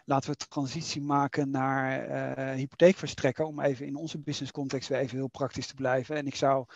laten 0.04 0.30
we 0.30 0.37
transitie 0.37 1.02
maken 1.02 1.50
naar 1.50 2.08
uh, 2.08 2.54
hypotheekverstrekken, 2.54 3.46
om 3.46 3.61
even 3.61 3.87
in 3.87 3.96
onze 3.96 4.18
business 4.18 4.52
context 4.52 4.88
weer 4.88 4.99
even 4.99 5.16
heel 5.16 5.28
praktisch 5.28 5.66
te 5.66 5.75
blijven. 5.75 6.16
En 6.16 6.26
ik 6.26 6.34
zou 6.34 6.66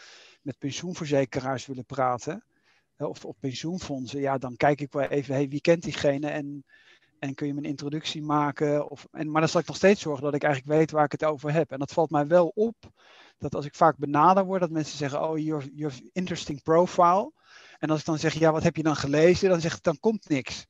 met 0.42 0.58
pensioenverzekeraars 0.58 1.66
willen 1.66 1.84
praten, 1.84 2.44
of, 2.96 3.24
of 3.24 3.38
pensioenfondsen, 3.40 4.20
ja, 4.20 4.38
dan 4.38 4.56
kijk 4.56 4.80
ik 4.80 4.92
wel 4.92 5.08
even, 5.08 5.34
hey, 5.34 5.48
wie 5.48 5.60
kent 5.60 5.82
diegene 5.82 6.28
en, 6.28 6.64
en 7.18 7.34
kun 7.34 7.46
je 7.46 7.52
me 7.52 7.58
een 7.58 7.64
introductie 7.64 8.22
maken? 8.22 8.90
Of, 8.90 9.06
en, 9.10 9.30
maar 9.30 9.40
dan 9.40 9.50
zal 9.50 9.60
ik 9.60 9.66
nog 9.66 9.76
steeds 9.76 10.00
zorgen 10.00 10.24
dat 10.24 10.34
ik 10.34 10.42
eigenlijk 10.42 10.78
weet 10.78 10.90
waar 10.90 11.04
ik 11.04 11.12
het 11.12 11.24
over 11.24 11.52
heb. 11.52 11.70
En 11.70 11.78
dat 11.78 11.92
valt 11.92 12.10
mij 12.10 12.26
wel 12.26 12.52
op, 12.54 12.74
dat 13.38 13.54
als 13.54 13.64
ik 13.64 13.74
vaak 13.74 13.96
benader 13.96 14.44
word, 14.44 14.60
dat 14.60 14.70
mensen 14.70 14.98
zeggen, 14.98 15.22
oh, 15.22 15.38
you're 15.38 15.92
interesting 16.12 16.62
profile. 16.62 17.32
En 17.78 17.90
als 17.90 18.00
ik 18.00 18.06
dan 18.06 18.18
zeg, 18.18 18.34
ja, 18.34 18.52
wat 18.52 18.62
heb 18.62 18.76
je 18.76 18.82
dan 18.82 18.96
gelezen? 18.96 19.48
Dan 19.48 19.60
zegt 19.60 19.84
dan 19.84 19.98
komt 19.98 20.28
niks. 20.28 20.66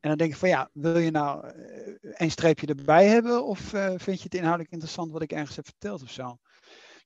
En 0.00 0.08
dan 0.08 0.18
denk 0.18 0.30
ik 0.30 0.36
van 0.36 0.48
ja, 0.48 0.70
wil 0.72 0.98
je 0.98 1.10
nou 1.10 1.46
uh, 1.46 1.52
een 2.00 2.30
streepje 2.30 2.66
erbij 2.66 3.06
hebben 3.06 3.44
of 3.44 3.72
uh, 3.72 3.86
vind 3.96 4.18
je 4.18 4.24
het 4.24 4.34
inhoudelijk 4.34 4.70
interessant 4.70 5.12
wat 5.12 5.22
ik 5.22 5.32
ergens 5.32 5.56
heb 5.56 5.64
verteld 5.64 6.02
of 6.02 6.10
zo? 6.10 6.38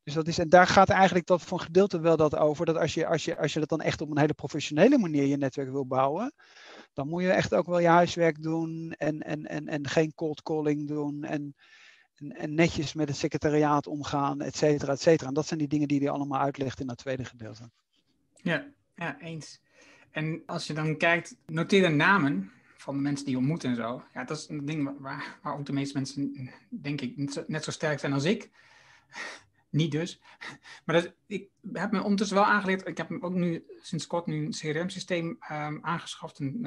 Dus 0.02 0.14
dat 0.14 0.28
is, 0.28 0.38
en 0.38 0.48
daar 0.48 0.66
gaat 0.66 0.88
eigenlijk 0.88 1.26
dat 1.26 1.50
een 1.50 1.60
gedeelte 1.60 2.00
wel 2.00 2.16
dat 2.16 2.36
over, 2.36 2.66
dat 2.66 2.76
als 2.76 2.94
je, 2.94 3.06
als, 3.06 3.24
je, 3.24 3.38
als 3.38 3.52
je 3.52 3.60
dat 3.60 3.68
dan 3.68 3.80
echt 3.80 4.00
op 4.00 4.10
een 4.10 4.18
hele 4.18 4.34
professionele 4.34 4.98
manier 4.98 5.24
je 5.24 5.36
netwerk 5.36 5.70
wil 5.70 5.86
bouwen, 5.86 6.32
dan 6.92 7.08
moet 7.08 7.22
je 7.22 7.30
echt 7.30 7.54
ook 7.54 7.66
wel 7.66 7.78
je 7.78 7.88
huiswerk 7.88 8.42
doen 8.42 8.94
en, 8.98 9.20
en, 9.20 9.46
en, 9.46 9.68
en 9.68 9.88
geen 9.88 10.14
cold 10.14 10.42
calling 10.42 10.88
doen 10.88 11.24
en, 11.24 11.54
en, 12.14 12.36
en 12.36 12.54
netjes 12.54 12.94
met 12.94 13.08
het 13.08 13.16
secretariaat 13.16 13.86
omgaan, 13.86 14.40
et 14.40 14.56
cetera, 14.56 14.92
et 14.92 15.00
cetera. 15.00 15.28
En 15.28 15.34
dat 15.34 15.46
zijn 15.46 15.58
die 15.58 15.68
dingen 15.68 15.88
die 15.88 16.00
hij 16.00 16.10
allemaal 16.10 16.40
uitlegt 16.40 16.80
in 16.80 16.86
dat 16.86 16.98
tweede 16.98 17.24
gedeelte. 17.24 17.70
Ja, 18.34 18.66
ja, 18.94 19.20
eens. 19.20 19.60
En 20.10 20.42
als 20.46 20.66
je 20.66 20.72
dan 20.72 20.96
kijkt, 20.96 21.36
noteer 21.46 21.82
de 21.82 21.88
namen 21.88 22.52
van 22.84 22.96
de 22.96 23.02
mensen 23.02 23.24
die 23.24 23.34
je 23.34 23.40
ontmoet 23.40 23.64
en 23.64 23.76
zo. 23.76 24.02
Ja, 24.14 24.24
dat 24.24 24.36
is 24.36 24.48
een 24.48 24.64
ding 24.64 24.98
waar, 24.98 25.38
waar 25.42 25.58
ook 25.58 25.66
de 25.66 25.72
meeste 25.72 25.96
mensen, 25.96 26.50
denk 26.68 27.00
ik, 27.00 27.16
net 27.46 27.64
zo, 27.64 27.70
sterk 27.70 27.98
zijn 27.98 28.12
als 28.12 28.24
ik. 28.24 28.50
Niet 29.70 29.90
dus. 29.90 30.20
Maar 30.84 30.94
dat, 30.94 31.14
ik 31.26 31.48
heb 31.72 31.92
me 31.92 32.02
ondertussen 32.02 32.36
wel 32.36 32.46
aangeleerd. 32.46 32.86
Ik 32.86 32.96
heb 32.96 33.10
ook 33.20 33.34
nu 33.34 33.64
sinds 33.80 34.06
kort 34.06 34.26
nu 34.26 34.44
een 34.44 34.50
CRM-systeem 34.50 35.26
um, 35.26 35.78
aangeschaft. 35.82 36.40
In, 36.40 36.58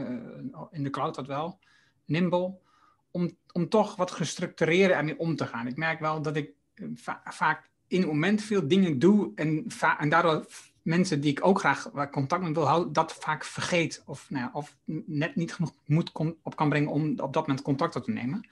uh, 0.54 0.62
in 0.72 0.84
de 0.84 0.90
cloud 0.90 1.16
dat 1.16 1.28
wel. 1.28 1.60
Nimble. 2.06 2.58
Om, 3.12 3.38
om 3.52 3.70
toch 3.70 3.96
wat 3.96 4.12
gestructureerder 4.12 4.98
ermee 4.98 5.20
om 5.20 5.36
te 5.36 5.46
gaan. 5.46 5.68
Ik 5.68 5.78
merk 5.78 6.00
wel 6.00 6.22
dat 6.22 6.36
ik 6.36 6.52
va 6.96 7.22
vaak 7.26 7.70
in 7.88 8.00
het 8.00 8.10
moment 8.10 8.42
veel 8.42 8.68
dingen 8.68 9.00
doe. 9.00 9.32
En, 9.36 9.66
en 9.98 10.10
daardoor 10.10 10.46
mensen 10.88 11.22
die 11.22 11.32
ik 11.32 11.46
ook 11.46 11.60
graag 11.60 11.90
contact 12.12 12.44
mee 12.44 12.54
wil 12.54 12.68
houden, 12.68 12.94
dat 12.94 13.14
vaak 13.14 13.44
vergeet. 13.44 14.04
Of, 14.06 14.30
nou 14.30 14.44
ja, 14.44 14.50
of 14.54 14.78
net 15.06 15.36
niet 15.36 15.54
genoeg 15.54 15.74
moed 15.86 16.12
op 16.44 16.56
kan 16.56 16.70
brengen 16.70 16.92
om 16.92 17.20
op 17.20 17.34
dat 17.34 17.48
moment 17.48 17.62
contact 17.62 17.96
op 17.96 18.04
te 18.04 18.12
nemen. 18.12 18.48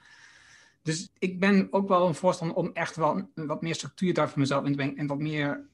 Dus 0.82 1.12
ik 1.18 1.40
ben 1.40 1.68
ook 1.70 1.88
wel 1.88 2.06
een 2.06 2.14
voorstander 2.14 2.56
om 2.56 2.70
echt 2.72 2.96
wel 2.96 3.30
wat 3.34 3.62
meer 3.62 3.74
structuur 3.74 4.14
daar 4.14 4.28
voor 4.28 4.38
mezelf 4.38 4.64
in 4.64 4.70
te 4.70 4.76
brengen. 4.76 4.96
En 4.96 5.06
wat 5.06 5.18
meer 5.18 5.66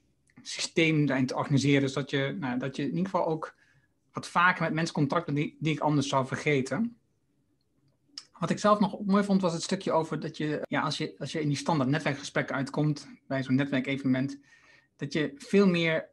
systeem 0.42 1.06
daarin 1.06 1.26
te 1.26 1.36
organiseren. 1.36 1.88
Zodat 1.88 2.10
je, 2.10 2.36
nou, 2.40 2.58
dat 2.58 2.76
je 2.76 2.82
in 2.82 2.88
ieder 2.88 3.04
geval 3.04 3.26
ook 3.26 3.54
wat 4.12 4.28
vaker 4.28 4.62
met 4.62 4.72
mensen 4.72 4.94
contact 4.94 5.26
hebt 5.26 5.38
die, 5.38 5.56
die 5.60 5.72
ik 5.72 5.80
anders 5.80 6.08
zou 6.08 6.26
vergeten. 6.26 6.96
Wat 8.38 8.50
ik 8.50 8.58
zelf 8.58 8.80
nog 8.80 9.04
mooi 9.04 9.24
vond, 9.24 9.40
was 9.40 9.52
het 9.52 9.62
stukje 9.62 9.92
over 9.92 10.20
dat 10.20 10.36
je, 10.36 10.62
ja, 10.68 10.80
als 10.80 10.98
je, 10.98 11.14
als 11.18 11.32
je 11.32 11.40
in 11.40 11.48
die 11.48 11.56
standaard 11.56 11.90
netwerkgesprekken 11.90 12.56
uitkomt, 12.56 13.08
bij 13.26 13.42
zo'n 13.42 13.54
netwerkevenement, 13.54 14.38
dat 14.96 15.12
je 15.12 15.32
veel 15.36 15.66
meer 15.66 16.10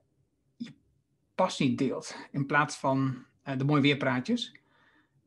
passie 1.40 1.76
deelt. 1.76 2.16
In 2.32 2.46
plaats 2.46 2.76
van 2.76 3.26
uh, 3.48 3.58
de 3.58 3.64
mooie 3.64 3.82
weerpraatjes. 3.82 4.56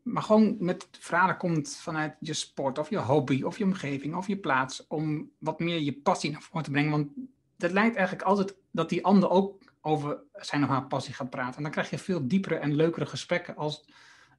Maar 0.02 0.23
gewoon 0.23 0.57
met 0.59 0.88
verhalen 0.90 1.37
komt 1.37 1.76
vanuit 1.76 2.14
je 2.21 2.33
sport 2.33 2.78
of 2.78 2.90
je 2.90 2.99
hobby 2.99 3.42
of 3.42 3.59
je 3.59 3.64
omgeving 3.64 4.14
of 4.14 4.26
je 4.26 4.37
plaats. 4.37 4.87
Om 4.87 5.31
wat 5.38 5.61
meer 5.61 5.81
je 5.81 5.92
passie 5.92 6.31
naar 6.31 6.42
voren 6.42 6.62
te 6.62 6.71
brengen. 6.71 6.90
Want 6.90 7.09
dat 7.57 7.73
leidt 7.73 7.97
eigenlijk 7.97 8.26
altijd 8.26 8.57
dat 8.71 8.88
die 8.88 9.04
ander 9.04 9.31
ook 9.31 9.62
over 9.81 10.23
zijn 10.33 10.62
of 10.62 10.69
haar 10.69 10.87
passie 10.87 11.14
gaat 11.14 11.31
praten. 11.31 11.57
En 11.57 11.62
dan 11.62 11.73
krijg 11.73 11.90
je 11.90 11.99
veel 11.99 12.28
diepere 12.28 12.54
en 12.54 12.75
leukere 12.75 13.07
gesprekken 13.07 13.57
als, 13.57 13.85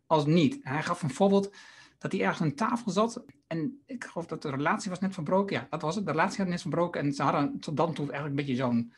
als 0.08 0.25
niet. 0.25 0.60
hij 0.62 0.84
gaf 0.84 1.01
een 1.01 1.13
voorbeeld 1.13 1.56
dat 1.98 2.12
hij 2.12 2.22
ergens 2.22 2.42
aan 2.42 2.56
tafel 2.56 2.92
zat. 2.92 3.24
En 3.48 3.82
ik 3.86 4.03
geloof 4.03 4.25
dat 4.25 4.42
de 4.42 4.50
relatie 4.50 4.89
was 4.89 5.00
net 5.00 5.13
verbroken. 5.13 5.56
Ja, 5.56 5.68
dat 5.70 5.82
was 5.82 5.96
het. 5.96 6.06
De 6.06 6.12
relatie 6.12 6.39
had 6.39 6.48
net 6.48 6.62
verbroken. 6.62 7.01
En 7.01 7.13
ze 7.13 7.24
hadden 7.24 7.60
tot 7.60 7.77
dan 7.77 7.94
toe 7.94 8.12
eigenlijk 8.12 8.39
een 8.39 8.46
beetje 8.46 8.63
zo'n 8.63 8.94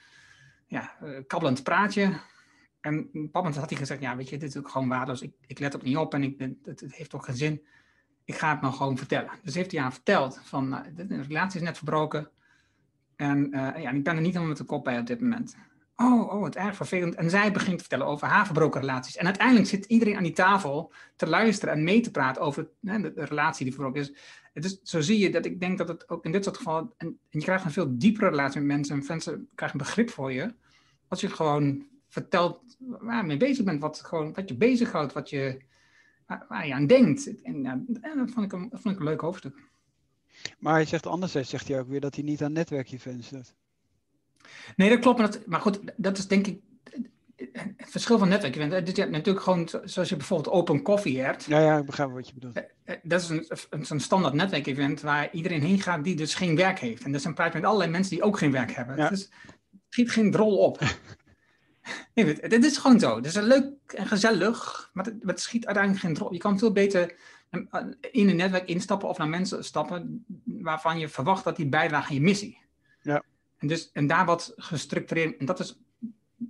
ja, 0.67 0.95
uh, 1.03 1.19
kabbelend 1.27 1.63
praatje. 1.63 2.19
En 2.85 3.09
op 3.31 3.45
een 3.45 3.53
had 3.53 3.69
hij 3.69 3.79
gezegd, 3.79 4.01
ja, 4.01 4.15
weet 4.15 4.29
je, 4.29 4.37
dit 4.37 4.49
is 4.49 4.57
ook 4.57 4.69
gewoon 4.69 4.87
waardeloos. 4.87 5.21
Ik, 5.21 5.33
ik 5.47 5.59
let 5.59 5.75
ook 5.75 5.83
niet 5.83 5.97
op 5.97 6.13
en 6.13 6.23
ik, 6.23 6.39
het, 6.39 6.79
het 6.79 6.95
heeft 6.95 7.09
toch 7.09 7.25
geen 7.25 7.35
zin. 7.35 7.61
Ik 8.25 8.35
ga 8.35 8.51
het 8.51 8.61
nou 8.61 8.73
gewoon 8.73 8.97
vertellen. 8.97 9.31
Dus 9.43 9.55
heeft 9.55 9.71
hij 9.71 9.81
haar 9.81 9.93
verteld 9.93 10.39
van, 10.43 10.69
nou, 10.69 10.93
de 10.93 11.21
relatie 11.21 11.59
is 11.59 11.65
net 11.65 11.77
verbroken. 11.77 12.29
En 13.15 13.47
uh, 13.55 13.81
ja, 13.81 13.91
ik 13.91 14.03
ben 14.03 14.15
er 14.15 14.21
niet 14.21 14.25
helemaal 14.25 14.47
met 14.47 14.57
de 14.57 14.63
kop 14.63 14.83
bij 14.83 14.99
op 14.99 15.07
dit 15.07 15.21
moment. 15.21 15.55
Oh, 15.95 16.33
oh, 16.33 16.43
het 16.43 16.55
erg 16.55 16.75
vervelend. 16.75 17.15
En 17.15 17.29
zij 17.29 17.51
begint 17.51 17.75
te 17.77 17.83
vertellen 17.83 18.05
over 18.05 18.27
haar 18.27 18.45
verbroken 18.45 18.81
relaties. 18.81 19.17
En 19.17 19.25
uiteindelijk 19.25 19.67
zit 19.67 19.85
iedereen 19.85 20.17
aan 20.17 20.23
die 20.23 20.33
tafel 20.33 20.93
te 21.15 21.27
luisteren 21.27 21.73
en 21.73 21.83
mee 21.83 22.01
te 22.01 22.11
praten 22.11 22.41
over 22.41 22.69
hè, 22.81 23.01
de, 23.01 23.11
relatie 23.15 23.65
die 23.65 23.73
verbroken 23.73 24.01
is. 24.01 24.13
Dus 24.53 24.79
zo 24.83 25.01
zie 25.01 25.19
je 25.19 25.31
dat 25.31 25.45
ik 25.45 25.59
denk 25.59 25.77
dat 25.77 25.87
het 25.87 26.09
ook 26.09 26.25
in 26.25 26.31
dit 26.31 26.43
soort 26.43 26.57
gevallen. 26.57 26.93
En, 26.97 27.19
je 27.29 27.41
krijgt 27.41 27.65
een 27.65 27.71
veel 27.71 27.97
diepere 27.97 28.29
relatie 28.29 28.61
met 28.61 28.75
mensen. 28.75 28.95
En 28.99 29.05
mensen 29.07 29.49
krijgen 29.55 29.77
begrip 29.77 30.09
voor 30.09 30.31
je. 30.31 30.53
Als 31.07 31.21
je 31.21 31.29
gewoon 31.29 31.85
vertelt 32.15 32.61
waar 32.77 33.17
je 33.17 33.23
mee 33.23 33.37
bezig 33.37 33.65
bent. 33.65 33.81
Wat, 33.81 33.99
gewoon, 33.99 34.33
wat 34.33 34.49
je 34.49 34.55
bezighoudt. 34.55 35.13
Wat 35.13 35.29
je, 35.29 35.61
waar, 36.27 36.45
waar 36.49 36.67
je 36.67 36.73
aan 36.73 36.87
denkt. 36.87 37.41
En, 37.43 37.65
en 37.65 38.17
dat, 38.17 38.31
vond 38.31 38.45
ik 38.45 38.53
een, 38.53 38.69
dat 38.69 38.81
vond 38.81 38.93
ik 38.93 38.99
een 38.99 39.07
leuk 39.07 39.21
hoofdstuk. 39.21 39.55
Maar 40.59 40.73
hij 40.73 40.85
zegt 40.85 41.05
anderzijds, 41.05 41.49
zegt 41.49 41.67
hij 41.67 41.79
ook 41.79 41.87
weer 41.87 41.99
dat 41.99 42.15
hij 42.15 42.23
niet 42.23 42.43
aan 42.43 42.53
netwerkevents 42.53 43.29
doet. 43.29 43.53
Nee, 44.75 44.89
dat 44.89 44.99
klopt. 44.99 45.17
Maar, 45.17 45.31
dat, 45.31 45.45
maar 45.45 45.61
goed, 45.61 45.79
dat 45.95 46.17
is 46.17 46.27
denk 46.27 46.47
ik 46.47 46.59
het 47.75 47.89
verschil 47.89 48.17
van 48.17 48.27
netwerkevent. 48.27 48.85
Dus 48.85 48.95
je 48.95 49.01
hebt 49.01 49.13
natuurlijk 49.13 49.45
gewoon, 49.45 49.69
zoals 49.83 50.09
je 50.09 50.15
bijvoorbeeld 50.15 50.55
Open 50.55 50.81
Coffee 50.81 51.21
hebt. 51.21 51.43
Ja, 51.43 51.59
ja, 51.59 51.77
ik 51.77 51.85
begrijp 51.85 52.11
wat 52.11 52.27
je 52.27 52.33
bedoelt. 52.33 52.59
Dat 53.03 53.21
is 53.21 53.29
een, 53.29 53.45
een, 53.69 53.85
een 53.89 53.99
standaard 53.99 54.33
netwerkevent 54.33 55.01
waar 55.01 55.31
iedereen 55.31 55.61
heen 55.61 55.81
gaat 55.81 56.03
die 56.03 56.15
dus 56.15 56.35
geen 56.35 56.55
werk 56.55 56.79
heeft. 56.79 57.03
En 57.03 57.11
dat 57.11 57.21
zijn 57.21 57.33
praat 57.33 57.53
met 57.53 57.63
allerlei 57.63 57.91
mensen 57.91 58.15
die 58.15 58.23
ook 58.23 58.37
geen 58.37 58.51
werk 58.51 58.71
hebben. 58.71 58.97
Ja. 58.97 59.09
Dus 59.09 59.31
schiet 59.89 60.11
geen 60.11 60.31
drol 60.31 60.57
op. 60.57 60.79
nee, 62.13 62.33
dit 62.47 62.65
is 62.65 62.77
gewoon 62.77 62.99
zo. 62.99 63.15
Het 63.15 63.25
is 63.25 63.35
leuk 63.35 63.73
en 63.85 64.07
gezellig, 64.07 64.89
maar 64.93 65.05
het, 65.05 65.15
het 65.21 65.39
schiet 65.39 65.65
uiteindelijk 65.65 66.05
geen 66.05 66.13
drol. 66.13 66.33
Je 66.33 66.39
kan 66.39 66.59
veel 66.59 66.71
beter 66.71 67.15
in 68.11 68.29
een 68.29 68.35
netwerk 68.35 68.67
instappen 68.67 69.09
of 69.09 69.17
naar 69.17 69.27
mensen 69.27 69.63
stappen 69.63 70.25
waarvan 70.45 70.99
je 70.99 71.09
verwacht 71.09 71.43
dat 71.43 71.55
die 71.55 71.67
bijdragen 71.67 72.09
aan 72.09 72.15
je 72.15 72.21
missie. 72.21 72.57
Ja. 73.01 73.23
En, 73.57 73.67
dus, 73.67 73.91
en 73.91 74.07
daar 74.07 74.25
wat 74.25 74.53
gestructureerd, 74.55 75.37
en 75.37 75.45
dat 75.45 75.59
is, 75.59 75.79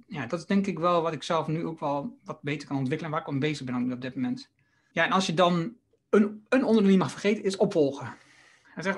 ja, 0.07 0.25
dat 0.25 0.39
is 0.39 0.45
denk 0.45 0.67
ik 0.67 0.79
wel 0.79 1.01
wat 1.01 1.13
ik 1.13 1.23
zelf 1.23 1.47
nu 1.47 1.65
ook 1.65 1.79
wel 1.79 2.17
wat 2.23 2.41
beter 2.41 2.67
kan 2.67 2.77
ontwikkelen, 2.77 3.11
waar 3.11 3.21
ik 3.21 3.27
aan 3.27 3.39
bezig 3.39 3.65
ben 3.65 3.91
op 3.91 4.01
dit 4.01 4.15
moment. 4.15 4.49
Ja, 4.91 5.05
en 5.05 5.11
als 5.11 5.25
je 5.25 5.33
dan 5.33 5.75
een, 6.09 6.45
een 6.49 6.63
onderdeel 6.63 6.89
niet 6.89 6.99
mag 6.99 7.11
vergeten, 7.11 7.43
is 7.43 7.57
opvolgen. 7.57 8.15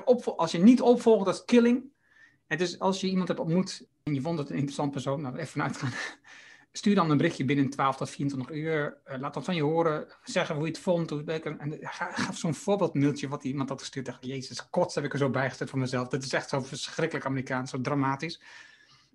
Opvol 0.04 0.38
als 0.38 0.52
je 0.52 0.58
niet 0.58 0.80
opvolgt, 0.80 1.24
dat 1.24 1.34
is 1.34 1.44
killing. 1.44 1.84
En 2.46 2.58
dus 2.58 2.78
als 2.78 3.00
je 3.00 3.08
iemand 3.08 3.28
hebt 3.28 3.40
ontmoet 3.40 3.86
en 4.08 4.14
je 4.14 4.20
vond 4.20 4.38
het 4.38 4.50
een 4.50 4.56
interessant 4.56 4.90
persoon, 4.90 5.20
nou 5.20 5.36
even 5.36 5.46
vanuit 5.46 5.76
gaan, 5.76 5.92
stuur 6.72 6.94
dan 6.94 7.10
een 7.10 7.16
berichtje 7.16 7.44
binnen 7.44 7.70
12 7.70 7.96
tot 7.96 8.10
24 8.10 8.56
uur. 8.56 8.98
Uh, 9.06 9.18
laat 9.18 9.34
dat 9.34 9.44
van 9.44 9.54
je 9.54 9.62
horen. 9.62 10.06
Zeggen 10.24 10.54
hoe 10.54 10.64
je 10.64 10.70
het 10.70 10.80
vond. 10.80 11.10
Hoe 11.10 11.22
het 11.24 11.42
en 11.42 11.78
ga, 11.80 12.12
ga 12.12 12.32
zo'n 12.32 12.54
voorbeeldmailtje 12.54 13.28
wat 13.28 13.44
iemand 13.44 13.68
had 13.68 13.80
gestuurd. 13.80 14.06
Dacht, 14.06 14.24
Jezus, 14.24 14.70
kots 14.70 14.94
heb 14.94 15.04
ik 15.04 15.12
er 15.12 15.18
zo 15.18 15.30
bijgezet 15.30 15.70
voor 15.70 15.78
mezelf. 15.78 16.08
Dit 16.08 16.24
is 16.24 16.32
echt 16.32 16.48
zo 16.48 16.60
verschrikkelijk 16.60 17.26
Amerikaans, 17.26 17.70
zo 17.70 17.80
dramatisch. 17.80 18.40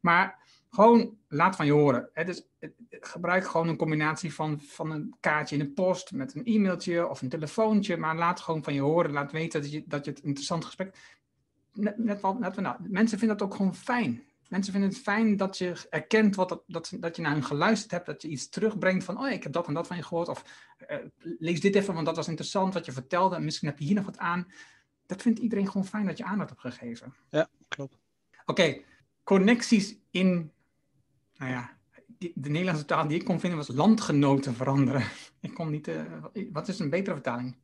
Maar 0.01 0.39
gewoon 0.69 1.17
laat 1.27 1.55
van 1.55 1.65
je 1.65 1.71
horen. 1.71 2.09
Dus, 2.25 2.47
gebruik 2.89 3.47
gewoon 3.47 3.67
een 3.67 3.77
combinatie 3.77 4.33
van, 4.33 4.61
van 4.61 4.91
een 4.91 5.15
kaartje 5.19 5.57
in 5.57 5.65
de 5.65 5.71
post 5.71 6.11
met 6.11 6.35
een 6.35 6.45
e-mailtje 6.45 7.07
of 7.09 7.21
een 7.21 7.29
telefoontje. 7.29 7.97
Maar 7.97 8.15
laat 8.15 8.39
gewoon 8.39 8.63
van 8.63 8.73
je 8.73 8.81
horen. 8.81 9.11
Laat 9.11 9.31
weten 9.31 9.61
dat 9.61 9.71
je, 9.71 9.83
dat 9.87 10.05
je 10.05 10.11
het 10.11 10.19
interessant 10.19 10.65
gesprek. 10.65 10.97
Net, 11.73 11.97
net, 11.97 12.39
net, 12.39 12.55
nou, 12.55 12.75
mensen 12.81 13.19
vinden 13.19 13.37
dat 13.37 13.47
ook 13.47 13.55
gewoon 13.55 13.75
fijn. 13.75 14.23
Mensen 14.53 14.71
vinden 14.71 14.89
het 14.89 14.99
fijn 14.99 15.37
dat 15.37 15.57
je 15.57 15.87
erkent 15.89 16.35
wat 16.35 16.49
dat, 16.49 16.63
dat, 16.67 16.93
dat 16.99 17.15
je 17.15 17.21
naar 17.21 17.31
hen 17.31 17.43
geluisterd 17.43 17.91
hebt, 17.91 18.05
dat 18.05 18.21
je 18.21 18.27
iets 18.27 18.49
terugbrengt 18.49 19.03
van, 19.03 19.19
oh 19.19 19.29
ik 19.29 19.43
heb 19.43 19.51
dat 19.51 19.67
en 19.67 19.73
dat 19.73 19.87
van 19.87 19.97
je 19.97 20.03
gehoord, 20.03 20.27
of 20.27 20.43
uh, 20.89 20.97
lees 21.39 21.61
dit 21.61 21.75
even, 21.75 21.93
want 21.93 22.05
dat 22.05 22.15
was 22.15 22.27
interessant 22.27 22.73
wat 22.73 22.85
je 22.85 22.91
vertelde, 22.91 23.35
en 23.35 23.43
misschien 23.43 23.67
heb 23.67 23.79
je 23.79 23.85
hier 23.85 23.95
nog 23.95 24.05
wat 24.05 24.17
aan. 24.17 24.47
Dat 25.05 25.21
vindt 25.21 25.39
iedereen 25.39 25.67
gewoon 25.67 25.85
fijn 25.85 26.05
dat 26.05 26.17
je 26.17 26.23
aandacht 26.23 26.49
hebt 26.49 26.61
gegeven. 26.61 27.13
Ja, 27.29 27.49
klopt. 27.67 27.97
Oké, 28.45 28.81
connecties 29.23 29.97
in, 30.11 30.51
nou 31.35 31.51
ja, 31.51 31.77
de 32.17 32.49
Nederlandse 32.49 32.85
taal 32.85 33.07
die 33.07 33.19
ik 33.19 33.25
kon 33.25 33.39
vinden 33.39 33.59
was 33.59 33.67
landgenoten 33.67 34.55
veranderen. 34.55 35.03
Ik 35.39 35.53
kon 35.53 35.69
niet, 35.69 35.87
uh, 35.87 36.23
wat 36.51 36.67
is 36.67 36.79
een 36.79 36.89
betere 36.89 37.15
vertaling? 37.15 37.57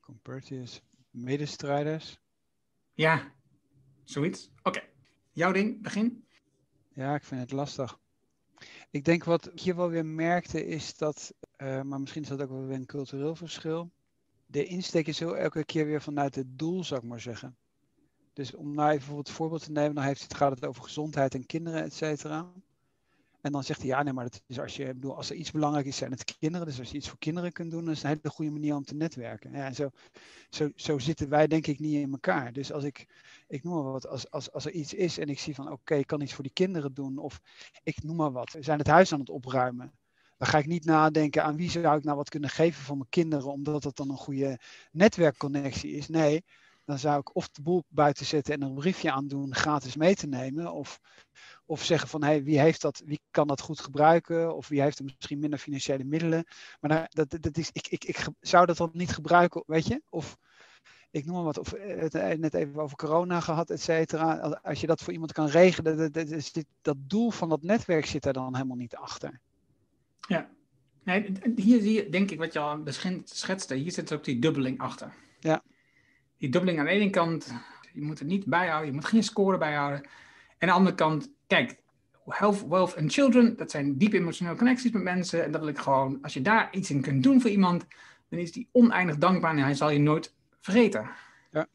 Compatriots, 0.00 0.82
medestrijders. 1.10 2.20
Ja, 2.94 3.32
zoiets. 4.04 4.50
Oké, 4.62 4.82
jouw 5.32 5.52
ding, 5.52 5.82
begin. 5.82 6.24
Ja, 6.96 7.14
ik 7.14 7.24
vind 7.24 7.40
het 7.40 7.52
lastig. 7.52 7.98
Ik 8.90 9.04
denk 9.04 9.24
wat 9.24 9.52
ik 9.52 9.60
hier 9.60 9.76
wel 9.76 9.88
weer 9.88 10.06
merkte 10.06 10.66
is 10.66 10.96
dat, 10.96 11.34
uh, 11.58 11.82
maar 11.82 12.00
misschien 12.00 12.22
is 12.22 12.28
dat 12.28 12.42
ook 12.42 12.48
wel 12.48 12.66
weer 12.66 12.76
een 12.76 12.86
cultureel 12.86 13.34
verschil. 13.34 13.90
De 14.46 14.64
insteek 14.64 15.06
is 15.06 15.16
zo 15.16 15.32
elke 15.32 15.64
keer 15.64 15.86
weer 15.86 16.02
vanuit 16.02 16.34
het 16.34 16.58
doel, 16.58 16.84
zou 16.84 17.00
ik 17.00 17.08
maar 17.08 17.20
zeggen. 17.20 17.56
Dus 18.32 18.54
om 18.54 18.74
nou 18.74 18.88
even 18.88 18.98
bijvoorbeeld 18.98 19.26
het 19.26 19.36
voorbeeld 19.36 19.62
te 19.62 19.70
nemen, 19.70 19.94
dan 19.94 20.04
heeft 20.04 20.22
het, 20.22 20.34
gaat 20.34 20.50
het 20.50 20.66
over 20.66 20.82
gezondheid 20.82 21.34
en 21.34 21.46
kinderen, 21.46 21.82
et 21.82 21.94
cetera. 21.94 22.52
En 23.46 23.52
dan 23.52 23.64
zegt 23.64 23.80
hij, 23.80 23.88
ja, 23.88 24.02
nee, 24.02 24.12
maar 24.12 24.24
dat 24.24 24.42
is 24.46 24.60
als, 24.60 24.76
je, 24.76 24.86
bedoel, 24.86 25.16
als 25.16 25.30
er 25.30 25.36
iets 25.36 25.50
belangrijk 25.50 25.86
is, 25.86 25.96
zijn 25.96 26.10
het 26.10 26.36
kinderen. 26.38 26.66
Dus 26.66 26.78
als 26.78 26.90
je 26.90 26.96
iets 26.96 27.08
voor 27.08 27.18
kinderen 27.18 27.52
kunt 27.52 27.70
doen, 27.70 27.84
dan 27.84 27.92
is 27.92 28.02
het 28.02 28.10
een 28.10 28.18
hele 28.22 28.34
goede 28.34 28.50
manier 28.50 28.74
om 28.74 28.84
te 28.84 28.94
netwerken. 28.94 29.52
Ja, 29.52 29.64
en 29.64 29.74
zo, 29.74 29.90
zo, 30.50 30.70
zo 30.74 30.98
zitten 30.98 31.28
wij 31.28 31.46
denk 31.46 31.66
ik 31.66 31.78
niet 31.78 31.94
in 31.94 32.12
elkaar. 32.12 32.52
Dus 32.52 32.72
als 32.72 32.84
ik, 32.84 33.06
ik 33.48 33.64
noem 33.64 33.74
maar 33.74 33.92
wat, 33.92 34.08
als, 34.08 34.30
als, 34.30 34.52
als 34.52 34.64
er 34.64 34.72
iets 34.72 34.94
is 34.94 35.18
en 35.18 35.28
ik 35.28 35.38
zie 35.38 35.54
van, 35.54 35.72
oké, 35.72 35.94
ik 35.94 36.06
kan 36.06 36.20
iets 36.20 36.34
voor 36.34 36.44
die 36.44 36.52
kinderen 36.52 36.94
doen. 36.94 37.18
Of 37.18 37.40
ik 37.82 38.02
noem 38.02 38.16
maar 38.16 38.32
wat, 38.32 38.52
we 38.52 38.62
zijn 38.62 38.78
het 38.78 38.86
huis 38.86 39.12
aan 39.12 39.20
het 39.20 39.30
opruimen. 39.30 39.92
Dan 40.36 40.48
ga 40.48 40.58
ik 40.58 40.66
niet 40.66 40.84
nadenken 40.84 41.44
aan 41.44 41.56
wie 41.56 41.70
zou 41.70 41.96
ik 41.96 42.04
nou 42.04 42.16
wat 42.16 42.28
kunnen 42.28 42.50
geven 42.50 42.82
voor 42.82 42.96
mijn 42.96 43.08
kinderen, 43.08 43.52
omdat 43.52 43.82
dat 43.82 43.96
dan 43.96 44.10
een 44.10 44.16
goede 44.16 44.60
netwerkconnectie 44.92 45.92
is. 45.92 46.08
Nee, 46.08 46.44
dan 46.86 46.98
zou 46.98 47.20
ik 47.20 47.34
of 47.34 47.48
de 47.48 47.62
boel 47.62 47.84
buiten 47.88 48.26
zetten 48.26 48.54
en 48.54 48.62
een 48.62 48.74
briefje 48.74 49.12
aan 49.12 49.28
doen 49.28 49.54
gratis 49.54 49.96
mee 49.96 50.14
te 50.14 50.26
nemen. 50.26 50.72
Of, 50.72 51.00
of 51.64 51.84
zeggen 51.84 52.08
van 52.08 52.22
hey, 52.22 52.42
wie 52.42 52.60
heeft 52.60 52.80
dat, 52.80 53.02
wie 53.04 53.20
kan 53.30 53.46
dat 53.46 53.60
goed 53.60 53.80
gebruiken? 53.80 54.54
Of 54.56 54.68
wie 54.68 54.80
heeft 54.80 54.98
er 54.98 55.04
misschien 55.04 55.38
minder 55.38 55.58
financiële 55.58 56.04
middelen? 56.04 56.44
Maar 56.80 56.90
daar, 56.90 57.06
dat, 57.08 57.42
dat 57.42 57.56
is, 57.56 57.70
ik, 57.72 57.88
ik, 57.88 58.04
ik 58.04 58.26
zou 58.40 58.66
dat 58.66 58.76
dan 58.76 58.90
niet 58.92 59.10
gebruiken, 59.10 59.62
weet 59.66 59.86
je? 59.86 60.02
Of 60.08 60.36
ik 61.10 61.24
noem 61.24 61.34
maar 61.34 61.44
wat, 61.44 61.58
of 61.58 61.70
het 61.70 62.12
net 62.38 62.54
even 62.54 62.80
over 62.80 62.96
corona 62.96 63.40
gehad, 63.40 63.70
et 63.70 63.82
cetera. 63.82 64.60
Als 64.62 64.80
je 64.80 64.86
dat 64.86 65.02
voor 65.02 65.12
iemand 65.12 65.32
kan 65.32 65.46
regelen, 65.46 65.96
dat, 65.96 66.12
dat, 66.12 66.28
dat, 66.28 66.64
dat 66.82 66.96
doel 66.98 67.30
van 67.30 67.48
dat 67.48 67.62
netwerk 67.62 68.06
zit 68.06 68.26
er 68.26 68.32
dan 68.32 68.54
helemaal 68.54 68.76
niet 68.76 68.96
achter. 68.96 69.40
Ja, 70.28 70.48
nee, 71.04 71.32
hier 71.56 71.80
zie 71.80 71.92
je, 71.92 72.08
denk 72.08 72.30
ik, 72.30 72.38
wat 72.38 72.52
je 72.52 72.58
al 72.58 72.82
schetste, 73.24 73.74
hier 73.74 73.92
zit 73.92 74.12
ook 74.12 74.24
die 74.24 74.38
dubbeling 74.38 74.80
achter. 74.80 75.14
Ja. 75.40 75.62
Die 76.38 76.48
dubbeling 76.48 76.78
aan 76.78 76.84
de 76.84 76.90
ene 76.90 77.10
kant, 77.10 77.54
je 77.92 78.02
moet 78.02 78.18
het 78.18 78.28
niet 78.28 78.44
bijhouden, 78.44 78.88
je 78.88 78.94
moet 78.94 79.04
geen 79.04 79.22
score 79.22 79.58
bijhouden. 79.58 80.02
En 80.02 80.08
aan 80.58 80.68
de 80.68 80.74
andere 80.74 80.94
kant, 80.94 81.30
kijk, 81.46 81.82
health, 82.24 82.66
wealth 82.68 82.96
and 82.96 83.12
children, 83.12 83.56
dat 83.56 83.70
zijn 83.70 83.98
diep 83.98 84.12
emotionele 84.12 84.56
connecties 84.56 84.90
met 84.90 85.02
mensen. 85.02 85.44
En 85.44 85.50
dat 85.50 85.60
wil 85.60 85.70
ik 85.70 85.78
gewoon, 85.78 86.18
als 86.22 86.34
je 86.34 86.42
daar 86.42 86.68
iets 86.72 86.90
in 86.90 87.00
kunt 87.00 87.22
doen 87.22 87.40
voor 87.40 87.50
iemand, 87.50 87.86
dan 88.28 88.38
is 88.38 88.52
die 88.52 88.68
oneindig 88.72 89.16
dankbaar 89.16 89.50
en 89.50 89.62
hij 89.62 89.74
zal 89.74 89.90
je 89.90 89.98
nooit 89.98 90.34
vergeten. 90.60 91.10
Ja. 91.50 91.66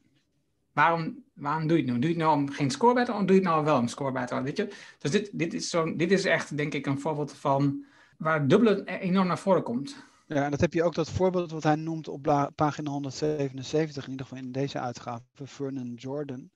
Waarom, 0.73 1.23
waarom 1.33 1.67
doe 1.67 1.77
je 1.77 1.83
het 1.83 1.93
nu? 1.93 1.99
Doe 1.99 2.09
je 2.09 2.15
het 2.15 2.25
nou 2.25 2.37
om 2.37 2.49
geen 2.49 2.71
score 2.71 2.93
bij 2.93 3.05
te 3.05 3.11
of 3.11 3.17
doe 3.17 3.27
je 3.27 3.33
het 3.33 3.43
nou 3.43 3.63
wel 3.65 3.77
om 3.77 3.87
score 3.87 4.11
bij 4.11 4.25
te 4.25 4.33
houden? 4.33 4.55
Weet 4.55 4.67
je? 4.67 4.75
Dus 4.97 5.11
dit, 5.11 5.29
dit, 5.33 5.53
is 5.53 5.69
zo, 5.69 5.95
dit 5.95 6.11
is 6.11 6.25
echt, 6.25 6.57
denk 6.57 6.73
ik, 6.73 6.85
een 6.85 6.99
voorbeeld 6.99 7.33
van 7.33 7.85
waar 8.17 8.47
dubbele 8.47 8.85
enorm 8.85 9.27
naar 9.27 9.39
voren 9.39 9.63
komt. 9.63 10.09
Ja, 10.33 10.43
en 10.43 10.51
dat 10.51 10.61
heb 10.61 10.73
je 10.73 10.83
ook 10.83 10.95
dat 10.95 11.09
voorbeeld 11.09 11.51
wat 11.51 11.63
hij 11.63 11.75
noemt 11.75 12.07
op 12.07 12.51
pagina 12.55 12.91
177, 12.91 14.03
in 14.05 14.11
ieder 14.11 14.25
geval 14.25 14.43
in 14.43 14.51
deze 14.51 14.79
uitgave, 14.79 15.23
Vernon 15.33 15.93
Jordan. 15.93 16.51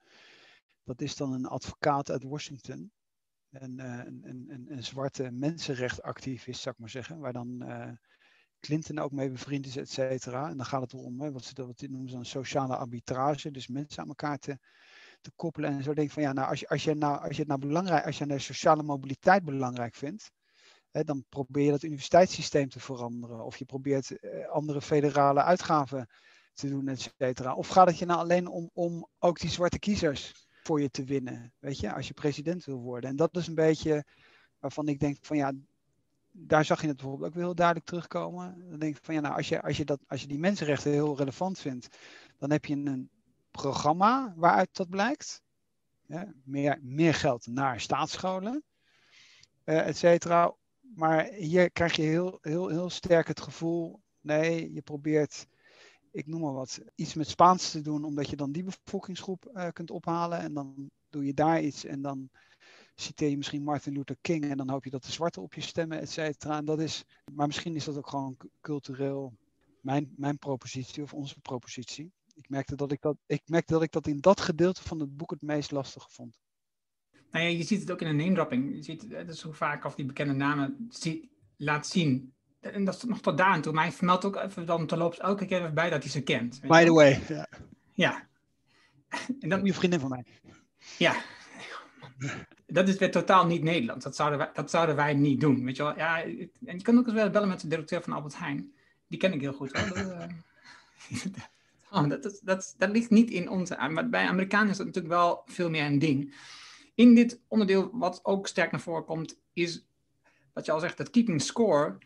Dat 0.83 1.01
is 1.01 1.15
dan 1.15 1.33
een 1.33 1.45
advocaat 1.45 2.11
uit 2.11 2.23
Washington. 2.23 2.91
Een, 3.49 3.79
een, 3.79 4.21
een, 4.23 4.65
een 4.69 4.83
zwarte 4.83 5.31
mensenrechtenactivist, 5.31 6.61
zou 6.61 6.75
ik 6.75 6.81
maar 6.81 6.89
zeggen. 6.89 7.19
Waar 7.19 7.33
dan 7.33 7.63
uh, 7.63 7.91
Clinton 8.59 8.99
ook 8.99 9.11
mee 9.11 9.31
bevriend 9.31 9.65
is, 9.65 9.77
et 9.77 9.89
cetera. 9.89 10.49
En 10.49 10.57
dan 10.57 10.65
gaat 10.65 10.81
het 10.81 10.93
erom, 10.93 11.17
wat 11.17 11.43
ze 11.43 11.65
wat 11.65 11.81
noemen 11.81 12.09
ze 12.09 12.15
een 12.15 12.25
sociale 12.25 12.75
arbitrage. 12.75 13.51
Dus 13.51 13.67
mensen 13.67 14.01
aan 14.01 14.07
elkaar 14.07 14.37
te, 14.37 14.57
te 15.21 15.31
koppelen. 15.35 15.69
En 15.69 15.83
zo 15.83 15.93
denk 15.93 16.11
van 16.11 16.23
ja, 16.23 16.33
nou, 16.33 16.49
als 16.49 16.59
je, 16.59 16.67
als 16.67 16.83
je, 16.83 16.93
nou, 16.93 17.19
als 17.19 17.35
je 17.35 17.39
het 17.39 17.47
nou 17.47 17.59
belangrijk, 17.59 18.05
als 18.05 18.17
je 18.17 18.25
de 18.25 18.39
sociale 18.39 18.83
mobiliteit 18.83 19.43
belangrijk 19.43 19.95
vindt 19.95 20.31
dan 21.03 21.25
probeer 21.29 21.65
je 21.65 21.71
het 21.71 21.83
universiteitssysteem 21.83 22.69
te 22.69 22.79
veranderen. 22.79 23.45
Of 23.45 23.57
je 23.57 23.65
probeert 23.65 24.19
eh, 24.19 24.47
andere 24.47 24.81
federale 24.81 25.43
uitgaven 25.43 26.09
te 26.53 26.69
doen, 26.69 26.87
et 26.87 27.13
cetera. 27.17 27.53
Of 27.53 27.67
gaat 27.67 27.87
het 27.87 27.97
je 27.97 28.05
nou 28.05 28.19
alleen 28.19 28.47
om, 28.47 28.69
om 28.73 29.07
ook 29.19 29.39
die 29.39 29.49
zwarte 29.49 29.79
kiezers 29.79 30.47
voor 30.63 30.81
je 30.81 30.89
te 30.89 31.03
winnen? 31.03 31.53
Weet 31.59 31.79
je, 31.79 31.93
als 31.93 32.07
je 32.07 32.13
president 32.13 32.65
wil 32.65 32.79
worden. 32.79 33.09
En 33.09 33.15
dat 33.15 33.37
is 33.37 33.47
een 33.47 33.55
beetje 33.55 34.05
waarvan 34.59 34.87
ik 34.87 34.99
denk 34.99 35.17
van 35.21 35.37
ja, 35.37 35.51
daar 36.31 36.65
zag 36.65 36.81
je 36.81 36.87
het 36.87 36.97
bijvoorbeeld 36.97 37.27
ook 37.27 37.35
weer 37.35 37.43
heel 37.43 37.55
duidelijk 37.55 37.85
terugkomen. 37.85 38.69
Dan 38.69 38.79
denk 38.79 38.97
ik 38.97 39.03
van 39.03 39.13
ja, 39.13 39.21
nou, 39.21 39.35
als 39.35 39.49
je, 39.49 39.61
als 39.61 39.77
je, 39.77 39.85
dat, 39.85 39.99
als 40.07 40.21
je 40.21 40.27
die 40.27 40.39
mensenrechten 40.39 40.91
heel 40.91 41.17
relevant 41.17 41.59
vindt, 41.59 41.97
dan 42.37 42.51
heb 42.51 42.65
je 42.65 42.75
een 42.75 43.09
programma 43.51 44.33
waaruit 44.35 44.69
dat 44.75 44.89
blijkt. 44.89 45.43
Meer, 46.43 46.79
meer 46.81 47.13
geld 47.13 47.47
naar 47.47 47.79
staatsscholen, 47.79 48.63
uh, 49.65 49.87
et 49.87 49.97
cetera. 49.97 50.55
Maar 50.95 51.25
hier 51.25 51.71
krijg 51.71 51.95
je 51.95 52.01
heel, 52.01 52.37
heel, 52.41 52.69
heel 52.69 52.89
sterk 52.89 53.27
het 53.27 53.41
gevoel, 53.41 54.01
nee, 54.21 54.73
je 54.73 54.81
probeert, 54.81 55.47
ik 56.11 56.27
noem 56.27 56.41
maar 56.41 56.53
wat, 56.53 56.81
iets 56.95 57.13
met 57.13 57.27
Spaans 57.27 57.71
te 57.71 57.81
doen, 57.81 58.03
omdat 58.03 58.29
je 58.29 58.35
dan 58.35 58.51
die 58.51 58.63
bevolkingsgroep 58.63 59.51
uh, 59.53 59.67
kunt 59.73 59.91
ophalen. 59.91 60.39
En 60.39 60.53
dan 60.53 60.89
doe 61.09 61.25
je 61.25 61.33
daar 61.33 61.61
iets 61.61 61.85
en 61.85 62.01
dan 62.01 62.29
citeer 62.95 63.29
je 63.29 63.37
misschien 63.37 63.63
Martin 63.63 63.93
Luther 63.93 64.17
King 64.21 64.43
en 64.43 64.57
dan 64.57 64.69
hoop 64.69 64.83
je 64.83 64.89
dat 64.89 65.03
de 65.03 65.11
zwarten 65.11 65.41
op 65.41 65.53
je 65.53 65.61
stemmen, 65.61 65.99
et 65.99 66.09
cetera. 66.09 66.57
En 66.57 66.65
dat 66.65 66.79
is, 66.79 67.03
maar 67.33 67.47
misschien 67.47 67.75
is 67.75 67.85
dat 67.85 67.97
ook 67.97 68.09
gewoon 68.09 68.37
cultureel 68.61 69.33
mijn, 69.81 70.13
mijn 70.15 70.37
propositie 70.37 71.03
of 71.03 71.13
onze 71.13 71.39
propositie. 71.39 72.11
Ik 72.33 72.49
merkte, 72.49 72.75
dat 72.75 72.91
ik 72.91 73.01
dat, 73.01 73.17
ik 73.25 73.41
merkte 73.45 73.73
dat 73.73 73.81
ik 73.81 73.91
dat 73.91 74.07
in 74.07 74.19
dat 74.19 74.41
gedeelte 74.41 74.81
van 74.81 74.99
het 74.99 75.17
boek 75.17 75.29
het 75.29 75.41
meest 75.41 75.71
lastig 75.71 76.11
vond. 76.11 76.39
Nou 77.35 77.47
ja, 77.47 77.57
je 77.57 77.63
ziet 77.63 77.79
het 77.79 77.91
ook 77.91 78.01
in 78.01 78.07
een 78.07 78.15
name 78.15 78.33
dropping. 78.33 78.75
Je 78.75 78.83
ziet 78.83 79.05
het 79.09 79.29
is 79.29 79.39
zo 79.39 79.51
vaak 79.51 79.85
of 79.85 79.95
die 79.95 80.05
bekende 80.05 80.33
namen 80.33 80.89
laat 81.57 81.87
zien. 81.87 82.33
En 82.59 82.85
dat 82.85 82.95
is 82.95 83.03
nog 83.03 83.21
tot 83.21 83.37
daar 83.37 83.47
aan 83.47 83.61
toe. 83.61 83.73
Maar 83.73 83.83
hij 83.83 83.91
vermeldt 83.91 84.25
ook 84.25 84.35
even 84.35 84.65
dan 84.65 84.85
terloops 84.87 85.19
elke 85.19 85.45
keer 85.45 85.59
even 85.59 85.73
bij 85.73 85.89
dat 85.89 86.03
hij 86.03 86.11
ze 86.11 86.21
kent. 86.21 86.61
By 86.61 86.85
the 86.85 86.93
way. 86.93 87.21
Ja. 87.27 87.47
ja. 87.93 88.27
En 89.39 89.49
dan, 89.49 89.65
je 89.65 89.73
vriendin 89.73 89.99
van 89.99 90.09
mij. 90.09 90.25
Ja. 90.97 91.15
Dat 92.67 92.87
is 92.87 92.97
weer 92.97 93.11
totaal 93.11 93.45
niet 93.45 93.63
Nederlands. 93.63 94.03
Dat 94.03 94.15
zouden 94.15 94.39
wij, 94.39 94.49
dat 94.53 94.69
zouden 94.69 94.95
wij 94.95 95.13
niet 95.13 95.39
doen. 95.39 95.65
Weet 95.65 95.75
je 95.75 95.83
wel? 95.83 95.97
Ja, 95.97 96.23
en 96.23 96.77
je 96.77 96.81
kan 96.81 96.97
ook 96.97 97.05
eens 97.05 97.15
wel 97.15 97.29
bellen 97.29 97.47
met 97.49 97.61
de 97.61 97.67
directeur 97.67 98.01
van 98.01 98.13
Albert 98.13 98.37
Heijn. 98.37 98.73
Die 99.07 99.19
ken 99.19 99.33
ik 99.33 99.41
heel 99.41 99.53
goed. 99.53 99.71
Hoor. 99.71 99.87
Dat, 99.87 99.97
uh, 101.93 102.09
dat, 102.09 102.23
dat, 102.23 102.39
dat, 102.43 102.75
dat, 102.77 102.89
ligt 102.89 103.09
niet 103.09 103.29
in 103.29 103.49
onze... 103.49 103.87
Maar 103.89 104.09
bij 104.09 104.27
Amerikanen 104.27 104.69
is 104.69 104.77
dat 104.77 104.85
natuurlijk 104.85 105.13
wel 105.13 105.41
veel 105.45 105.69
meer 105.69 105.85
een 105.85 105.99
ding. 105.99 106.33
In 106.95 107.15
dit 107.15 107.41
onderdeel, 107.47 107.89
wat 107.93 108.19
ook 108.23 108.47
sterk 108.47 108.71
naar 108.71 108.81
voren 108.81 109.05
komt, 109.05 109.39
is 109.53 109.85
wat 110.53 110.65
je 110.65 110.71
al 110.71 110.79
zegt, 110.79 110.97
dat 110.97 111.09
keeping 111.09 111.41
score. 111.41 111.97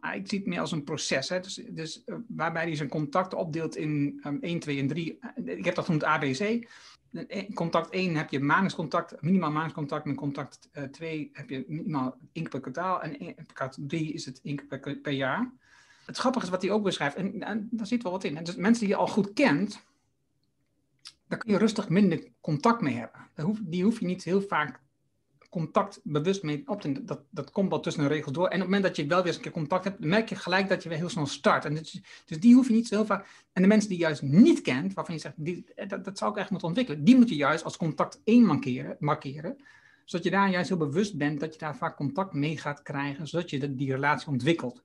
Ah, 0.00 0.14
ik 0.14 0.28
zie 0.28 0.38
het 0.38 0.46
meer 0.46 0.60
als 0.60 0.72
een 0.72 0.84
proces. 0.84 1.28
Hè? 1.28 1.40
Dus, 1.40 1.54
dus 1.70 2.02
uh, 2.06 2.16
waarbij 2.28 2.62
hij 2.62 2.74
zijn 2.74 2.88
contacten 2.88 3.38
opdeelt 3.38 3.76
in 3.76 4.20
um, 4.26 4.38
1, 4.40 4.58
2 4.58 4.78
en 4.78 4.86
3. 4.86 5.18
Ik 5.44 5.64
heb 5.64 5.74
dat 5.74 5.84
genoemd 5.84 6.04
ABC. 6.04 6.68
Contact 7.54 7.90
1 7.90 8.16
heb 8.16 8.30
je 8.30 8.40
maandelijkscontact, 8.40 9.22
minimaal 9.22 9.50
maandelijkscontact. 9.50 10.06
En 10.06 10.14
contact 10.14 10.68
uh, 10.72 10.84
2 10.84 11.30
heb 11.32 11.50
je 11.50 11.64
minimaal 11.68 12.18
keer 12.32 12.48
per 12.48 12.60
kwartaal. 12.60 13.02
En 13.02 13.34
contact 13.34 13.76
3 13.80 14.12
is 14.12 14.24
het 14.24 14.40
keer 14.42 14.96
per, 15.02 15.12
jaar. 15.12 15.52
Het 16.06 16.16
grappige 16.16 16.44
is 16.44 16.50
wat 16.50 16.62
hij 16.62 16.70
ook 16.70 16.82
beschrijft. 16.82 17.16
En, 17.16 17.68
daar 17.70 17.86
zit 17.86 18.02
wel 18.02 18.12
wat 18.12 18.24
in. 18.24 18.44
Dus 18.44 18.56
mensen 18.56 18.80
die 18.80 18.94
je 18.94 19.00
al 19.00 19.06
goed 19.06 19.32
kent, 19.32 19.84
daar 21.28 21.38
kun 21.38 21.52
je 21.52 21.58
rustig 21.58 21.88
minder 21.88 22.28
contact 22.40 22.80
mee 22.80 22.94
hebben. 22.94 23.60
Die 23.60 23.84
hoef 23.84 24.00
je 24.00 24.06
niet 24.06 24.24
heel 24.24 24.42
vaak 24.42 24.80
contact 25.50 26.00
bewust 26.02 26.42
mee 26.42 26.62
op 26.66 26.80
te 26.80 27.04
dat, 27.04 27.20
dat 27.30 27.50
komt 27.50 27.70
wel 27.70 27.80
tussen 27.80 28.02
de 28.02 28.08
regels 28.08 28.32
door. 28.32 28.46
En 28.46 28.54
op 28.54 28.58
het 28.60 28.64
moment 28.64 28.82
dat 28.82 28.96
je 28.96 29.06
wel 29.06 29.18
weer 29.18 29.26
eens 29.26 29.36
een 29.36 29.42
keer 29.42 29.52
contact 29.52 29.84
hebt, 29.84 30.04
merk 30.04 30.28
je 30.28 30.36
gelijk 30.36 30.68
dat 30.68 30.82
je 30.82 30.88
weer 30.88 30.98
heel 30.98 31.08
snel 31.08 31.26
start. 31.26 31.64
En 31.64 31.74
dus, 31.74 32.02
dus 32.24 32.40
die 32.40 32.54
hoef 32.54 32.68
je 32.68 32.74
niet 32.74 32.88
zo 32.88 32.94
heel 32.94 33.06
vaak. 33.06 33.26
En 33.52 33.62
de 33.62 33.68
mensen 33.68 33.88
die 33.88 33.98
je 33.98 34.04
juist 34.04 34.22
niet 34.22 34.60
kent, 34.60 34.94
waarvan 34.94 35.14
je 35.14 35.20
zegt, 35.20 35.34
die, 35.36 35.64
dat, 35.86 36.04
dat 36.04 36.18
zou 36.18 36.30
ik 36.30 36.36
echt 36.36 36.50
moeten 36.50 36.68
ontwikkelen, 36.68 37.04
die 37.04 37.16
moet 37.16 37.28
je 37.28 37.36
juist 37.36 37.64
als 37.64 37.76
contact 37.76 38.20
één 38.24 38.44
markeren, 38.44 38.96
markeren. 38.98 39.56
Zodat 40.04 40.26
je 40.26 40.32
daar 40.32 40.50
juist 40.50 40.68
heel 40.68 40.78
bewust 40.78 41.16
bent 41.16 41.40
dat 41.40 41.52
je 41.52 41.58
daar 41.58 41.76
vaak 41.76 41.96
contact 41.96 42.32
mee 42.32 42.58
gaat 42.58 42.82
krijgen, 42.82 43.28
zodat 43.28 43.50
je 43.50 43.74
die 43.74 43.92
relatie 43.92 44.28
ontwikkelt. 44.28 44.82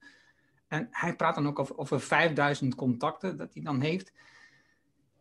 En 0.67 0.87
hij 0.91 1.15
praat 1.15 1.35
dan 1.35 1.47
ook 1.47 1.59
over, 1.59 1.77
over 1.77 1.99
5000 1.99 2.75
contacten 2.75 3.37
dat 3.37 3.53
hij 3.53 3.63
dan 3.63 3.81
heeft. 3.81 4.13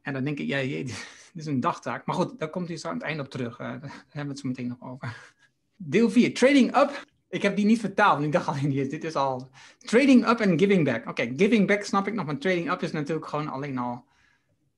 En 0.02 0.12
dan 0.12 0.24
denk 0.24 0.38
ik, 0.38 0.46
ja, 0.46 0.60
dit 0.84 1.04
is 1.34 1.46
een 1.46 1.60
dagtaak. 1.60 2.06
Maar 2.06 2.14
goed, 2.14 2.38
daar 2.38 2.50
komt 2.50 2.68
hij 2.68 2.76
zo 2.76 2.88
aan 2.88 2.94
het 2.94 3.02
einde 3.02 3.22
op 3.22 3.30
terug. 3.30 3.58
Uh, 3.58 3.66
daar 3.80 3.80
hebben 3.80 4.22
we 4.22 4.28
het 4.28 4.38
zo 4.38 4.48
meteen 4.48 4.66
nog 4.66 4.90
over. 4.90 5.34
Deel 5.76 6.10
4, 6.10 6.34
Trading 6.34 6.76
Up. 6.76 7.04
Ik 7.28 7.42
heb 7.42 7.56
die 7.56 7.64
niet 7.64 7.80
vertaald, 7.80 8.12
want 8.12 8.24
ik 8.24 8.32
dacht 8.32 8.48
al, 8.48 8.54
dit 8.70 9.04
is 9.04 9.14
al... 9.14 9.50
Trading 9.78 10.28
Up 10.28 10.40
en 10.40 10.58
Giving 10.58 10.84
Back. 10.84 11.08
Oké, 11.08 11.32
Giving 11.36 11.66
Back 11.66 11.84
snap 11.84 12.06
ik 12.06 12.14
nog, 12.14 12.26
maar 12.26 12.38
Trading 12.38 12.70
Up 12.70 12.82
is 12.82 12.92
natuurlijk 12.92 13.26
gewoon 13.26 13.48
alleen 13.48 13.78
al... 13.78 14.04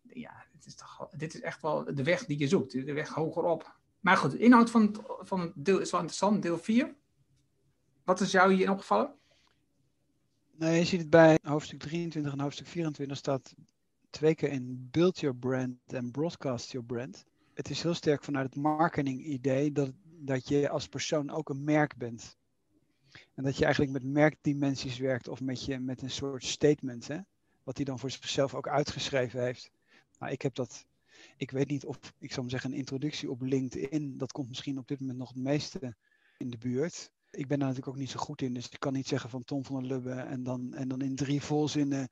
Ja, 0.03 0.45
dit 0.53 0.67
is, 0.67 0.75
toch, 0.75 1.09
dit 1.17 1.35
is 1.35 1.41
echt 1.41 1.63
wel 1.63 1.95
de 1.95 2.03
weg 2.03 2.25
die 2.25 2.39
je 2.39 2.49
zoekt, 2.49 2.73
de 2.73 2.93
weg 2.93 3.09
hogerop. 3.09 3.77
Maar 4.01 4.17
goed, 4.17 4.31
de 4.31 4.39
inhoud 4.39 4.71
van 4.71 4.83
het, 4.83 5.01
van 5.21 5.53
deel 5.55 5.79
is 5.79 5.91
wel 5.91 6.01
interessant, 6.01 6.43
deel 6.43 6.59
4. 6.59 6.95
Wat 8.05 8.21
is 8.21 8.31
jou 8.31 8.53
hier 8.53 8.71
opgevallen? 8.71 9.15
Nou, 10.59 10.73
je 10.73 10.85
ziet 10.85 11.01
het 11.01 11.11
bij 11.11 11.39
hoofdstuk 11.43 11.79
23 11.79 12.33
en 12.33 12.41
hoofdstuk 12.41 12.67
24 12.67 13.17
staat 13.17 13.55
twee 14.15 14.35
keer 14.35 14.51
in 14.51 14.89
build 14.91 15.21
your 15.21 15.37
brand 15.37 15.77
en 15.87 16.11
broadcast 16.11 16.73
your 16.73 16.87
brand. 16.87 17.25
Het 17.55 17.71
is 17.71 17.83
heel 17.83 17.95
sterk 17.95 18.25
vanuit 18.25 18.47
het 18.47 18.63
marketing 18.63 19.25
idee 19.25 19.73
dat, 19.73 19.93
dat 20.05 20.49
je 20.49 20.69
als 20.69 20.89
persoon 20.89 21.31
ook 21.31 21.49
een 21.49 21.65
merk 21.65 21.97
bent. 21.97 22.37
En 23.35 23.45
dat 23.45 23.57
je 23.57 23.65
eigenlijk 23.65 23.93
met 23.93 24.13
merkdimensies 24.13 24.99
werkt 24.99 25.29
of 25.29 25.41
met, 25.41 25.65
je, 25.65 25.79
met 25.79 26.03
een 26.03 26.11
soort 26.11 26.45
statement, 26.45 27.09
hè? 27.09 27.19
wat 27.63 27.77
hij 27.77 27.85
dan 27.85 27.99
voor 27.99 28.11
zichzelf 28.11 28.55
ook 28.55 28.69
uitgeschreven 28.69 29.43
heeft. 29.43 29.71
Nou, 30.19 30.33
ik 30.33 30.43
heb 30.43 30.55
dat, 30.55 30.87
ik 31.37 31.51
weet 31.51 31.69
niet 31.69 31.85
of, 31.85 31.99
ik 32.19 32.33
zou 32.33 32.49
zeggen, 32.49 32.73
een 32.73 32.79
introductie 32.79 33.31
op 33.31 33.43
LinkedIn, 33.43 34.19
dat 34.19 34.33
komt 34.33 34.49
misschien 34.49 34.79
op 34.79 34.89
dit 34.89 35.01
moment 35.01 35.19
nog 35.19 35.29
het 35.29 35.43
meeste 35.43 35.97
in 36.39 36.51
de 36.51 36.59
buurt. 36.59 37.11
Ik 37.31 37.47
ben 37.47 37.59
daar 37.59 37.69
natuurlijk 37.69 37.97
ook 37.97 38.03
niet 38.03 38.11
zo 38.11 38.19
goed 38.19 38.43
in, 38.43 38.55
dus 38.55 38.69
ik 38.69 38.81
kan 38.81 38.93
niet 38.93 39.09
zeggen 39.09 39.31
van 39.31 39.45
Tom 39.45 39.65
van 39.65 39.79
der 39.79 39.89
Lubbe 39.89 40.13
en 40.13 40.43
dan, 40.43 40.75
en 40.75 40.89
dan 40.89 41.01
in 41.01 41.17
drie 41.17 41.43
volzinnen 41.43 42.09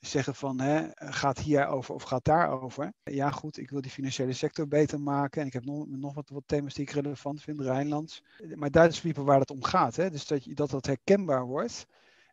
zeggen 0.00 0.34
van 0.34 0.60
hè, 0.60 0.86
gaat 0.94 1.38
hier 1.38 1.66
over 1.66 1.94
of 1.94 2.02
gaat 2.02 2.24
daar 2.24 2.62
over. 2.62 2.92
Ja 3.02 3.30
goed, 3.30 3.58
ik 3.58 3.70
wil 3.70 3.80
die 3.80 3.90
financiële 3.90 4.32
sector 4.32 4.68
beter 4.68 5.00
maken 5.00 5.40
en 5.40 5.46
ik 5.46 5.52
heb 5.52 5.64
nog, 5.64 5.86
nog 5.88 6.14
wat, 6.14 6.28
wat 6.28 6.42
thema's 6.46 6.74
die 6.74 6.84
ik 6.84 6.90
relevant 6.90 7.42
vind, 7.42 7.60
Rijnlands. 7.60 8.22
Maar 8.54 8.70
daar 8.70 8.88
is 8.88 9.02
waar 9.02 9.40
het 9.40 9.50
om 9.50 9.64
gaat. 9.64 9.96
Hè? 9.96 10.10
Dus 10.10 10.26
dat, 10.26 10.42
dat 10.54 10.70
dat 10.70 10.86
herkenbaar 10.86 11.46
wordt 11.46 11.86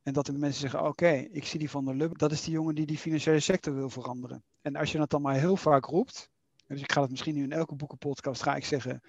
en 0.04 0.14
dat 0.14 0.26
de 0.26 0.34
mensen 0.34 0.62
zeggen 0.62 0.88
oké, 0.88 1.10
ik 1.10 1.46
zie 1.46 1.60
die 1.60 1.70
van 1.70 1.86
der 1.86 1.96
Lubbe, 1.96 2.18
dat 2.18 2.32
is 2.32 2.44
die 2.44 2.54
jongen 2.54 2.76
die 2.76 2.86
die 2.86 2.98
financiële 2.98 3.40
sector 3.40 3.76
wil 3.76 3.90
veranderen. 3.90 4.44
En 4.62 4.76
als 4.76 4.92
je 4.92 4.98
dat 4.98 5.10
dan 5.10 5.22
maar 5.22 5.36
heel 5.36 5.58
vaak 5.58 5.86
roept, 5.86 6.30
dus 6.68 6.82
ik 6.82 6.92
ga 6.92 7.02
het 7.02 7.10
misschien 7.10 7.36
nu 7.36 7.44
in 7.44 7.52
elke 7.52 7.76
boekenpodcast 7.76 8.44
ga 8.44 8.56
ik 8.56 8.66
zeggen, 8.66 9.02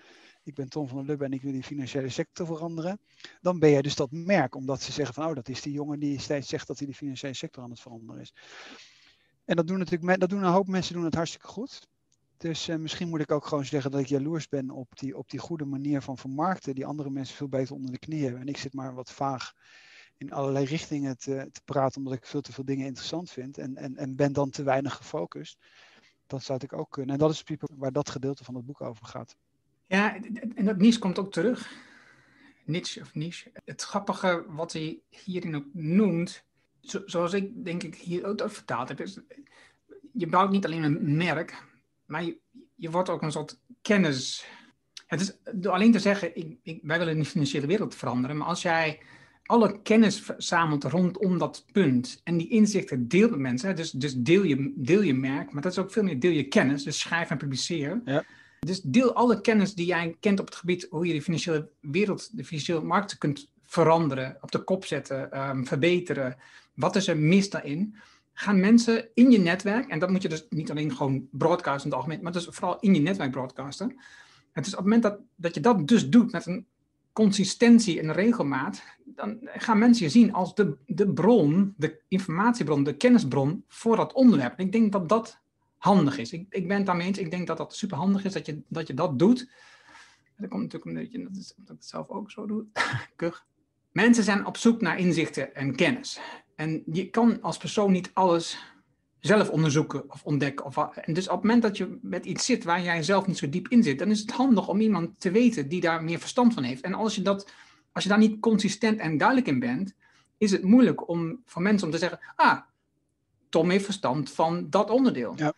ik 0.46 0.54
ben 0.54 0.68
Tom 0.68 0.88
van 0.88 0.96
der 0.96 1.06
Lubbe 1.06 1.24
en 1.24 1.32
ik 1.32 1.42
wil 1.42 1.52
die 1.52 1.62
financiële 1.62 2.08
sector 2.08 2.46
veranderen. 2.46 3.00
Dan 3.40 3.58
ben 3.58 3.70
jij 3.70 3.82
dus 3.82 3.94
dat 3.94 4.10
merk, 4.10 4.54
omdat 4.54 4.82
ze 4.82 4.92
zeggen 4.92 5.14
van, 5.14 5.26
oh, 5.26 5.34
dat 5.34 5.48
is 5.48 5.62
die 5.62 5.72
jongen 5.72 5.98
die 5.98 6.20
steeds 6.20 6.48
zegt 6.48 6.66
dat 6.66 6.78
hij 6.78 6.86
de 6.86 6.94
financiële 6.94 7.34
sector 7.34 7.62
aan 7.62 7.70
het 7.70 7.80
veranderen 7.80 8.20
is. 8.20 8.34
En 9.44 9.56
dat 9.56 9.66
doen 9.66 9.78
natuurlijk, 9.78 10.20
dat 10.20 10.28
doen 10.28 10.42
een 10.42 10.52
hoop 10.52 10.68
mensen 10.68 10.94
doen 10.94 11.04
het 11.04 11.14
hartstikke 11.14 11.46
goed. 11.46 11.88
Dus 12.36 12.68
uh, 12.68 12.76
misschien 12.76 13.08
moet 13.08 13.20
ik 13.20 13.30
ook 13.30 13.46
gewoon 13.46 13.64
zeggen 13.64 13.90
dat 13.90 14.00
ik 14.00 14.06
jaloers 14.06 14.48
ben 14.48 14.70
op 14.70 14.98
die, 14.98 15.16
op 15.16 15.30
die 15.30 15.40
goede 15.40 15.64
manier 15.64 16.02
van 16.02 16.18
vermarkten, 16.18 16.74
die 16.74 16.86
andere 16.86 17.10
mensen 17.10 17.36
veel 17.36 17.48
beter 17.48 17.74
onder 17.74 17.90
de 17.90 17.98
knie 17.98 18.22
hebben. 18.22 18.40
En 18.40 18.48
ik 18.48 18.56
zit 18.56 18.74
maar 18.74 18.94
wat 18.94 19.12
vaag 19.12 19.52
in 20.16 20.32
allerlei 20.32 20.64
richtingen 20.64 21.18
te, 21.18 21.48
te 21.52 21.60
praten, 21.64 21.98
omdat 21.98 22.12
ik 22.12 22.26
veel 22.26 22.40
te 22.40 22.52
veel 22.52 22.64
dingen 22.64 22.86
interessant 22.86 23.30
vind 23.30 23.58
en, 23.58 23.76
en, 23.76 23.96
en 23.96 24.16
ben 24.16 24.32
dan 24.32 24.50
te 24.50 24.62
weinig 24.62 24.94
gefocust. 24.94 25.58
Dat 26.26 26.42
zou 26.42 26.58
ik 26.62 26.72
ook 26.72 26.90
kunnen. 26.90 27.14
En 27.14 27.20
dat 27.20 27.30
is 27.30 27.44
waar 27.76 27.92
dat 27.92 28.10
gedeelte 28.10 28.44
van 28.44 28.54
het 28.54 28.66
boek 28.66 28.80
over 28.80 29.06
gaat. 29.06 29.36
Ja, 29.86 30.16
en 30.54 30.64
dat 30.64 30.76
niche 30.76 30.98
komt 30.98 31.18
ook 31.18 31.32
terug. 31.32 31.72
Niche 32.64 33.00
of 33.00 33.14
niche. 33.14 33.50
Het 33.64 33.82
grappige 33.82 34.44
wat 34.48 34.72
hij 34.72 34.98
hierin 35.08 35.56
ook 35.56 35.66
noemt, 35.72 36.44
zoals 36.80 37.32
ik 37.32 37.64
denk 37.64 37.82
ik 37.82 37.94
hier 37.94 38.24
ook 38.24 38.50
vertaald 38.50 38.88
heb, 38.88 39.00
is 39.00 39.20
je 40.12 40.26
bouwt 40.26 40.50
niet 40.50 40.64
alleen 40.64 40.82
een 40.82 41.16
merk, 41.16 41.62
maar 42.06 42.24
je, 42.74 42.90
wordt 42.90 43.08
ook 43.08 43.22
een 43.22 43.32
soort 43.32 43.60
kennis. 43.82 44.46
Het 45.06 45.20
is 45.20 45.38
door 45.52 45.72
alleen 45.72 45.92
te 45.92 45.98
zeggen, 45.98 46.36
ik, 46.36 46.56
ik, 46.62 46.78
wij 46.82 46.98
willen 46.98 47.18
de 47.18 47.24
financiële 47.24 47.66
wereld 47.66 47.94
veranderen, 47.94 48.36
maar 48.36 48.46
als 48.46 48.62
jij 48.62 49.00
alle 49.42 49.82
kennis 49.82 50.20
verzamelt 50.20 50.84
rondom 50.84 51.38
dat 51.38 51.64
punt 51.72 52.20
en 52.24 52.36
die 52.36 52.48
inzichten 52.48 53.08
deelt 53.08 53.30
met 53.30 53.40
mensen, 53.40 53.76
dus, 53.76 53.90
dus 53.90 54.14
deel, 54.14 54.42
je, 54.42 54.72
deel 54.76 55.02
je 55.02 55.14
merk, 55.14 55.52
maar 55.52 55.62
dat 55.62 55.72
is 55.72 55.78
ook 55.78 55.92
veel 55.92 56.02
meer 56.02 56.20
deel 56.20 56.30
je 56.30 56.48
kennis, 56.48 56.84
dus 56.84 57.00
schrijf 57.00 57.30
en 57.30 57.38
publiceer. 57.38 58.00
Ja 58.04 58.24
dus 58.66 58.80
deel 58.80 59.14
alle 59.14 59.40
kennis 59.40 59.74
die 59.74 59.86
jij 59.86 60.16
kent 60.20 60.40
op 60.40 60.46
het 60.46 60.54
gebied 60.54 60.86
hoe 60.90 61.06
je 61.06 61.12
de 61.12 61.22
financiële 61.22 61.68
wereld, 61.80 62.36
de 62.36 62.44
financiële 62.44 62.82
markten 62.82 63.18
kunt 63.18 63.52
veranderen, 63.64 64.38
op 64.40 64.50
de 64.50 64.64
kop 64.64 64.84
zetten, 64.84 65.32
ehm, 65.32 65.64
verbeteren. 65.64 66.36
Wat 66.74 66.96
is 66.96 67.08
er 67.08 67.18
mis 67.18 67.50
daarin? 67.50 67.96
Gaan 68.32 68.60
mensen 68.60 69.08
in 69.14 69.30
je 69.30 69.38
netwerk, 69.38 69.88
en 69.88 69.98
dat 69.98 70.10
moet 70.10 70.22
je 70.22 70.28
dus 70.28 70.46
niet 70.50 70.70
alleen 70.70 70.96
gewoon 70.96 71.28
broadcasten 71.30 71.84
in 71.84 71.90
het 71.90 71.94
algemeen, 71.94 72.22
maar 72.22 72.32
dus 72.32 72.48
vooral 72.50 72.78
in 72.80 72.94
je 72.94 73.00
netwerk 73.00 73.30
broadcasten. 73.30 73.96
Het 74.52 74.66
is 74.66 74.72
op 74.72 74.78
het 74.78 74.86
moment 74.86 75.02
dat, 75.02 75.18
dat 75.36 75.54
je 75.54 75.60
dat 75.60 75.88
dus 75.88 76.08
doet 76.08 76.32
met 76.32 76.46
een 76.46 76.66
consistentie 77.12 78.00
en 78.00 78.12
regelmaat, 78.12 78.82
dan 79.04 79.38
gaan 79.42 79.78
mensen 79.78 80.04
je 80.04 80.10
zien 80.10 80.32
als 80.32 80.54
de, 80.54 80.76
de 80.86 81.12
bron, 81.12 81.74
de 81.76 82.00
informatiebron, 82.08 82.84
de 82.84 82.96
kennisbron 82.96 83.64
voor 83.68 83.96
dat 83.96 84.12
onderwerp. 84.12 84.58
En 84.58 84.64
ik 84.64 84.72
denk 84.72 84.92
dat 84.92 85.08
dat 85.08 85.40
handig 85.86 86.18
is. 86.18 86.32
Ik, 86.32 86.46
ik 86.50 86.68
ben 86.68 86.76
het 86.76 86.86
daarmee 86.86 87.06
eens. 87.06 87.18
Ik 87.18 87.30
denk 87.30 87.46
dat 87.46 87.56
dat 87.56 87.76
super 87.76 87.96
handig 87.96 88.24
is 88.24 88.32
dat 88.32 88.46
je 88.46 88.62
dat, 88.68 88.86
je 88.86 88.94
dat 88.94 89.18
doet. 89.18 89.50
Dat 90.36 90.48
komt 90.48 90.62
natuurlijk 90.62 90.90
een 90.90 91.02
beetje 91.02 91.22
dat, 91.22 91.36
is, 91.36 91.52
dat 91.56 91.74
ik 91.74 91.80
het 91.80 91.86
zelf 91.86 92.08
ook 92.08 92.30
zo 92.30 92.46
doe. 92.46 92.64
Kuch. 93.16 93.46
Mensen 93.92 94.24
zijn 94.24 94.46
op 94.46 94.56
zoek 94.56 94.80
naar 94.80 94.98
inzichten 94.98 95.54
en 95.54 95.76
kennis. 95.76 96.20
En 96.54 96.82
je 96.92 97.10
kan 97.10 97.42
als 97.42 97.56
persoon 97.56 97.92
niet 97.92 98.10
alles 98.12 98.58
zelf 99.20 99.50
onderzoeken 99.50 100.10
of 100.10 100.24
ontdekken. 100.24 100.66
Of, 100.66 100.76
en 100.76 101.14
dus 101.14 101.28
op 101.28 101.34
het 101.34 101.42
moment 101.42 101.62
dat 101.62 101.76
je 101.76 101.98
met 102.02 102.24
iets 102.24 102.44
zit 102.44 102.64
waar 102.64 102.82
jij 102.82 103.02
zelf 103.02 103.26
niet 103.26 103.38
zo 103.38 103.48
diep 103.48 103.68
in 103.68 103.82
zit, 103.82 103.98
dan 103.98 104.10
is 104.10 104.20
het 104.20 104.30
handig 104.30 104.68
om 104.68 104.80
iemand 104.80 105.20
te 105.20 105.30
weten 105.30 105.68
die 105.68 105.80
daar 105.80 106.04
meer 106.04 106.18
verstand 106.18 106.54
van 106.54 106.62
heeft. 106.62 106.82
En 106.82 106.94
als 106.94 107.14
je, 107.14 107.22
dat, 107.22 107.52
als 107.92 108.04
je 108.04 108.08
daar 108.10 108.18
niet 108.18 108.40
consistent 108.40 108.98
en 108.98 109.18
duidelijk 109.18 109.48
in 109.48 109.58
bent, 109.58 109.94
is 110.38 110.50
het 110.50 110.62
moeilijk 110.62 111.08
om 111.08 111.40
voor 111.44 111.62
mensen 111.62 111.86
om 111.86 111.92
te 111.92 111.98
zeggen: 111.98 112.20
Ah, 112.36 112.60
Tom 113.48 113.70
heeft 113.70 113.84
verstand 113.84 114.30
van 114.30 114.70
dat 114.70 114.90
onderdeel. 114.90 115.32
Ja. 115.36 115.54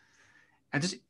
Dus 0.70 1.00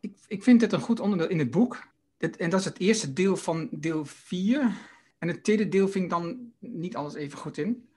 ik, 0.00 0.16
ik 0.26 0.42
vind 0.42 0.60
dit 0.60 0.72
een 0.72 0.80
goed 0.80 1.00
onderdeel 1.00 1.28
in 1.28 1.38
het 1.38 1.50
boek. 1.50 1.86
en 2.18 2.50
dat 2.50 2.60
is 2.60 2.66
het 2.66 2.78
eerste 2.78 3.12
deel 3.12 3.36
van 3.36 3.68
deel 3.70 4.04
4. 4.04 4.72
En 5.18 5.28
het 5.28 5.44
tweede 5.44 5.68
deel 5.68 5.88
vind 5.88 6.04
ik 6.04 6.10
dan 6.10 6.52
niet 6.58 6.96
alles 6.96 7.14
even 7.14 7.38
goed 7.38 7.58
in. 7.58 7.88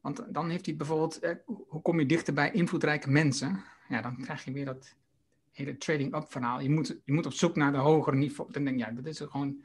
Want 0.00 0.24
dan 0.28 0.48
heeft 0.50 0.66
hij 0.66 0.76
bijvoorbeeld, 0.76 1.18
eh, 1.18 1.34
hoe 1.44 1.82
kom 1.82 1.98
je 1.98 2.06
dichter 2.06 2.34
bij 2.34 2.52
invloedrijke 2.52 3.10
mensen? 3.10 3.64
Ja, 3.88 4.02
dan 4.02 4.16
krijg 4.20 4.44
je 4.44 4.52
weer 4.52 4.64
dat 4.64 4.94
hele 5.52 5.76
trading 5.76 6.14
up 6.14 6.26
verhaal. 6.28 6.60
Je 6.60 6.70
moet, 6.70 6.96
je 7.04 7.12
moet 7.12 7.26
op 7.26 7.32
zoek 7.32 7.56
naar 7.56 7.72
de 7.72 7.78
hogere 7.78 8.16
niveau. 8.16 8.52
Dan 8.52 8.64
denk 8.64 8.78
je, 8.78 8.84
ja, 8.84 8.90
dat 8.90 9.06
is 9.06 9.18
gewoon... 9.18 9.64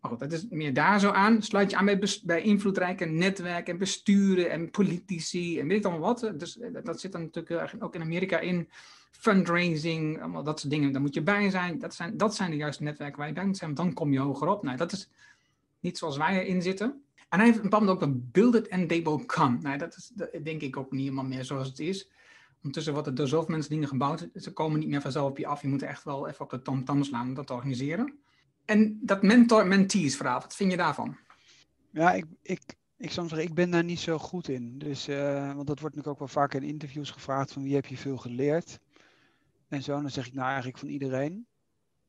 Maar 0.00 0.10
goed, 0.10 0.20
dat 0.20 0.32
is 0.32 0.46
meer 0.48 0.74
daar 0.74 1.00
zo 1.00 1.10
aan. 1.10 1.42
Sluit 1.42 1.70
je 1.70 1.76
aan 1.76 1.84
bij, 1.84 2.02
bij 2.24 2.42
invloedrijke 2.42 3.04
netwerken 3.04 3.72
en 3.72 3.78
besturen 3.78 4.50
en 4.50 4.70
politici 4.70 5.60
en 5.60 5.68
weet 5.68 5.78
ik 5.78 5.84
allemaal 5.84 6.14
wat. 6.14 6.32
Dus 6.38 6.58
eh, 6.58 6.70
dat 6.84 7.00
zit 7.00 7.12
dan 7.12 7.22
natuurlijk 7.22 7.82
ook 7.82 7.94
in 7.94 8.00
Amerika 8.00 8.38
in. 8.38 8.68
Fundraising, 9.10 10.20
allemaal 10.20 10.42
dat 10.42 10.60
soort 10.60 10.72
dingen. 10.72 10.92
Daar 10.92 11.00
moet 11.00 11.14
je 11.14 11.22
bij 11.22 11.50
zijn. 11.50 11.78
Dat 11.78 11.94
zijn, 11.94 12.16
dat 12.16 12.34
zijn 12.34 12.50
de 12.50 12.56
juiste 12.56 12.82
netwerken 12.82 13.18
waar 13.18 13.28
je 13.28 13.34
bij 13.34 13.46
moet 13.46 13.56
zijn. 13.56 13.74
Dan 13.74 13.92
kom 13.92 14.12
je 14.12 14.18
hoger 14.18 14.48
op. 14.48 14.62
Nou, 14.62 14.76
dat 14.76 14.92
is 14.92 15.10
niet 15.80 15.98
zoals 15.98 16.16
wij 16.16 16.44
erin 16.44 16.62
zitten. 16.62 17.02
En 17.28 17.38
hij 17.38 17.46
heeft 17.46 17.58
een 17.58 17.70
bepaald 17.70 17.88
ook 17.88 18.02
een 18.02 18.28
build 18.32 18.54
it 18.54 18.70
and 18.70 18.88
they 18.88 19.02
will 19.02 19.24
come. 19.26 19.58
Nou, 19.60 19.78
dat 19.78 19.96
is 19.96 20.12
denk 20.42 20.60
ik 20.60 20.76
ook 20.76 20.92
niet 20.92 21.02
helemaal 21.02 21.24
meer 21.24 21.44
zoals 21.44 21.68
het 21.68 21.78
is. 21.78 22.10
Ondertussen 22.56 22.92
worden 22.92 23.16
er 23.16 23.28
zoveel 23.28 23.50
mensen 23.50 23.70
dingen 23.70 23.88
gebouwd. 23.88 24.28
Ze 24.34 24.52
komen 24.52 24.78
niet 24.78 24.88
meer 24.88 25.00
vanzelf 25.00 25.30
op 25.30 25.38
je 25.38 25.46
af. 25.46 25.62
Je 25.62 25.68
moet 25.68 25.82
echt 25.82 26.04
wel 26.04 26.28
even 26.28 26.44
op 26.44 26.50
de 26.50 26.62
tom-tom 26.62 27.04
slaan 27.04 27.28
om 27.28 27.34
dat 27.34 27.46
te 27.46 27.52
organiseren. 27.52 28.18
En 28.64 28.98
dat 29.02 29.22
mentor-mentees 29.22 30.16
verhaal, 30.16 30.40
wat 30.40 30.56
vind 30.56 30.70
je 30.70 30.76
daarvan? 30.76 31.16
Ja, 31.90 32.12
ik, 32.12 32.24
ik, 32.42 32.60
ik 32.96 33.10
zou 33.10 33.28
zeggen, 33.28 33.48
ik 33.48 33.54
ben 33.54 33.70
daar 33.70 33.84
niet 33.84 34.00
zo 34.00 34.18
goed 34.18 34.48
in. 34.48 34.78
Dus, 34.78 35.08
uh, 35.08 35.54
want 35.54 35.66
dat 35.66 35.80
wordt 35.80 35.96
natuurlijk 35.96 36.08
ook 36.08 36.18
wel 36.18 36.42
vaak 36.42 36.54
in 36.54 36.62
interviews 36.62 37.10
gevraagd 37.10 37.52
van 37.52 37.62
wie 37.62 37.74
heb 37.74 37.86
je 37.86 37.96
veel 37.96 38.16
geleerd? 38.16 38.78
En 39.68 39.82
zo, 39.82 40.00
dan 40.00 40.10
zeg 40.10 40.26
ik 40.26 40.34
nou 40.34 40.46
eigenlijk 40.46 40.78
van 40.78 40.88
iedereen. 40.88 41.46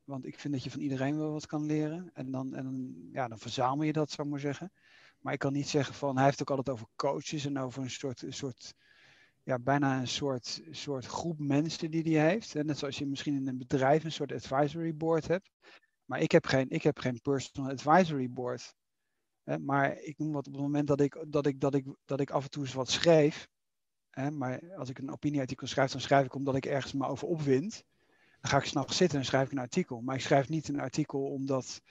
Want 0.04 0.26
ik 0.26 0.38
vind 0.38 0.54
dat 0.54 0.64
je 0.64 0.70
van 0.70 0.80
iedereen 0.80 1.18
wel 1.18 1.32
wat 1.32 1.46
kan 1.46 1.66
leren. 1.66 2.10
En 2.12 2.30
dan, 2.30 2.54
en 2.54 2.94
ja, 3.12 3.28
dan 3.28 3.38
verzamel 3.38 3.84
je 3.84 3.92
dat, 3.92 4.10
zou 4.10 4.26
ik 4.26 4.32
maar 4.32 4.42
zeggen. 4.42 4.72
Maar 5.18 5.32
ik 5.32 5.38
kan 5.38 5.52
niet 5.52 5.68
zeggen 5.68 5.94
van, 5.94 6.16
hij 6.16 6.24
heeft 6.24 6.40
ook 6.40 6.50
altijd 6.50 6.70
over 6.70 6.86
coaches 6.96 7.44
en 7.44 7.58
over 7.58 7.82
een 7.82 7.90
soort, 7.90 8.22
een 8.22 8.32
soort 8.32 8.74
ja, 9.42 9.58
bijna 9.58 10.00
een 10.00 10.08
soort, 10.08 10.62
soort 10.70 11.06
groep 11.06 11.38
mensen 11.38 11.90
die 11.90 12.18
hij 12.18 12.30
heeft. 12.30 12.54
En 12.54 12.66
net 12.66 12.78
zoals 12.78 12.98
je 12.98 13.06
misschien 13.06 13.34
in 13.34 13.48
een 13.48 13.58
bedrijf 13.58 14.04
een 14.04 14.12
soort 14.12 14.32
advisory 14.32 14.96
board 14.96 15.28
hebt. 15.28 15.50
Maar 16.04 16.20
ik 16.20 16.32
heb 16.32 16.46
geen, 16.46 16.70
ik 16.70 16.82
heb 16.82 16.98
geen 16.98 17.20
personal 17.20 17.70
advisory 17.70 18.30
board. 18.30 18.74
Maar 19.60 19.98
ik 19.98 20.18
noem 20.18 20.32
wat 20.32 20.46
op 20.46 20.52
het 20.52 20.62
moment 20.62 20.86
dat 20.86 21.00
ik, 21.00 21.24
dat 21.26 21.46
ik, 21.46 21.60
dat 21.60 21.74
ik, 21.74 21.86
dat 22.04 22.20
ik 22.20 22.30
af 22.30 22.44
en 22.44 22.50
toe 22.50 22.62
eens 22.62 22.72
wat 22.72 22.90
schrijf. 22.90 23.48
Maar 24.32 24.60
als 24.76 24.88
ik 24.88 24.98
een 24.98 25.12
opinieartikel 25.12 25.66
schrijf, 25.66 25.90
dan 25.90 26.00
schrijf 26.00 26.24
ik 26.24 26.34
omdat 26.34 26.54
ik 26.54 26.66
ergens 26.66 26.92
me 26.92 27.06
over 27.06 27.28
opwind. 27.28 27.84
Dan 28.40 28.50
ga 28.50 28.56
ik 28.56 28.64
s'nachts 28.64 28.96
zitten 28.96 29.18
en 29.18 29.24
schrijf 29.24 29.46
ik 29.46 29.52
een 29.52 29.58
artikel. 29.58 30.00
Maar 30.00 30.14
ik 30.14 30.20
schrijf 30.20 30.48
niet 30.48 30.68
een 30.68 30.80
artikel 30.80 31.20
omdat 31.20 31.82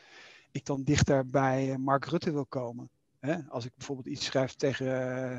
ik 0.52 0.66
dan 0.66 0.84
dichter 0.84 1.26
bij 1.26 1.78
Mark 1.78 2.06
Rutte 2.06 2.32
wil 2.32 2.46
komen. 2.46 2.90
Hè? 3.20 3.38
Als 3.50 3.66
ik 3.66 3.72
bijvoorbeeld 3.76 4.08
iets 4.08 4.26
schrijf 4.26 4.54
tegen 4.54 4.86
uh, 4.86 5.38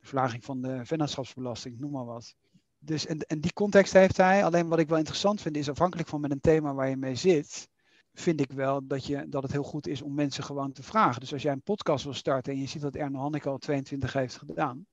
de 0.00 0.06
verlaging 0.06 0.44
van 0.44 0.62
de 0.62 0.80
vennootschapsbelasting, 0.84 1.78
noem 1.78 1.90
maar 1.90 2.04
wat. 2.04 2.34
Dus, 2.78 3.06
en, 3.06 3.18
en 3.18 3.40
die 3.40 3.52
context 3.52 3.92
heeft 3.92 4.16
hij. 4.16 4.44
Alleen 4.44 4.68
wat 4.68 4.78
ik 4.78 4.88
wel 4.88 4.98
interessant 4.98 5.40
vind 5.40 5.56
is 5.56 5.70
afhankelijk 5.70 6.08
van 6.08 6.20
met 6.20 6.30
een 6.30 6.40
thema 6.40 6.74
waar 6.74 6.88
je 6.88 6.96
mee 6.96 7.14
zit, 7.14 7.68
vind 8.14 8.40
ik 8.40 8.52
wel 8.52 8.86
dat, 8.86 9.06
je, 9.06 9.28
dat 9.28 9.42
het 9.42 9.52
heel 9.52 9.62
goed 9.62 9.86
is 9.86 10.02
om 10.02 10.14
mensen 10.14 10.44
gewoon 10.44 10.72
te 10.72 10.82
vragen. 10.82 11.20
Dus 11.20 11.32
als 11.32 11.42
jij 11.42 11.52
een 11.52 11.62
podcast 11.62 12.04
wil 12.04 12.14
starten 12.14 12.52
en 12.52 12.58
je 12.58 12.66
ziet 12.66 12.82
dat 12.82 12.94
Erno 12.94 13.18
Hannik 13.18 13.46
al 13.46 13.58
22 13.58 14.12
heeft 14.12 14.36
gedaan. 14.36 14.86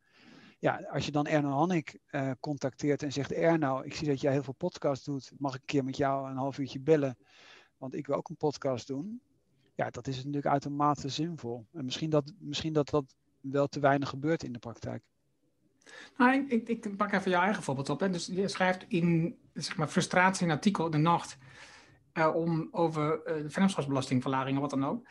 Ja, 0.64 0.84
als 0.92 1.06
je 1.06 1.12
dan 1.12 1.28
Erno 1.28 1.50
Hannik 1.50 2.00
uh, 2.12 2.32
contacteert 2.40 3.04
en 3.04 3.12
zegt: 3.12 3.32
Erno, 3.32 3.82
ik 3.82 3.94
zie 3.94 4.08
dat 4.08 4.22
jij 4.22 4.32
heel 4.32 4.44
veel 4.44 4.54
podcasts 4.54 5.06
doet. 5.06 5.32
Mag 5.38 5.54
ik 5.54 5.60
een 5.60 5.66
keer 5.66 5.84
met 5.84 5.98
jou 5.98 6.30
een 6.30 6.38
half 6.38 6.58
uurtje 6.58 6.80
bellen? 6.80 7.18
Want 7.78 7.96
ik 7.96 8.08
wil 8.08 8.16
ook 8.16 8.30
een 8.30 8.38
podcast 8.38 8.88
doen 8.88 9.22
ja, 9.76 9.90
dat 9.90 10.08
is 10.08 10.16
natuurlijk 10.16 10.46
uitermate 10.46 11.10
zinvol. 11.10 11.66
En 11.74 11.86
misschien 11.86 12.10
dat, 12.10 12.34
misschien 12.40 12.74
dat 12.74 12.90
dat 12.90 13.16
wel 13.42 13.68
te 13.68 13.80
weinig 13.80 14.10
gebeurt 14.10 14.44
in 14.44 14.54
de 14.54 14.60
praktijk. 14.60 15.04
Nou, 16.18 16.46
ik, 16.48 16.68
ik, 16.68 16.98
pak 16.98 17.12
even 17.12 17.32
je 17.32 17.38
eigen 17.38 17.64
voorbeeld 17.64 17.90
op. 17.90 18.00
Hè. 18.00 18.10
Dus 18.10 18.26
je 18.26 18.48
schrijft 18.48 18.86
in 18.88 19.38
zeg 19.54 19.78
maar, 19.78 19.88
frustratie 19.88 20.46
een 20.46 20.52
artikel 20.52 20.90
de 20.90 20.98
nacht 20.98 21.38
uh, 22.14 22.36
om, 22.36 22.68
over 22.72 23.28
uh, 23.28 23.44
de 23.44 23.50
vennootschapsbelastingverlaging 23.50 24.56
of 24.56 24.62
wat 24.62 24.70
dan 24.70 24.86
ook. 24.86 25.08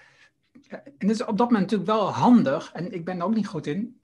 En 0.69 1.07
dat 1.07 1.11
is 1.11 1.25
op 1.25 1.38
dat 1.38 1.51
moment 1.51 1.71
natuurlijk 1.71 1.91
wel 1.91 2.11
handig, 2.11 2.73
en 2.73 2.93
ik 2.93 3.05
ben 3.05 3.19
er 3.19 3.25
ook 3.25 3.35
niet 3.35 3.47
goed 3.47 3.67
in. 3.67 4.01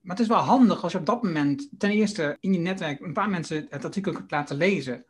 Maar 0.00 0.16
het 0.16 0.20
is 0.20 0.26
wel 0.26 0.38
handig 0.38 0.82
als 0.82 0.92
je 0.92 0.98
op 0.98 1.06
dat 1.06 1.22
moment 1.22 1.68
ten 1.78 1.90
eerste 1.90 2.36
in 2.40 2.52
je 2.52 2.58
netwerk 2.58 3.00
een 3.00 3.12
paar 3.12 3.30
mensen 3.30 3.66
het 3.70 3.84
artikel 3.84 4.12
kunt 4.12 4.30
laten 4.30 4.56
lezen. 4.56 5.04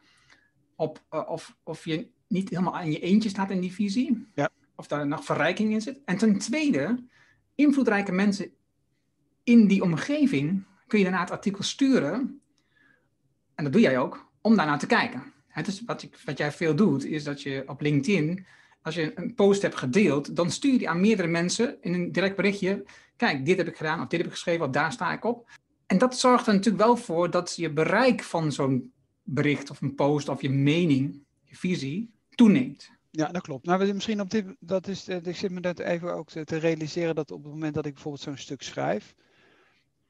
Op, 0.76 1.02
of, 1.26 1.56
of 1.62 1.84
je 1.84 2.10
niet 2.28 2.48
helemaal 2.48 2.76
aan 2.76 2.90
je 2.90 3.00
eentje 3.00 3.28
staat 3.28 3.50
in 3.50 3.60
die 3.60 3.72
visie. 3.72 4.26
Ja. 4.34 4.50
Of 4.76 4.86
daar 4.86 5.06
nog 5.06 5.24
verrijking 5.24 5.72
in 5.72 5.80
zit. 5.80 6.00
En 6.04 6.16
ten 6.16 6.38
tweede, 6.38 7.04
invloedrijke 7.54 8.12
mensen 8.12 8.50
in 9.44 9.66
die 9.66 9.82
omgeving 9.82 10.64
kun 10.86 10.98
je 10.98 11.04
daarna 11.04 11.20
het 11.20 11.30
artikel 11.30 11.62
sturen. 11.62 12.40
En 13.54 13.64
dat 13.64 13.72
doe 13.72 13.82
jij 13.82 13.98
ook, 13.98 14.30
om 14.40 14.56
daarnaar 14.56 14.78
te 14.78 14.86
kijken. 14.86 15.32
Het 15.48 15.66
is 15.66 15.82
wat, 15.84 16.08
wat 16.24 16.38
jij 16.38 16.52
veel 16.52 16.74
doet, 16.74 17.04
is 17.04 17.24
dat 17.24 17.42
je 17.42 17.62
op 17.66 17.80
LinkedIn, 17.80 18.46
als 18.82 18.94
je 18.94 19.12
een 19.14 19.34
post 19.34 19.62
hebt 19.62 19.76
gedeeld, 19.76 20.36
dan 20.36 20.50
stuur 20.50 20.72
je 20.72 20.78
die 20.78 20.88
aan 20.88 21.00
meerdere 21.00 21.28
mensen 21.28 21.76
in 21.80 21.94
een 21.94 22.12
direct 22.12 22.36
berichtje. 22.36 22.84
Kijk, 23.16 23.44
dit 23.46 23.56
heb 23.56 23.68
ik 23.68 23.76
gedaan, 23.76 24.00
of 24.00 24.06
dit 24.06 24.18
heb 24.18 24.28
ik 24.28 24.34
geschreven, 24.34 24.66
of 24.66 24.72
daar 24.72 24.92
sta 24.92 25.12
ik 25.12 25.24
op. 25.24 25.50
En 25.86 25.98
dat 25.98 26.18
zorgt 26.18 26.46
er 26.46 26.54
natuurlijk 26.54 26.84
wel 26.84 26.96
voor 26.96 27.30
dat 27.30 27.56
je 27.56 27.72
bereik 27.72 28.22
van 28.22 28.52
zo'n 28.52 28.92
bericht 29.22 29.70
of 29.70 29.80
een 29.80 29.94
post 29.94 30.28
of 30.28 30.42
je 30.42 30.50
mening, 30.50 31.24
je 31.44 31.56
visie, 31.56 32.14
toeneemt. 32.34 32.90
Ja, 33.10 33.28
dat 33.28 33.42
klopt. 33.42 33.66
Nou, 33.66 33.92
misschien 33.92 34.20
op 34.20 34.30
dit, 34.30 34.44
dat 34.58 34.86
is, 34.86 35.08
eh, 35.08 35.26
ik 35.26 35.36
zit 35.36 35.50
me 35.50 35.60
dat 35.60 35.78
even 35.78 36.14
ook 36.14 36.30
te, 36.30 36.56
realiseren 36.56 37.14
dat 37.14 37.30
op 37.30 37.42
het 37.42 37.52
moment 37.52 37.74
dat 37.74 37.86
ik 37.86 37.92
bijvoorbeeld 37.92 38.24
zo'n 38.24 38.36
stuk 38.36 38.62
schrijf, 38.62 39.14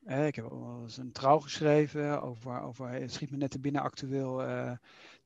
ik 0.04 0.34
heb 0.34 0.44
al 0.44 0.80
eens 0.82 0.96
een 0.96 1.12
trouw 1.12 1.38
geschreven 1.38 2.22
over, 2.22 2.60
over 2.60 2.88
het 2.88 3.12
schiet 3.12 3.30
me 3.30 3.36
net 3.36 3.50
te 3.50 3.60
binnen 3.60 3.82
actueel 3.82 4.42
uh, 4.42 4.72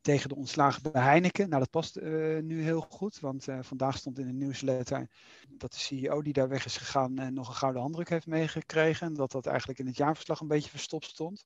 tegen 0.07 0.29
de 0.29 0.37
ontslagen 0.37 0.92
bij 0.92 1.03
Heineken. 1.03 1.49
Nou, 1.49 1.61
dat 1.61 1.71
past 1.71 1.97
uh, 1.99 2.42
nu 2.42 2.62
heel 2.62 2.81
goed, 2.81 3.21
want 3.21 3.49
uh, 3.49 3.59
vandaag 3.62 3.97
stond 3.97 4.19
in 4.19 4.27
de 4.27 4.33
nieuwsletter 4.33 5.09
dat 5.49 5.73
de 5.73 5.79
CEO 5.79 6.23
die 6.23 6.33
daar 6.33 6.49
weg 6.49 6.64
is 6.64 6.77
gegaan 6.77 7.19
en 7.19 7.35
nog 7.35 7.49
een 7.49 7.55
gouden 7.55 7.83
handdruk 7.83 8.09
heeft 8.09 8.27
meegekregen. 8.27 9.07
En 9.07 9.14
dat 9.14 9.33
dat 9.33 9.47
eigenlijk 9.47 9.79
in 9.79 9.87
het 9.87 9.97
jaarverslag 9.97 10.40
een 10.40 10.49
beetje 10.49 10.71
verstopt 10.71 11.05
stond. 11.05 11.45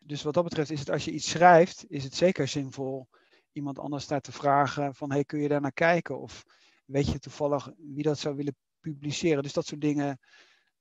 Dus 0.00 0.22
wat 0.22 0.34
dat 0.34 0.44
betreft 0.44 0.70
is 0.70 0.78
het 0.78 0.90
als 0.90 1.04
je 1.04 1.10
iets 1.10 1.30
schrijft, 1.30 1.84
is 1.88 2.04
het 2.04 2.14
zeker 2.14 2.48
zinvol 2.48 3.08
iemand 3.52 3.78
anders 3.78 4.04
staat 4.04 4.22
te 4.24 4.32
vragen 4.32 4.94
van 4.94 5.10
hey, 5.10 5.24
kun 5.24 5.40
je 5.40 5.48
daar 5.48 5.60
naar 5.60 5.72
kijken? 5.72 6.20
Of 6.20 6.44
weet 6.86 7.06
je 7.12 7.18
toevallig 7.18 7.70
wie 7.76 8.02
dat 8.02 8.18
zou 8.18 8.36
willen 8.36 8.56
publiceren? 8.80 9.42
Dus 9.42 9.52
dat 9.52 9.66
soort 9.66 9.80
dingen, 9.80 10.20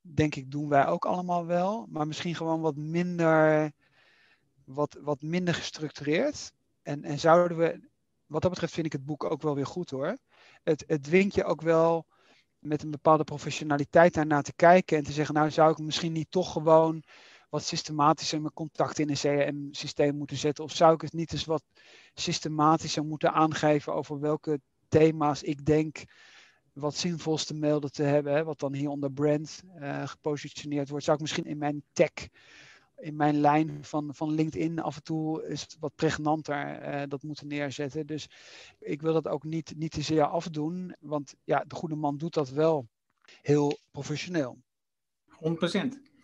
denk 0.01 0.35
ik, 0.35 0.51
doen 0.51 0.69
wij 0.69 0.87
ook 0.87 1.05
allemaal 1.05 1.45
wel. 1.45 1.87
Maar 1.89 2.07
misschien 2.07 2.35
gewoon 2.35 2.61
wat 2.61 2.75
minder, 2.75 3.71
wat, 4.65 4.97
wat 5.01 5.21
minder 5.21 5.53
gestructureerd. 5.53 6.55
En, 6.87 7.03
en 7.03 7.19
zouden 7.19 7.57
we, 7.57 7.89
wat 8.25 8.41
dat 8.41 8.51
betreft 8.51 8.73
vind 8.73 8.85
ik 8.85 8.91
het 8.91 9.05
boek 9.05 9.23
ook 9.23 9.41
wel 9.41 9.55
weer 9.55 9.65
goed 9.65 9.89
hoor. 9.89 10.17
Het, 10.63 10.83
het 10.87 11.03
dwingt 11.03 11.35
je 11.35 11.43
ook 11.43 11.61
wel 11.61 12.05
met 12.59 12.83
een 12.83 12.91
bepaalde 12.91 13.23
professionaliteit 13.23 14.13
daarnaar 14.13 14.43
te 14.43 14.53
kijken 14.55 14.97
en 14.97 15.03
te 15.03 15.11
zeggen, 15.11 15.35
nou 15.35 15.51
zou 15.51 15.71
ik 15.71 15.77
misschien 15.77 16.11
niet 16.11 16.31
toch 16.31 16.51
gewoon 16.51 17.03
wat 17.49 17.63
systematischer 17.63 18.41
mijn 18.41 18.53
contacten 18.53 19.03
in 19.03 19.09
een 19.09 19.15
CRM-systeem 19.15 20.15
moeten 20.15 20.37
zetten? 20.37 20.63
Of 20.63 20.71
zou 20.71 20.93
ik 20.93 21.01
het 21.01 21.13
niet 21.13 21.33
eens 21.33 21.45
wat 21.45 21.63
systematischer 22.13 23.05
moeten 23.05 23.33
aangeven 23.33 23.93
over 23.93 24.19
welke 24.19 24.59
thema's 24.87 25.43
ik 25.43 25.65
denk 25.65 26.03
wat 26.73 26.95
zinvols 26.95 27.45
te 27.45 27.53
melden 27.53 27.91
te 27.91 28.03
hebben, 28.03 28.33
hè, 28.33 28.43
wat 28.43 28.59
dan 28.59 28.73
hier 28.73 28.89
onder 28.89 29.11
brand 29.11 29.63
uh, 29.79 30.07
gepositioneerd 30.07 30.89
wordt? 30.89 31.05
Zou 31.05 31.15
ik 31.17 31.21
misschien 31.23 31.45
in 31.45 31.57
mijn 31.57 31.83
tech, 31.93 32.27
in 32.97 33.15
mijn 33.15 33.39
lijn 33.39 33.83
van, 33.83 34.15
van 34.15 34.31
LinkedIn 34.31 34.79
af 34.79 34.95
en 34.95 35.03
toe 35.03 35.47
is 35.47 35.77
wat 35.79 35.95
pregnanter 35.95 36.93
uh, 36.93 37.01
dat 37.07 37.23
moeten 37.23 37.47
neerzetten? 37.47 38.07
Dus 38.07 38.29
ik 38.79 39.01
wil 39.01 39.13
dat 39.13 39.27
ook 39.27 39.43
niet, 39.43 39.73
niet 39.77 39.91
te 39.91 40.01
zeer 40.01 40.25
afdoen, 40.25 40.95
want 40.99 41.35
ja, 41.43 41.63
de 41.67 41.75
goede 41.75 41.95
man 41.95 42.17
doet 42.17 42.33
dat 42.33 42.49
wel 42.49 42.87
heel 43.41 43.77
professioneel. 43.91 44.57
100% 45.29 46.15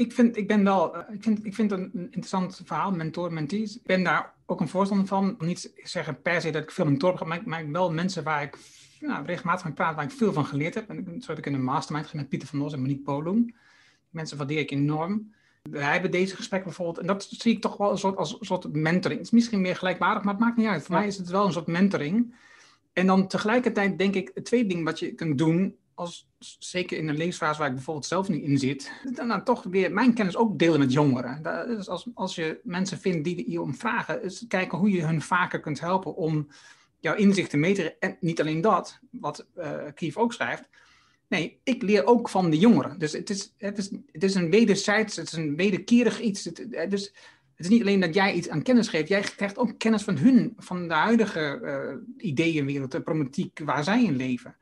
ik 0.00 0.12
vind, 0.12 0.36
ik 0.36 0.46
ben 0.46 0.64
wel, 0.64 0.96
eh, 0.96 1.14
ik 1.14 1.22
vind, 1.22 1.44
ik 1.44 1.54
vind 1.54 1.70
het 1.70 1.80
een 1.80 1.92
interessant 1.94 2.60
verhaal, 2.64 2.90
mentor, 2.90 3.32
mentees. 3.32 3.76
Ik 3.76 3.86
ben 3.86 4.02
daar 4.02 4.34
ook 4.46 4.60
een 4.60 4.68
voorstander 4.68 5.06
van. 5.06 5.34
Niet 5.38 5.72
zeggen 5.76 6.22
per 6.22 6.40
se 6.40 6.50
dat 6.50 6.62
ik 6.62 6.70
veel 6.70 6.98
dorp 6.98 7.16
ga, 7.16 7.24
maar, 7.24 7.42
maar 7.44 7.70
wel 7.70 7.92
mensen 7.92 8.24
waar 8.24 8.42
ik 8.42 8.58
nou, 9.00 9.24
regelmatig 9.24 9.62
van 9.62 9.74
praat, 9.74 9.94
waar 9.94 10.04
ik 10.04 10.10
veel 10.10 10.32
van 10.32 10.46
geleerd 10.46 10.74
heb. 10.74 10.88
En 10.88 11.20
zo 11.20 11.26
heb 11.26 11.38
ik 11.38 11.46
in 11.46 11.54
een 11.54 11.64
mastermind 11.64 12.14
met 12.14 12.28
Pieter 12.28 12.48
van 12.48 12.58
Nos 12.58 12.72
en 12.72 12.80
Monique 12.80 13.02
Polum. 13.02 13.54
Mensen 14.10 14.36
waardeer 14.36 14.58
ik 14.58 14.70
enorm. 14.70 15.34
Wij 15.62 15.92
hebben 15.92 16.10
deze 16.10 16.36
gesprekken 16.36 16.68
bijvoorbeeld, 16.68 16.98
en 16.98 17.06
dat 17.06 17.22
zie 17.30 17.52
ik 17.52 17.60
toch 17.60 17.76
wel 17.76 17.90
een 17.90 17.98
soort, 17.98 18.16
als 18.16 18.40
een 18.40 18.46
soort 18.46 18.72
mentoring. 18.72 19.18
Het 19.18 19.28
is 19.28 19.34
misschien 19.34 19.60
meer 19.60 19.76
gelijkwaardig, 19.76 20.22
maar 20.22 20.34
het 20.34 20.42
maakt 20.42 20.56
niet 20.56 20.66
uit. 20.66 20.82
Voor 20.82 20.94
mij 20.94 21.06
is 21.06 21.16
het 21.16 21.28
wel 21.28 21.46
een 21.46 21.52
soort 21.52 21.66
mentoring. 21.66 22.34
En 22.92 23.06
dan 23.06 23.26
tegelijkertijd 23.26 23.98
denk 23.98 24.14
ik, 24.14 24.30
twee 24.42 24.66
dingen 24.66 24.84
wat 24.84 24.98
je 24.98 25.14
kunt 25.14 25.38
doen, 25.38 25.76
als, 25.94 26.28
zeker 26.58 26.98
in 26.98 27.08
een 27.08 27.16
levensfase 27.16 27.58
waar 27.58 27.68
ik 27.68 27.74
bijvoorbeeld 27.74 28.06
zelf 28.06 28.28
niet 28.28 28.42
in 28.42 28.58
zit, 28.58 28.92
dan, 29.12 29.28
dan 29.28 29.44
toch 29.44 29.62
weer 29.62 29.92
mijn 29.92 30.14
kennis 30.14 30.36
ook 30.36 30.58
delen 30.58 30.78
met 30.78 30.92
jongeren. 30.92 31.42
Dus 31.66 31.88
als, 31.88 32.08
als 32.14 32.34
je 32.34 32.60
mensen 32.62 32.98
vindt 32.98 33.24
die 33.24 33.50
je 33.50 33.60
om 33.60 33.74
vragen, 33.74 34.22
is 34.22 34.44
kijken 34.48 34.78
hoe 34.78 34.90
je 34.90 35.04
hun 35.04 35.22
vaker 35.22 35.60
kunt 35.60 35.80
helpen 35.80 36.14
om 36.14 36.48
jouw 36.98 37.14
inzichten 37.14 37.74
te... 37.74 37.96
En 37.98 38.16
niet 38.20 38.40
alleen 38.40 38.60
dat, 38.60 38.98
wat 39.10 39.46
uh, 39.58 39.72
Kief 39.94 40.16
ook 40.16 40.32
schrijft, 40.32 40.68
Nee, 41.30 41.60
ik 41.64 41.82
leer 41.82 42.06
ook 42.06 42.28
van 42.28 42.50
de 42.50 42.58
jongeren. 42.58 42.98
Dus 42.98 43.12
het 43.12 43.30
is, 43.30 43.54
het 43.58 43.78
is, 43.78 43.90
het 44.12 44.22
is 44.22 44.34
een 44.34 44.50
wederzijds, 44.50 45.16
het 45.16 45.26
is 45.26 45.32
een 45.32 45.56
wederkerig 45.56 46.20
iets. 46.20 46.44
Het, 46.44 46.66
dus 46.88 47.04
het 47.54 47.68
is 47.68 47.68
niet 47.68 47.80
alleen 47.80 48.00
dat 48.00 48.14
jij 48.14 48.34
iets 48.34 48.48
aan 48.48 48.62
kennis 48.62 48.88
geeft, 48.88 49.08
jij 49.08 49.20
krijgt 49.20 49.58
ook 49.58 49.78
kennis 49.78 50.02
van 50.02 50.16
hun, 50.16 50.54
van 50.56 50.88
de 50.88 50.94
huidige 50.94 51.60
uh, 51.62 52.26
ideeënwereld, 52.26 52.92
de 52.92 53.00
problematiek 53.00 53.60
waar 53.64 53.84
zij 53.84 54.04
in 54.04 54.16
leven. 54.16 54.56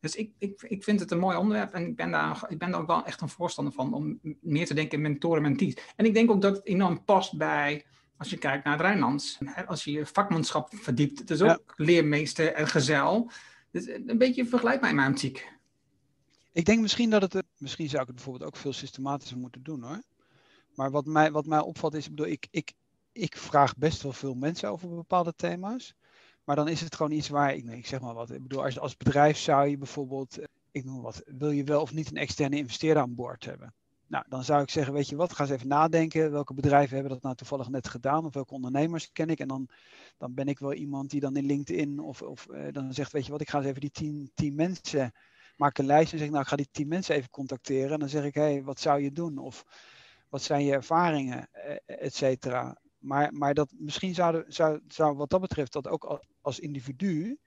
Dus 0.00 0.14
ik, 0.14 0.30
ik, 0.38 0.62
ik 0.62 0.84
vind 0.84 1.00
het 1.00 1.10
een 1.10 1.18
mooi 1.18 1.36
onderwerp 1.36 1.72
en 1.72 1.86
ik 1.86 1.96
ben, 1.96 2.10
daar, 2.10 2.44
ik 2.48 2.58
ben 2.58 2.70
daar 2.70 2.80
ook 2.80 2.86
wel 2.86 3.04
echt 3.04 3.20
een 3.20 3.28
voorstander 3.28 3.72
van 3.72 3.94
om 3.94 4.18
meer 4.40 4.66
te 4.66 4.74
denken 4.74 4.96
in 4.96 5.02
mentoren 5.02 5.36
en 5.36 5.48
mentees. 5.48 5.76
En 5.96 6.04
ik 6.04 6.14
denk 6.14 6.30
ook 6.30 6.42
dat 6.42 6.56
het 6.56 6.66
enorm 6.66 7.04
past 7.04 7.36
bij, 7.36 7.84
als 8.16 8.30
je 8.30 8.38
kijkt 8.38 8.64
naar 8.64 8.72
het 8.72 8.82
Rijnlands, 8.82 9.38
als 9.66 9.84
je 9.84 9.92
je 9.92 10.06
vakmanschap 10.06 10.74
verdiept, 10.74 11.18
het 11.18 11.30
is 11.30 11.42
ook 11.42 11.74
leermeester 11.76 12.52
en 12.52 12.68
gezel. 12.68 13.30
Dus 13.70 13.86
een 13.86 14.18
beetje 14.18 14.46
vergelijkbaar 14.46 14.90
in 14.90 14.96
mijn 14.96 15.10
optiek. 15.10 15.56
Ik 16.52 16.64
denk 16.64 16.80
misschien 16.80 17.10
dat 17.10 17.22
het, 17.22 17.34
eh, 17.34 17.42
misschien 17.56 17.88
zou 17.88 18.00
ik 18.00 18.06
het 18.06 18.16
bijvoorbeeld 18.16 18.50
ook 18.50 18.56
veel 18.56 18.72
systematischer 18.72 19.38
moeten 19.38 19.62
doen 19.62 19.82
hoor. 19.82 20.02
Maar 20.74 20.90
wat 20.90 21.06
mij, 21.06 21.32
wat 21.32 21.46
mij 21.46 21.60
opvalt 21.60 21.94
is, 21.94 22.04
ik 22.04 22.10
bedoel, 22.10 22.32
ik, 22.32 22.46
ik, 22.50 22.72
ik 23.12 23.36
vraag 23.36 23.76
best 23.76 24.02
wel 24.02 24.12
veel 24.12 24.34
mensen 24.34 24.70
over 24.70 24.88
bepaalde 24.88 25.34
thema's. 25.36 25.94
Maar 26.44 26.56
dan 26.56 26.68
is 26.68 26.80
het 26.80 26.94
gewoon 26.94 27.12
iets 27.12 27.28
waar, 27.28 27.54
ik, 27.54 27.64
ik 27.64 27.86
zeg 27.86 28.00
maar 28.00 28.14
wat, 28.14 28.30
ik 28.30 28.42
bedoel, 28.42 28.64
als, 28.64 28.78
als 28.78 28.96
bedrijf 28.96 29.38
zou 29.38 29.68
je 29.68 29.78
bijvoorbeeld, 29.78 30.38
eh, 30.38 30.44
ik 30.70 30.84
noem 30.84 31.02
wat, 31.02 31.22
wil 31.26 31.50
je 31.50 31.64
wel 31.64 31.80
of 31.80 31.92
niet 31.92 32.10
een 32.10 32.16
externe 32.16 32.56
investeerder 32.56 33.02
aan 33.02 33.14
boord 33.14 33.44
hebben? 33.44 33.74
Nou, 34.08 34.24
dan 34.28 34.44
zou 34.44 34.62
ik 34.62 34.70
zeggen, 34.70 34.94
weet 34.94 35.08
je 35.08 35.16
wat, 35.16 35.32
ga 35.32 35.42
eens 35.42 35.52
even 35.52 35.68
nadenken. 35.68 36.30
Welke 36.30 36.54
bedrijven 36.54 36.94
hebben 36.94 37.12
dat 37.12 37.22
nou 37.22 37.34
toevallig 37.34 37.68
net 37.68 37.88
gedaan? 37.88 38.24
Of 38.24 38.34
welke 38.34 38.54
ondernemers 38.54 39.12
ken 39.12 39.28
ik? 39.28 39.38
En 39.38 39.48
dan, 39.48 39.68
dan 40.18 40.34
ben 40.34 40.48
ik 40.48 40.58
wel 40.58 40.72
iemand 40.72 41.10
die 41.10 41.20
dan 41.20 41.36
in 41.36 41.46
LinkedIn 41.46 42.00
of, 42.00 42.22
of 42.22 42.46
uh, 42.50 42.72
dan 42.72 42.94
zegt, 42.94 43.12
weet 43.12 43.26
je 43.26 43.32
wat, 43.32 43.40
ik 43.40 43.50
ga 43.50 43.58
eens 43.58 43.66
even 43.66 43.80
die 43.80 43.90
tien, 43.90 44.30
tien 44.34 44.54
mensen 44.54 45.12
maak 45.58 45.78
een 45.78 45.86
lijst 45.86 46.12
en 46.12 46.18
zeg, 46.18 46.28
nou, 46.28 46.40
ik 46.40 46.48
ga 46.48 46.56
die 46.56 46.68
tien 46.70 46.88
mensen 46.88 47.14
even 47.14 47.30
contacteren. 47.30 47.92
En 47.92 47.98
dan 47.98 48.08
zeg 48.08 48.24
ik, 48.24 48.34
hé, 48.34 48.42
hey, 48.42 48.62
wat 48.62 48.80
zou 48.80 49.00
je 49.00 49.12
doen? 49.12 49.38
Of 49.38 49.64
wat 50.28 50.42
zijn 50.42 50.64
je 50.64 50.72
ervaringen, 50.72 51.48
eh, 51.52 51.76
et 51.86 52.14
cetera. 52.14 52.80
Maar, 52.98 53.32
maar 53.32 53.54
dat, 53.54 53.72
misschien 53.78 54.14
zou, 54.14 54.44
zou, 54.46 54.80
zou 54.88 55.16
wat 55.16 55.30
dat 55.30 55.40
betreft 55.40 55.72
dat 55.72 55.88
ook 55.88 56.20
als 56.40 56.58
individu, 56.58 57.38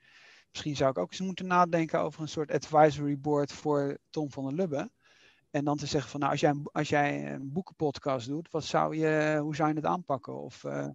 misschien 0.51 0.75
zou 0.75 0.89
ik 0.89 0.97
ook 0.97 1.11
eens 1.11 1.21
moeten 1.21 1.47
nadenken 1.47 1.99
over 1.99 2.21
een 2.21 2.27
soort 2.27 2.51
advisory 2.51 3.19
board 3.19 3.51
voor 3.51 3.97
Tom 4.09 4.31
van 4.31 4.43
der 4.43 4.53
Lubbe. 4.53 4.91
En 5.49 5.63
dan 5.63 5.77
te 5.77 5.85
zeggen 5.85 6.11
van, 6.11 6.19
nou, 6.19 6.31
als 6.31 6.41
jij, 6.41 6.53
als 6.63 6.89
jij 6.89 7.33
een 7.33 7.51
boekenpodcast 7.51 8.27
doet, 8.27 8.51
wat 8.51 8.63
zou 8.63 8.95
je, 8.95 9.39
hoe 9.41 9.55
zou 9.55 9.69
je 9.69 9.75
het 9.75 9.85
aanpakken? 9.85 10.41
Of 10.41 10.63
uh, 10.63 10.87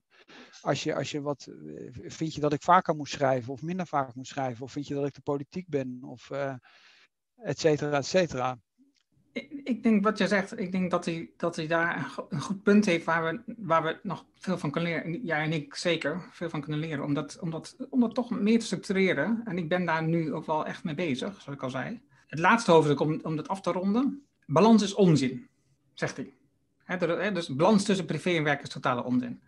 als, 0.60 0.82
je, 0.82 0.94
als 0.94 1.10
je 1.10 1.20
wat, 1.20 1.46
eh, 1.46 1.88
vind 1.92 2.34
je 2.34 2.40
dat 2.40 2.52
ik 2.52 2.62
vaker 2.62 2.94
moet 2.94 3.08
schrijven 3.08 3.52
of 3.52 3.62
minder 3.62 3.86
vaak 3.86 4.14
moet 4.14 4.26
schrijven? 4.26 4.64
Of 4.64 4.72
vind 4.72 4.86
je 4.86 4.94
dat 4.94 5.06
ik 5.06 5.14
de 5.14 5.20
politiek 5.20 5.68
ben? 5.68 5.98
Of 6.02 6.30
et 7.42 7.58
cetera, 7.58 7.96
et 7.96 8.06
cetera. 8.06 8.58
Ik, 9.64 9.82
denk 9.82 10.04
wat 10.04 10.18
je 10.18 10.26
zegt, 10.26 10.58
ik 10.58 10.72
denk 10.72 10.90
dat 10.90 11.04
hij, 11.04 11.30
dat 11.36 11.56
hij 11.56 11.66
daar 11.66 12.14
een 12.28 12.40
goed 12.40 12.62
punt 12.62 12.84
heeft 12.84 13.04
waar 13.04 13.24
we, 13.24 13.54
waar 13.56 13.82
we 13.82 13.98
nog 14.02 14.24
veel 14.34 14.58
van 14.58 14.70
kunnen 14.70 14.92
leren. 14.92 15.24
Jij 15.24 15.42
en 15.42 15.52
ik 15.52 15.74
zeker 15.74 16.28
veel 16.30 16.48
van 16.48 16.60
kunnen 16.60 16.80
leren, 16.80 17.04
om 17.04 17.14
dat, 17.14 17.38
om, 17.40 17.50
dat, 17.50 17.76
om 17.90 18.00
dat 18.00 18.14
toch 18.14 18.30
meer 18.30 18.58
te 18.58 18.64
structureren. 18.64 19.42
En 19.44 19.58
ik 19.58 19.68
ben 19.68 19.84
daar 19.84 20.02
nu 20.02 20.34
ook 20.34 20.46
wel 20.46 20.66
echt 20.66 20.84
mee 20.84 20.94
bezig, 20.94 21.40
zoals 21.40 21.58
ik 21.58 21.62
al 21.62 21.70
zei. 21.70 22.00
Het 22.26 22.38
laatste 22.38 22.70
hoofdstuk, 22.70 23.00
om, 23.00 23.20
om 23.22 23.36
dat 23.36 23.48
af 23.48 23.60
te 23.60 23.72
ronden. 23.72 24.26
Balans 24.46 24.82
is 24.82 24.94
onzin, 24.94 25.48
zegt 25.94 26.16
hij. 26.16 26.34
Dus 27.32 27.48
balans 27.48 27.84
tussen 27.84 28.06
privé 28.06 28.30
en 28.30 28.42
werk 28.42 28.62
is 28.62 28.68
totale 28.68 29.04
onzin. 29.04 29.42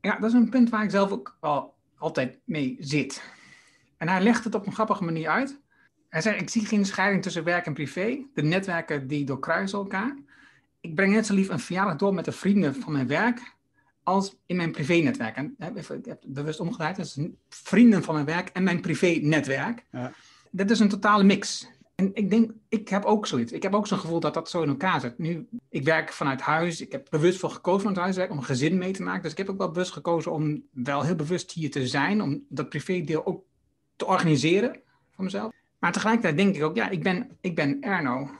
Ja, 0.00 0.18
dat 0.18 0.30
is 0.30 0.36
een 0.36 0.50
punt 0.50 0.70
waar 0.70 0.84
ik 0.84 0.90
zelf 0.90 1.10
ook 1.10 1.36
al 1.40 1.74
altijd 1.96 2.38
mee 2.44 2.76
zit. 2.78 3.22
En 3.96 4.08
hij 4.08 4.20
legt 4.20 4.44
het 4.44 4.54
op 4.54 4.66
een 4.66 4.72
grappige 4.72 5.04
manier 5.04 5.28
uit. 5.28 5.60
Hij 6.08 6.20
zegt, 6.20 6.40
ik 6.40 6.50
zie 6.50 6.66
geen 6.66 6.84
scheiding 6.84 7.22
tussen 7.22 7.44
werk 7.44 7.66
en 7.66 7.74
privé. 7.74 8.18
De 8.34 8.42
netwerken 8.42 9.06
die 9.06 9.24
doorkruisen 9.24 9.78
elkaar. 9.78 10.16
Ik 10.80 10.94
breng 10.94 11.12
net 11.12 11.26
zo 11.26 11.34
lief 11.34 11.48
een 11.48 11.60
verjaardag 11.60 11.96
door 11.96 12.14
met 12.14 12.24
de 12.24 12.32
vrienden 12.32 12.74
van 12.74 12.92
mijn 12.92 13.06
werk 13.06 13.56
als 14.02 14.36
in 14.46 14.56
mijn 14.56 14.72
privé-netwerk. 14.72 15.36
En 15.36 15.56
ik 15.58 15.86
heb 15.86 16.06
het 16.22 16.24
bewust 16.26 16.60
omgedraaid. 16.60 16.96
Dus 16.96 17.18
vrienden 17.48 18.02
van 18.02 18.14
mijn 18.14 18.26
werk 18.26 18.48
en 18.48 18.62
mijn 18.62 18.80
privé-netwerk. 18.80 19.84
Ja. 19.92 20.12
Dat 20.50 20.70
is 20.70 20.80
een 20.80 20.88
totale 20.88 21.24
mix. 21.24 21.68
En 21.94 22.10
ik 22.14 22.30
denk, 22.30 22.50
ik 22.68 22.88
heb 22.88 23.04
ook 23.04 23.26
zoiets. 23.26 23.52
Ik 23.52 23.62
heb 23.62 23.74
ook 23.74 23.86
zo'n 23.86 23.98
gevoel 23.98 24.20
dat 24.20 24.34
dat 24.34 24.50
zo 24.50 24.62
in 24.62 24.68
elkaar 24.68 25.00
zit. 25.00 25.18
Nu, 25.18 25.48
ik 25.68 25.84
werk 25.84 26.12
vanuit 26.12 26.40
huis. 26.40 26.80
Ik 26.80 26.92
heb 26.92 27.06
bewust 27.10 27.38
voor 27.38 27.50
gekozen 27.50 27.80
vanuit 27.80 27.98
huiswerk 27.98 28.30
om 28.30 28.42
gezin 28.42 28.78
mee 28.78 28.92
te 28.92 29.02
maken. 29.02 29.22
Dus 29.22 29.32
ik 29.32 29.38
heb 29.38 29.48
ook 29.48 29.58
wel 29.58 29.70
bewust 29.70 29.92
gekozen 29.92 30.32
om 30.32 30.62
wel 30.72 31.02
heel 31.02 31.14
bewust 31.14 31.52
hier 31.52 31.70
te 31.70 31.86
zijn. 31.86 32.22
Om 32.22 32.44
dat 32.48 32.68
privé-deel 32.68 33.26
ook 33.26 33.44
te 33.96 34.06
organiseren 34.06 34.80
voor 35.10 35.24
mezelf. 35.24 35.52
Maar 35.78 35.92
tegelijkertijd 35.92 36.36
denk 36.36 36.56
ik 36.56 36.62
ook, 36.62 36.76
ja, 36.76 36.88
ik 36.88 37.02
ben, 37.02 37.36
ik 37.40 37.54
ben 37.54 37.80
Erno. 37.80 38.30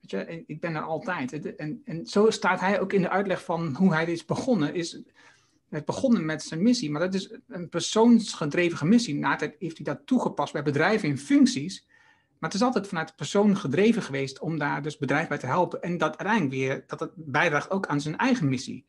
Weet 0.00 0.10
je, 0.10 0.44
ik 0.46 0.60
ben 0.60 0.74
er 0.74 0.82
altijd. 0.82 1.56
En, 1.56 1.82
en 1.84 2.06
zo 2.06 2.30
staat 2.30 2.60
hij 2.60 2.80
ook 2.80 2.92
in 2.92 3.02
de 3.02 3.08
uitleg 3.08 3.44
van 3.44 3.74
hoe 3.76 3.92
hij 3.92 4.04
is 4.04 4.24
begonnen. 4.24 4.74
Is, 4.74 5.02
het 5.68 5.84
begonnen 5.84 6.24
met 6.24 6.42
zijn 6.42 6.62
missie, 6.62 6.90
maar 6.90 7.00
dat 7.00 7.14
is 7.14 7.36
een 7.48 7.68
persoonsgedreven 7.68 8.88
missie. 8.88 9.14
Na 9.14 9.36
tijd 9.36 9.56
heeft 9.58 9.76
hij 9.76 9.94
dat 9.94 10.06
toegepast 10.06 10.52
bij 10.52 10.62
bedrijven 10.62 11.08
in 11.08 11.18
functies. 11.18 11.86
Maar 12.38 12.50
het 12.50 12.60
is 12.60 12.66
altijd 12.66 12.86
vanuit 12.86 13.08
de 13.08 13.14
persoon 13.14 13.56
gedreven 13.56 14.02
geweest 14.02 14.40
om 14.40 14.58
daar 14.58 14.82
dus 14.82 14.98
bedrijf 14.98 15.28
bij 15.28 15.38
te 15.38 15.46
helpen. 15.46 15.82
En 15.82 15.98
dat 15.98 16.18
uiteindelijk 16.18 16.50
weer, 16.50 16.84
dat 16.86 17.00
het 17.00 17.10
bijdraagt 17.14 17.70
ook 17.70 17.86
aan 17.86 18.00
zijn 18.00 18.16
eigen 18.16 18.48
missie. 18.48 18.86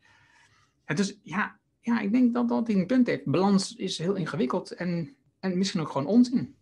En 0.85 0.95
dus 0.95 1.19
ja, 1.23 1.57
ja, 1.79 1.99
ik 1.99 2.11
denk 2.11 2.33
dat 2.33 2.49
dat 2.49 2.69
een 2.69 2.85
punt 2.85 3.07
heeft. 3.07 3.25
Balans 3.25 3.75
is 3.75 3.97
heel 3.97 4.15
ingewikkeld 4.15 4.71
en, 4.71 5.15
en 5.39 5.57
misschien 5.57 5.81
ook 5.81 5.91
gewoon 5.91 6.07
onzin. 6.07 6.55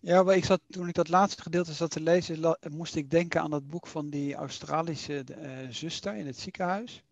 Ja, 0.00 0.22
maar 0.22 0.36
ik 0.36 0.44
zat, 0.44 0.60
toen 0.68 0.88
ik 0.88 0.94
dat 0.94 1.08
laatste 1.08 1.42
gedeelte 1.42 1.72
zat 1.72 1.90
te 1.90 2.00
lezen, 2.00 2.56
moest 2.70 2.94
ik 2.94 3.10
denken 3.10 3.40
aan 3.40 3.50
dat 3.50 3.66
boek 3.66 3.86
van 3.86 4.10
die 4.10 4.34
Australische 4.34 5.24
uh, 5.30 5.70
zuster 5.70 6.16
in 6.16 6.26
het 6.26 6.38
ziekenhuis. 6.38 7.04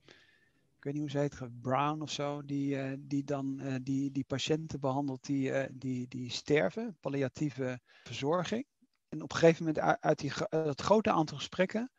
Ik 0.77 0.85
weet 0.85 0.93
niet 0.93 1.03
hoe 1.03 1.11
ze 1.11 1.19
heet, 1.19 1.61
Brown 1.61 2.01
of 2.03 2.11
zo, 2.11 2.45
die, 2.45 2.77
uh, 2.77 2.93
die 2.99 3.25
dan 3.25 3.61
uh, 3.63 3.75
die, 3.83 4.11
die 4.11 4.25
patiënten 4.25 4.81
behandelt 4.81 5.27
die, 5.27 5.53
die, 5.73 6.09
die 6.09 6.31
sterven, 6.31 6.97
palliatieve 7.01 7.81
verzorging. 8.05 8.67
En 9.09 9.23
op 9.23 9.33
een 9.33 9.39
gegeven 9.39 9.65
moment 9.65 9.85
uit, 9.85 10.01
uit 10.01 10.19
die, 10.19 10.33
dat 10.49 10.81
grote 10.81 11.11
aantal 11.11 11.37
gesprekken 11.37 11.91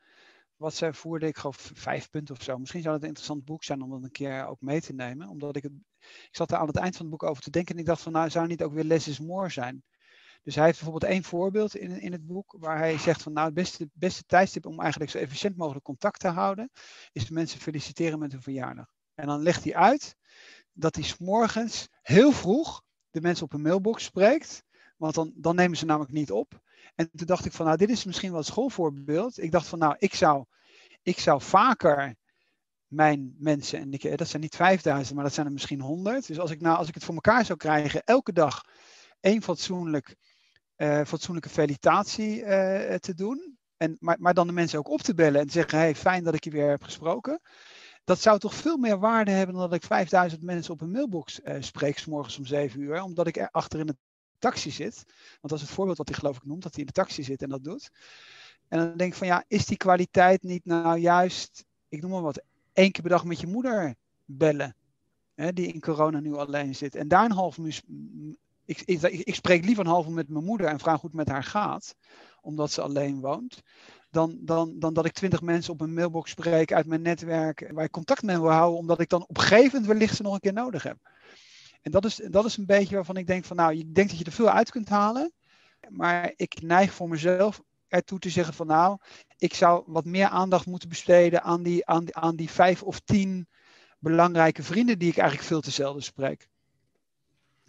wat 0.60 0.76
zij 0.76 0.94
voerde, 0.94 1.28
ik 1.28 1.38
geloof 1.38 1.72
vijf 1.74 2.10
punten 2.10 2.36
of 2.36 2.44
zo. 2.44 2.58
Misschien 2.58 2.82
zou 2.82 2.94
het 2.94 3.04
een 3.04 3.10
interessant 3.10 3.46
boek 3.46 3.64
zijn 3.64 3.82
om 3.82 3.90
dat 3.90 4.04
een 4.04 4.12
keer 4.12 4.46
ook 4.46 4.62
mee 4.62 4.82
te 4.82 4.94
nemen. 4.94 5.28
Omdat 5.28 5.56
ik 5.56 5.64
het, 5.64 5.72
ik 6.00 6.30
zat 6.32 6.52
er 6.52 6.58
aan 6.58 6.68
het 6.68 6.76
eind 6.76 6.96
van 6.96 7.06
het 7.06 7.16
boek 7.16 7.30
over 7.30 7.44
te 7.44 7.50
denken 7.50 7.74
en 7.74 7.80
ik 7.80 7.88
dacht 7.88 8.02
van 8.02 8.12
nou, 8.12 8.30
zou 8.30 8.48
niet 8.48 8.64
ook 8.64 8.74
weer 8.74 8.84
less 8.84 9.08
is 9.08 9.20
more 9.20 9.50
zijn? 9.50 9.84
Dus 10.44 10.56
hij 10.56 10.66
heeft 10.66 10.80
bijvoorbeeld 10.80 11.12
één 11.12 11.24
voorbeeld 11.24 11.76
in, 11.76 12.02
in 12.02 12.12
het 12.12 12.28
boek 12.28 12.56
waar 12.60 12.78
hij 12.78 12.98
zegt 12.98 13.24
van 13.24 13.34
nou 13.34 13.46
het 13.46 13.56
beste, 13.56 13.90
beste 13.94 14.24
tijdstip 14.24 14.66
om 14.66 14.80
eigenlijk 14.80 15.12
zo 15.12 15.18
efficiënt 15.18 15.58
mogelijk 15.58 15.86
contact 15.86 16.20
te 16.20 16.28
houden, 16.28 16.72
is 17.12 17.28
de 17.28 17.34
mensen 17.34 17.60
feliciteren 17.60 18.20
met 18.20 18.32
hun 18.32 18.42
verjaardag. 18.42 18.88
En 19.16 19.28
dan 19.28 19.42
legt 19.42 19.64
hij 19.64 19.76
uit 19.76 20.16
dat 20.74 20.96
hij 20.96 21.04
s'morgens 21.04 21.88
heel 22.02 22.32
vroeg 22.32 22.82
de 23.10 23.22
mensen 23.22 23.46
op 23.46 23.54
een 23.54 23.62
mailbox 23.62 24.04
spreekt, 24.04 24.64
want 24.98 25.14
dan, 25.14 25.34
dan 25.36 25.56
nemen 25.56 25.78
ze 25.78 25.86
namelijk 25.86 26.12
niet 26.12 26.32
op. 26.32 26.62
En 26.96 27.10
toen 27.16 27.28
dacht 27.28 27.46
ik 27.46 27.52
van 27.52 27.66
nou 27.66 27.78
dit 27.78 27.90
is 27.90 28.06
misschien 28.06 28.30
wel 28.30 28.40
een 28.40 28.46
schoolvoorbeeld. 28.46 29.42
Ik 29.42 29.52
dacht 29.52 29.68
van 29.68 29.80
nou 29.80 29.96
ik 29.98 30.14
zou, 30.14 30.46
ik 31.02 31.20
zou 31.20 31.42
vaker 31.42 32.16
mijn 32.88 33.36
mensen, 33.38 33.80
en 33.80 33.94
ik, 33.94 34.18
dat 34.18 34.28
zijn 34.28 34.42
niet 34.42 34.56
5000, 34.56 35.16
maar 35.16 35.24
dat 35.24 35.34
zijn 35.34 35.46
er 35.46 35.52
misschien 35.52 35.82
100. 35.82 36.28
Dus 36.28 36.40
als 36.40 36.52
ik, 36.52 36.62
nou, 36.62 36.78
als 36.78 36.88
ik 36.88 36.94
het 36.94 37.04
voor 37.04 37.14
elkaar 37.14 37.46
zou 37.46 37.58
krijgen, 37.58 38.04
elke 38.04 38.34
dag 38.34 38.66
één 39.20 39.42
fatsoenlijk 39.42 40.16
uh, 40.82 41.02
fatsoenlijke 41.06 41.50
felicitatie 41.50 42.40
uh, 42.40 42.46
te 42.96 43.14
doen. 43.16 43.58
En, 43.78 43.98
maar, 44.00 44.18
maar 44.20 44.34
dan 44.34 44.48
de 44.48 44.54
mensen 44.54 44.80
ook 44.80 44.90
op 44.90 45.02
te 45.02 45.14
bellen 45.14 45.42
en 45.42 45.46
te 45.46 45.52
zeggen: 45.52 45.78
hey, 45.78 45.96
fijn 45.96 46.24
dat 46.24 46.34
ik 46.34 46.44
je 46.44 46.52
weer 46.52 46.70
heb 46.70 46.84
gesproken. 46.84 47.42
Dat 48.04 48.22
zou 48.22 48.40
toch 48.40 48.54
veel 48.54 48.78
meer 48.78 49.00
waarde 49.00 49.32
hebben 49.32 49.56
dan 49.56 49.70
dat 49.70 49.74
ik 49.74 49.84
5000 49.84 50.42
mensen 50.42 50.74
op 50.74 50.82
een 50.82 50.92
mailbox 50.92 51.40
uh, 51.44 51.56
spreek, 51.60 51.98
s 51.98 52.06
morgens 52.06 52.38
om 52.38 52.46
7 52.46 52.82
uur, 52.82 53.02
omdat 53.02 53.28
ik 53.28 53.38
er 53.38 53.50
achter 53.52 53.80
in 53.80 53.86
de 53.86 53.98
taxi 54.38 54.72
zit. 54.72 55.04
Want 55.06 55.40
dat 55.42 55.54
is 55.54 55.62
het 55.62 55.72
voorbeeld 55.72 55.98
wat 55.98 56.08
hij 56.08 56.18
geloof 56.18 56.38
ik 56.38 56.46
noemt, 56.46 56.64
dat 56.64 56.72
hij 56.72 56.82
in 56.82 56.88
de 56.88 57.02
taxi 57.02 57.24
zit 57.24 57.42
en 57.42 57.50
dat 57.50 57.64
doet. 57.64 57.90
En 58.68 58.80
dan 58.80 58.98
denk 58.98 59.12
ik 59.12 59.18
van 59.18 59.28
ja, 59.28 59.44
is 59.48 59.66
die 59.66 59.78
kwaliteit 59.78 60.44
niet 60.44 60.66
nou 60.66 60.98
juist, 60.98 61.66
ik 61.90 62.02
noem 62.02 62.12
maar 62.12 62.22
wat, 62.22 62.42
één 62.74 62.92
keer 62.92 63.02
per 63.02 63.12
dag 63.12 63.26
met 63.26 63.40
je 63.40 63.48
moeder 63.48 63.96
bellen? 64.26 64.76
hè, 65.40 65.54
die 65.54 65.68
in 65.68 65.80
corona 65.80 66.20
nu 66.20 66.34
alleen 66.34 66.76
zit. 66.76 66.96
En 66.96 67.08
daar 67.08 67.26
een 67.26 67.32
half. 67.32 67.58
Ik, 68.70 68.82
ik, 69.24 69.36
spreek 69.36 69.66
liever 69.66 69.86
een 69.86 69.92
half 69.92 70.06
uur 70.06 70.14
met 70.14 70.30
mijn 70.30 70.46
moeder 70.46 70.68
en 70.68 70.80
vraag 70.80 71.02
hoe 71.02 71.10
het 71.10 71.20
met 71.20 71.28
haar 71.28 71.44
gaat, 71.44 71.96
omdat 72.42 72.72
ze 72.72 72.82
alleen 72.82 73.20
woont. 73.20 73.62
Dan, 74.10 74.38
dan, 74.42 74.80
dan 74.80 74.94
dat 74.94 75.06
ik 75.06 75.12
twintig 75.12 75.42
mensen 75.42 75.74
op 75.74 75.82
een 75.82 75.94
mailbox 75.94 76.32
spreek 76.32 76.74
uit 76.74 76.86
mijn 76.86 77.02
netwerk 77.02 77.72
waar 77.74 77.84
ik 77.84 77.92
contact 77.92 78.22
mee 78.22 78.40
wil 78.40 78.52
houden, 78.52 78.80
omdat 78.80 79.00
ik 79.00 79.10
dan 79.10 79.22
op 79.28 79.38
een 79.38 79.44
gegeven 79.44 79.72
moment 79.72 79.86
wellicht 79.86 80.16
ze 80.16 80.22
nog 80.22 80.34
een 80.34 80.40
keer 80.40 80.54
nodig 80.54 80.84
heb. 80.84 80.98
En 81.82 81.92
dat 81.92 82.06
is, 82.06 82.16
dat 82.16 82.46
is 82.46 82.58
een 82.58 82.66
beetje 82.66 82.96
waarvan 82.96 83.18
ik 83.18 83.28
denk 83.28 83.46
van 83.46 83.56
nou, 83.56 83.74
je 83.74 83.92
denkt 83.92 84.10
dat 84.10 84.20
je 84.20 84.26
er 84.26 84.32
veel 84.32 84.50
uit 84.50 84.72
kunt 84.72 84.90
halen. 84.90 85.34
Maar 85.90 86.34
ik 86.36 86.62
neig 86.62 86.94
voor 86.94 87.10
mezelf 87.10 87.62
ertoe 87.88 88.20
te 88.20 88.30
zeggen 88.30 88.54
van 88.54 88.68
nou, 88.68 88.98
ik 89.38 89.54
zou 89.54 89.84
wat 89.86 90.06
meer 90.06 90.28
aandacht 90.28 90.66
moeten 90.66 90.90
besteden 90.90 91.44
aan 91.44 91.64
die, 91.64 91.86
aan 91.86 92.16
aan 92.16 92.36
die 92.36 92.50
vijf 92.50 92.84
of 92.84 93.00
tien 93.00 93.48
belangrijke 94.00 94.64
vrienden 94.64 95.00
die 95.00 95.10
ik 95.10 95.18
eigenlijk 95.18 95.48
veel 95.48 95.62
te 95.62 95.72
zelden 95.72 96.04
spreek. 96.04 96.49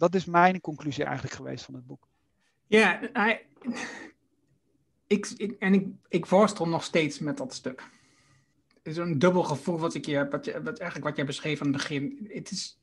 Dat 0.01 0.15
is 0.15 0.25
mijn 0.25 0.61
conclusie 0.61 1.03
eigenlijk 1.03 1.35
geweest 1.35 1.65
van 1.65 1.73
het 1.73 1.85
boek. 1.85 2.07
Ja, 2.67 2.99
ik, 5.07 5.33
ik, 5.37 5.51
en 5.59 5.73
ik, 5.73 5.87
ik 6.07 6.25
worstel 6.25 6.67
nog 6.67 6.83
steeds 6.83 7.19
met 7.19 7.37
dat 7.37 7.53
stuk. 7.53 7.83
Een 8.83 9.19
dubbel 9.19 9.43
gevoel 9.43 9.79
wat 9.79 9.93
ik 9.93 10.05
je 10.05 10.15
heb, 10.15 10.31
wat, 10.31 10.45
wat 10.45 10.79
eigenlijk 10.79 11.03
wat 11.03 11.15
jij 11.15 11.25
beschreef 11.25 11.61
aan 11.61 11.67
het 11.67 11.75
begin. 11.75 12.29
Het 12.29 12.51
is, 12.51 12.79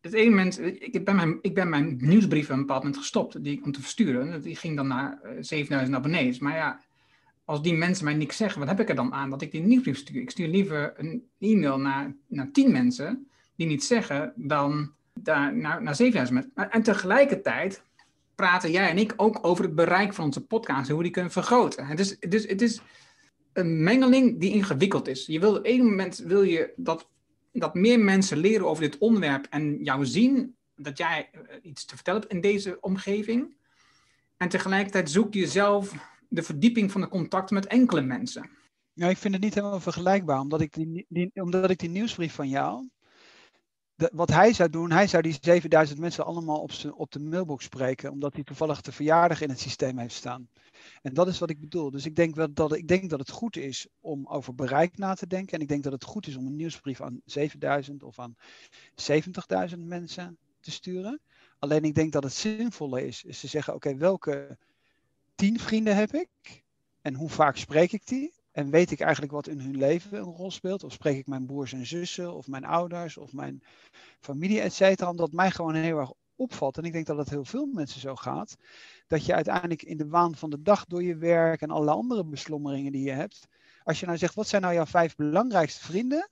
het 0.00 0.12
ene 0.12 0.30
moment, 0.30 0.58
ik 0.60 1.04
ben, 1.04 1.16
mijn, 1.16 1.38
ik 1.42 1.54
ben 1.54 1.68
mijn 1.68 1.96
nieuwsbrief 2.00 2.48
een 2.48 2.58
bepaald 2.58 2.82
moment 2.82 3.00
gestopt, 3.00 3.44
die 3.44 3.64
om 3.64 3.72
te 3.72 3.80
versturen. 3.80 4.42
Die 4.42 4.56
ging 4.56 4.76
dan 4.76 4.86
naar 4.86 5.20
7000 5.40 5.90
eh, 5.90 5.94
abonnees. 5.94 6.38
Maar 6.38 6.56
ja, 6.56 6.80
als 7.44 7.62
die 7.62 7.74
mensen 7.74 8.04
mij 8.04 8.14
niks 8.14 8.36
zeggen, 8.36 8.60
wat 8.60 8.68
heb 8.68 8.80
ik 8.80 8.88
er 8.88 8.94
dan 8.94 9.12
aan 9.12 9.30
dat 9.30 9.42
ik 9.42 9.52
die 9.52 9.62
nieuwsbrief 9.62 9.98
stuur? 9.98 10.20
Ik 10.20 10.30
stuur 10.30 10.48
liever 10.48 10.92
een 10.96 11.28
e-mail 11.38 11.78
naar, 11.78 12.14
naar 12.26 12.50
10 12.50 12.72
mensen 12.72 13.28
die 13.56 13.66
niet 13.66 13.84
zeggen 13.84 14.32
dan 14.36 14.98
daar, 15.22 15.56
naar, 15.56 15.82
naar 15.82 15.94
7000 15.94 16.38
mensen. 16.38 16.70
En 16.70 16.82
tegelijkertijd 16.82 17.82
praten 18.34 18.70
jij 18.70 18.90
en 18.90 18.98
ik 18.98 19.12
ook 19.16 19.38
over 19.42 19.64
het 19.64 19.74
bereik 19.74 20.14
van 20.14 20.24
onze 20.24 20.46
podcast 20.46 20.88
en 20.88 20.94
hoe 20.94 21.02
die 21.02 21.12
kunnen 21.12 21.32
vergroten. 21.32 21.86
Het 21.86 22.00
is, 22.00 22.18
is, 22.18 22.48
het 22.48 22.62
is 22.62 22.80
een 23.52 23.82
mengeling 23.82 24.40
die 24.40 24.52
ingewikkeld 24.52 25.08
is. 25.08 25.26
Je 25.26 25.40
wil, 25.40 25.56
op 25.56 25.66
een 25.66 25.84
moment 25.84 26.18
wil 26.18 26.42
je 26.42 26.72
dat 26.76 27.08
dat 27.52 27.74
meer 27.74 28.00
mensen 28.00 28.38
leren 28.38 28.66
over 28.66 28.82
dit 28.82 28.98
onderwerp 28.98 29.46
en 29.50 29.82
jou 29.82 30.06
zien 30.06 30.56
dat 30.76 30.98
jij 30.98 31.30
eh, 31.32 31.56
iets 31.62 31.84
te 31.84 31.94
vertellen 31.94 32.20
hebt 32.20 32.32
in 32.32 32.40
deze 32.40 32.78
omgeving. 32.80 33.56
En 34.36 34.48
tegelijkertijd 34.48 35.10
zoek 35.10 35.34
je 35.34 35.46
zelf 35.46 35.94
de 36.28 36.42
verdieping 36.42 36.92
van 36.92 37.00
de 37.00 37.08
contacten 37.08 37.54
met 37.54 37.66
enkele 37.66 38.00
mensen. 38.00 38.50
Ja, 38.92 39.08
ik 39.08 39.16
vind 39.16 39.34
het 39.34 39.42
niet 39.42 39.54
helemaal 39.54 39.80
vergelijkbaar, 39.80 40.40
omdat 40.40 40.60
ik 40.60 40.74
die 41.08 41.30
omdat 41.34 41.70
ik 41.70 41.78
die 41.78 41.88
nieuwsbrief 41.88 42.34
van 42.34 42.48
jou, 42.48 42.88
wat 44.12 44.30
hij 44.30 44.52
zou 44.52 44.70
doen, 44.70 44.90
hij 44.90 45.06
zou 45.06 45.22
die 45.22 45.38
7000 45.40 45.98
mensen 45.98 46.24
allemaal 46.24 46.60
op, 46.60 46.70
op 46.94 47.12
de 47.12 47.18
mailbox 47.18 47.64
spreken, 47.64 48.10
omdat 48.10 48.34
hij 48.34 48.44
toevallig 48.44 48.80
de 48.80 48.92
verjaardag 48.92 49.40
in 49.40 49.48
het 49.48 49.60
systeem 49.60 49.98
heeft 49.98 50.14
staan. 50.14 50.48
En 51.02 51.14
dat 51.14 51.28
is 51.28 51.38
wat 51.38 51.50
ik 51.50 51.60
bedoel. 51.60 51.90
Dus 51.90 52.06
ik 52.06 52.16
denk, 52.16 52.34
wel 52.34 52.52
dat, 52.52 52.76
ik 52.76 52.88
denk 52.88 53.10
dat 53.10 53.18
het 53.18 53.30
goed 53.30 53.56
is 53.56 53.86
om 54.00 54.26
over 54.26 54.54
bereik 54.54 54.98
na 54.98 55.14
te 55.14 55.26
denken. 55.26 55.52
En 55.52 55.60
ik 55.60 55.68
denk 55.68 55.82
dat 55.82 55.92
het 55.92 56.04
goed 56.04 56.26
is 56.26 56.36
om 56.36 56.46
een 56.46 56.56
nieuwsbrief 56.56 57.00
aan 57.00 57.20
7000 57.24 58.02
of 58.02 58.18
aan 58.18 58.36
70.000 59.70 59.78
mensen 59.78 60.38
te 60.60 60.70
sturen. 60.70 61.20
Alleen 61.58 61.82
ik 61.82 61.94
denk 61.94 62.12
dat 62.12 62.22
het 62.22 62.32
zinvoller 62.32 63.06
is, 63.06 63.24
is 63.24 63.40
te 63.40 63.46
zeggen, 63.46 63.74
oké, 63.74 63.96
welke 63.96 64.58
tien 65.34 65.58
vrienden 65.58 65.96
heb 65.96 66.14
ik? 66.14 66.64
En 67.02 67.14
hoe 67.14 67.28
vaak 67.28 67.56
spreek 67.56 67.92
ik 67.92 68.06
die? 68.06 68.39
En 68.52 68.70
weet 68.70 68.90
ik 68.90 69.00
eigenlijk 69.00 69.32
wat 69.32 69.46
in 69.46 69.60
hun 69.60 69.76
leven 69.76 70.18
een 70.18 70.24
rol 70.24 70.50
speelt? 70.50 70.84
Of 70.84 70.92
spreek 70.92 71.18
ik 71.18 71.26
mijn 71.26 71.46
broers 71.46 71.72
en 71.72 71.86
zussen, 71.86 72.34
of 72.34 72.46
mijn 72.46 72.64
ouders, 72.64 73.16
of 73.16 73.32
mijn 73.32 73.62
familie, 74.20 74.60
et 74.60 74.72
cetera? 74.72 75.10
Omdat 75.10 75.32
mij 75.32 75.50
gewoon 75.50 75.74
heel 75.74 75.98
erg 75.98 76.12
opvalt, 76.36 76.78
en 76.78 76.84
ik 76.84 76.92
denk 76.92 77.06
dat 77.06 77.16
het 77.16 77.30
heel 77.30 77.44
veel 77.44 77.66
mensen 77.66 78.00
zo 78.00 78.16
gaat, 78.16 78.56
dat 79.06 79.24
je 79.24 79.34
uiteindelijk 79.34 79.82
in 79.82 79.96
de 79.96 80.08
waan 80.08 80.36
van 80.36 80.50
de 80.50 80.62
dag 80.62 80.84
door 80.84 81.02
je 81.02 81.16
werk 81.16 81.60
en 81.60 81.70
alle 81.70 81.90
andere 81.90 82.24
beslommeringen 82.24 82.92
die 82.92 83.04
je 83.04 83.10
hebt, 83.10 83.48
als 83.82 84.00
je 84.00 84.06
nou 84.06 84.18
zegt, 84.18 84.34
wat 84.34 84.48
zijn 84.48 84.62
nou 84.62 84.74
jouw 84.74 84.86
vijf 84.86 85.16
belangrijkste 85.16 85.84
vrienden? 85.84 86.30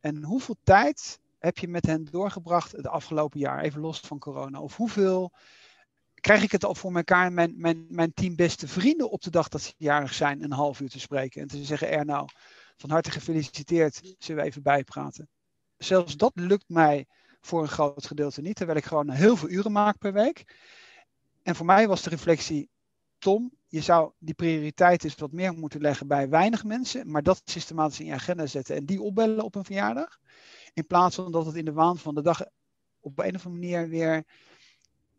En 0.00 0.24
hoeveel 0.24 0.56
tijd 0.62 1.20
heb 1.38 1.58
je 1.58 1.68
met 1.68 1.86
hen 1.86 2.04
doorgebracht 2.04 2.72
het 2.72 2.86
afgelopen 2.86 3.40
jaar, 3.40 3.60
even 3.60 3.80
los 3.80 4.00
van 4.00 4.18
corona? 4.18 4.60
Of 4.60 4.76
hoeveel 4.76 5.32
krijg 6.20 6.42
ik 6.42 6.52
het 6.52 6.64
al 6.64 6.74
voor 6.74 6.94
elkaar 6.94 7.32
mijn, 7.32 7.54
mijn, 7.56 7.86
mijn 7.88 8.14
tien 8.14 8.36
beste 8.36 8.68
vrienden 8.68 9.10
op 9.10 9.22
de 9.22 9.30
dag 9.30 9.48
dat 9.48 9.62
ze 9.62 9.72
jarig 9.76 10.14
zijn 10.14 10.42
een 10.42 10.52
half 10.52 10.80
uur 10.80 10.88
te 10.88 11.00
spreken 11.00 11.42
en 11.42 11.48
te 11.48 11.64
zeggen, 11.64 11.90
er 11.90 12.04
nou, 12.04 12.28
van 12.76 12.90
harte 12.90 13.10
gefeliciteerd, 13.10 14.14
zullen 14.18 14.42
we 14.42 14.48
even 14.48 14.62
bijpraten. 14.62 15.28
Zelfs 15.76 16.16
dat 16.16 16.32
lukt 16.34 16.68
mij 16.68 17.06
voor 17.40 17.62
een 17.62 17.68
groot 17.68 18.06
gedeelte 18.06 18.40
niet, 18.40 18.56
terwijl 18.56 18.78
ik 18.78 18.84
gewoon 18.84 19.10
heel 19.10 19.36
veel 19.36 19.48
uren 19.48 19.72
maak 19.72 19.98
per 19.98 20.12
week. 20.12 20.56
En 21.42 21.56
voor 21.56 21.66
mij 21.66 21.88
was 21.88 22.02
de 22.02 22.10
reflectie, 22.10 22.68
Tom, 23.18 23.52
je 23.68 23.80
zou 23.80 24.12
die 24.18 24.34
prioriteit 24.34 25.04
eens 25.04 25.14
wat 25.14 25.32
meer 25.32 25.52
moeten 25.52 25.80
leggen 25.80 26.06
bij 26.06 26.28
weinig 26.28 26.64
mensen, 26.64 27.10
maar 27.10 27.22
dat 27.22 27.42
systematisch 27.44 28.00
in 28.00 28.06
je 28.06 28.12
agenda 28.12 28.46
zetten 28.46 28.76
en 28.76 28.84
die 28.84 29.02
opbellen 29.02 29.44
op 29.44 29.54
een 29.54 29.64
verjaardag. 29.64 30.18
In 30.72 30.86
plaats 30.86 31.14
van 31.14 31.32
dat 31.32 31.46
het 31.46 31.54
in 31.54 31.64
de 31.64 31.72
waan 31.72 31.98
van 31.98 32.14
de 32.14 32.22
dag 32.22 32.44
op 33.00 33.18
een 33.18 33.34
of 33.34 33.46
andere 33.46 33.48
manier 33.48 33.88
weer 33.88 34.24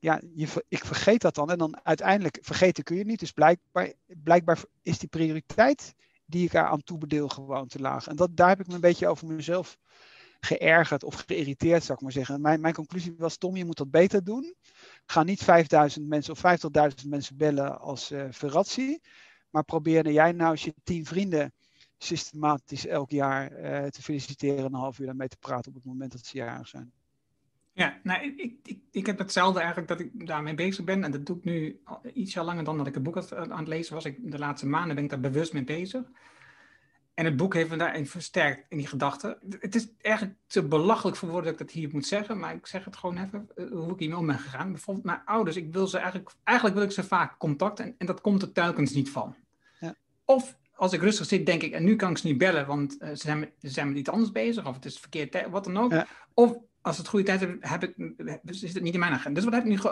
ja, 0.02 0.22
je, 0.36 0.66
ik 0.68 0.86
vergeet 0.86 1.22
dat 1.22 1.36
dan. 1.36 1.52
En 1.52 1.58
dan 1.58 1.80
uiteindelijk 1.84 2.38
vergeten 2.42 2.84
kun 2.84 2.98
je 2.98 3.06
niet. 3.06 3.20
Dus 3.20 3.32
blijkbaar, 3.32 3.94
blijkbaar 4.06 4.64
is 4.82 5.00
die 5.00 5.10
prioriteit 5.10 5.94
die 6.26 6.46
ik 6.46 6.56
aan 6.56 6.84
toebedeel 6.84 7.28
gewoon 7.28 7.68
te 7.68 7.80
laag. 7.80 8.08
En 8.08 8.16
dat, 8.16 8.36
daar 8.36 8.50
heb 8.50 8.60
ik 8.60 8.68
me 8.68 8.74
een 8.74 8.80
beetje 8.80 9.08
over 9.08 9.28
mezelf 9.28 9.78
geërgerd 10.40 11.04
of 11.04 11.16
geïrriteerd, 11.16 11.84
zou 11.84 11.98
ik 11.98 12.04
maar 12.04 12.12
zeggen. 12.12 12.42
Mijn, 12.42 12.62
mijn 12.62 12.74
conclusie 12.74 13.16
was, 13.18 13.38
Tom, 13.38 13.56
je 13.56 13.66
moet 13.66 13.78
dat 13.78 13.92
beter 13.92 14.24
doen. 14.24 14.56
Ga 15.06 15.24
niet 15.24 15.44
5000 15.44 16.08
mensen 16.08 16.34
of 16.34 16.42
50.000 17.04 17.08
mensen 17.08 17.38
bellen 17.38 17.80
als 17.80 18.12
uh, 18.12 18.26
verratsie. 18.30 19.02
Maar 19.50 19.64
probeer 19.64 20.12
jij 20.12 20.32
nou 20.32 20.52
als 20.52 20.64
je 20.64 20.74
tien 20.84 21.06
vrienden 21.06 21.54
systematisch 21.98 22.86
elk 22.86 23.10
jaar 23.10 23.52
uh, 23.52 23.88
te 23.88 24.02
feliciteren 24.02 24.58
en 24.58 24.66
een 24.66 24.74
half 24.74 25.00
uur 25.00 25.06
daarmee 25.06 25.28
te 25.28 25.38
praten 25.38 25.68
op 25.68 25.76
het 25.76 25.86
moment 25.86 26.12
dat 26.12 26.26
ze 26.26 26.38
jarig 26.38 26.68
zijn. 26.68 27.01
Ja, 27.82 28.00
nou, 28.04 28.24
ik, 28.24 28.56
ik, 28.64 28.80
ik 28.92 29.06
heb 29.06 29.18
hetzelfde 29.18 29.60
eigenlijk 29.60 29.88
dat 29.88 30.00
ik 30.00 30.28
daarmee 30.28 30.54
bezig 30.54 30.86
ben. 30.86 31.04
En 31.04 31.12
dat 31.12 31.26
doe 31.26 31.38
ik 31.38 31.44
nu 31.44 31.82
ietsje 32.14 32.44
langer 32.44 32.64
dan 32.64 32.78
dat 32.78 32.88
ik 32.88 32.94
het 32.94 33.04
boek 33.04 33.18
aan 33.32 33.58
het 33.60 33.68
lezen 33.68 33.94
was. 33.94 34.06
Ik, 34.06 34.32
de 34.32 34.40
laatste 34.40 34.68
maanden 34.68 34.96
ben 34.96 35.04
ik 35.04 35.10
daar 35.10 35.20
bewust 35.20 35.54
mee 35.54 35.64
bezig. 35.64 36.04
En 37.14 37.26
het 37.26 37.36
boek 37.36 37.54
heeft 37.54 37.70
me 37.70 37.78
daarin 37.78 38.08
versterkt 38.08 38.66
in 38.70 38.78
die 38.78 38.88
gedachte. 38.88 39.38
Het 39.60 39.76
is 39.76 39.88
eigenlijk 40.02 40.38
te 40.48 40.64
belachelijk 40.64 41.18
voor 41.18 41.30
woorden 41.30 41.52
dat 41.52 41.62
ik 41.62 41.68
dat 41.68 41.76
hier 41.76 41.90
moet 41.92 42.06
zeggen, 42.06 42.40
maar 42.40 42.54
ik 42.54 42.68
zeg 42.68 42.86
het 42.86 42.96
gewoon 42.96 43.18
even 43.18 43.50
eh, 43.56 43.66
hoe 43.72 43.92
ik 43.92 44.00
hiermee 44.00 44.18
om 44.18 44.26
ben 44.26 44.40
gegaan. 44.40 44.72
Bijvoorbeeld 44.72 45.06
mijn 45.06 45.22
ouders, 45.26 45.56
ik 45.56 45.74
wil 45.74 45.88
ze 45.88 45.98
eigenlijk, 45.98 46.32
eigenlijk 46.44 46.78
wil 46.78 46.86
ik 46.86 46.92
ze 46.92 47.04
vaak 47.04 47.38
contact 47.38 47.80
en, 47.80 47.96
en 47.98 48.06
dat 48.06 48.22
komt 48.22 48.42
er 48.42 48.52
telkens 48.52 48.94
niet 48.94 49.10
van. 49.10 49.36
Ja. 49.80 49.96
Of 50.26 50.58
als 50.74 50.94
ik 50.94 51.02
rustig 51.02 51.26
zit, 51.26 51.46
denk 51.46 51.62
ik, 51.62 51.74
en 51.74 51.84
nu 51.84 51.96
kan 51.96 52.12
ik 52.12 52.18
ze 52.18 52.28
niet 52.28 52.38
bellen, 52.38 52.68
want 52.68 53.02
uh, 53.02 53.10
ze, 53.10 53.16
zijn 53.16 53.40
met, 53.40 53.52
ze 53.60 53.70
zijn 53.70 53.88
met 53.88 53.98
iets 53.98 54.10
anders 54.10 54.32
bezig, 54.32 54.66
of 54.66 54.76
het 54.76 54.86
is 54.86 55.00
verkeerd 55.00 55.32
tijd, 55.32 55.50
wat 55.50 55.64
dan 55.64 55.78
ook. 55.78 55.92
Ja. 55.92 56.08
Of 56.34 56.58
als 56.82 56.98
het 56.98 57.08
goede 57.08 57.26
tijd 57.26 57.40
heb, 57.40 57.58
heb 57.60 57.84
ik, 57.84 57.96
is 58.44 58.74
het 58.74 58.84
niet 58.84 58.94
in 58.94 59.00
mijn 59.00 59.14
agenda. 59.14 59.34
Dus 59.34 59.44
wat 59.44 59.54
heb 59.54 59.64
ik 59.64 59.70
nu 59.70 59.92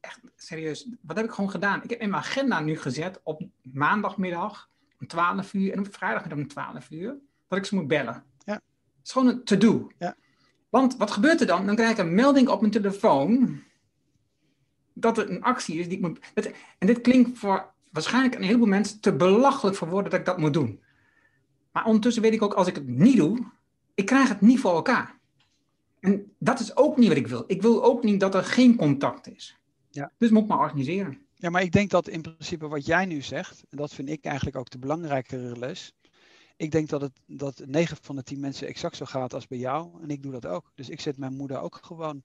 echt 0.00 0.20
serieus, 0.36 0.88
wat 1.00 1.16
heb 1.16 1.24
ik 1.24 1.32
gewoon 1.32 1.50
gedaan? 1.50 1.82
Ik 1.82 1.90
heb 1.90 2.00
in 2.00 2.10
mijn 2.10 2.22
agenda 2.22 2.60
nu 2.60 2.78
gezet 2.78 3.20
op 3.22 3.42
maandagmiddag 3.62 4.70
om 5.00 5.06
12 5.06 5.54
uur 5.54 5.72
en 5.72 5.78
op 5.78 5.94
vrijdagmiddag 5.94 6.38
om 6.38 6.48
12 6.48 6.90
uur, 6.90 7.16
dat 7.48 7.58
ik 7.58 7.64
ze 7.64 7.74
moet 7.74 7.86
bellen. 7.88 8.24
Ja. 8.44 8.54
Het 8.54 8.62
is 9.04 9.12
gewoon 9.12 9.28
een 9.28 9.44
to-do. 9.44 9.90
Ja. 9.98 10.16
Want 10.68 10.96
wat 10.96 11.10
gebeurt 11.10 11.40
er 11.40 11.46
dan? 11.46 11.66
Dan 11.66 11.74
krijg 11.74 11.90
ik 11.90 11.98
een 11.98 12.14
melding 12.14 12.48
op 12.48 12.60
mijn 12.60 12.72
telefoon 12.72 13.60
dat 14.92 15.18
er 15.18 15.30
een 15.30 15.42
actie 15.42 15.78
is 15.78 15.88
die 15.88 15.96
ik 15.96 16.02
moet. 16.02 16.18
En 16.78 16.86
dit 16.86 17.00
klinkt 17.00 17.38
voor 17.38 17.72
waarschijnlijk 17.90 18.34
een 18.34 18.42
heleboel 18.42 18.66
mensen 18.66 19.00
te 19.00 19.16
belachelijk 19.16 19.76
voor 19.76 19.88
woorden 19.88 20.10
dat 20.10 20.20
ik 20.20 20.26
dat 20.26 20.38
moet 20.38 20.52
doen. 20.52 20.82
Maar 21.72 21.84
ondertussen 21.84 22.22
weet 22.22 22.32
ik 22.32 22.42
ook, 22.42 22.54
als 22.54 22.66
ik 22.66 22.74
het 22.74 22.86
niet 22.86 23.16
doe, 23.16 23.46
ik 23.94 24.06
krijg 24.06 24.28
het 24.28 24.40
niet 24.40 24.60
voor 24.60 24.74
elkaar. 24.74 25.15
En 26.06 26.32
dat 26.38 26.60
is 26.60 26.76
ook 26.76 26.96
niet 26.96 27.08
wat 27.08 27.16
ik 27.16 27.26
wil. 27.26 27.44
Ik 27.46 27.62
wil 27.62 27.84
ook 27.84 28.02
niet 28.02 28.20
dat 28.20 28.34
er 28.34 28.44
geen 28.44 28.76
contact 28.76 29.28
is. 29.28 29.56
Ja. 29.90 30.12
Dus 30.18 30.30
moet 30.30 30.42
ik 30.42 30.48
maar 30.48 30.58
organiseren. 30.58 31.18
Ja, 31.34 31.50
maar 31.50 31.62
ik 31.62 31.72
denk 31.72 31.90
dat 31.90 32.08
in 32.08 32.22
principe 32.22 32.68
wat 32.68 32.86
jij 32.86 33.06
nu 33.06 33.22
zegt, 33.22 33.64
en 33.70 33.76
dat 33.76 33.94
vind 33.94 34.08
ik 34.08 34.24
eigenlijk 34.24 34.56
ook 34.56 34.70
de 34.70 34.78
belangrijkere 34.78 35.58
les. 35.58 35.94
Ik 36.56 36.70
denk 36.70 36.88
dat 36.88 37.00
het 37.00 37.20
dat 37.26 37.62
9 37.66 37.96
van 38.00 38.16
de 38.16 38.22
10 38.22 38.40
mensen 38.40 38.66
exact 38.66 38.96
zo 38.96 39.04
gaat 39.04 39.34
als 39.34 39.46
bij 39.46 39.58
jou. 39.58 40.02
En 40.02 40.08
ik 40.08 40.22
doe 40.22 40.32
dat 40.32 40.46
ook. 40.46 40.72
Dus 40.74 40.88
ik 40.88 41.00
zet 41.00 41.18
mijn 41.18 41.36
moeder 41.36 41.60
ook 41.60 41.78
gewoon 41.82 42.22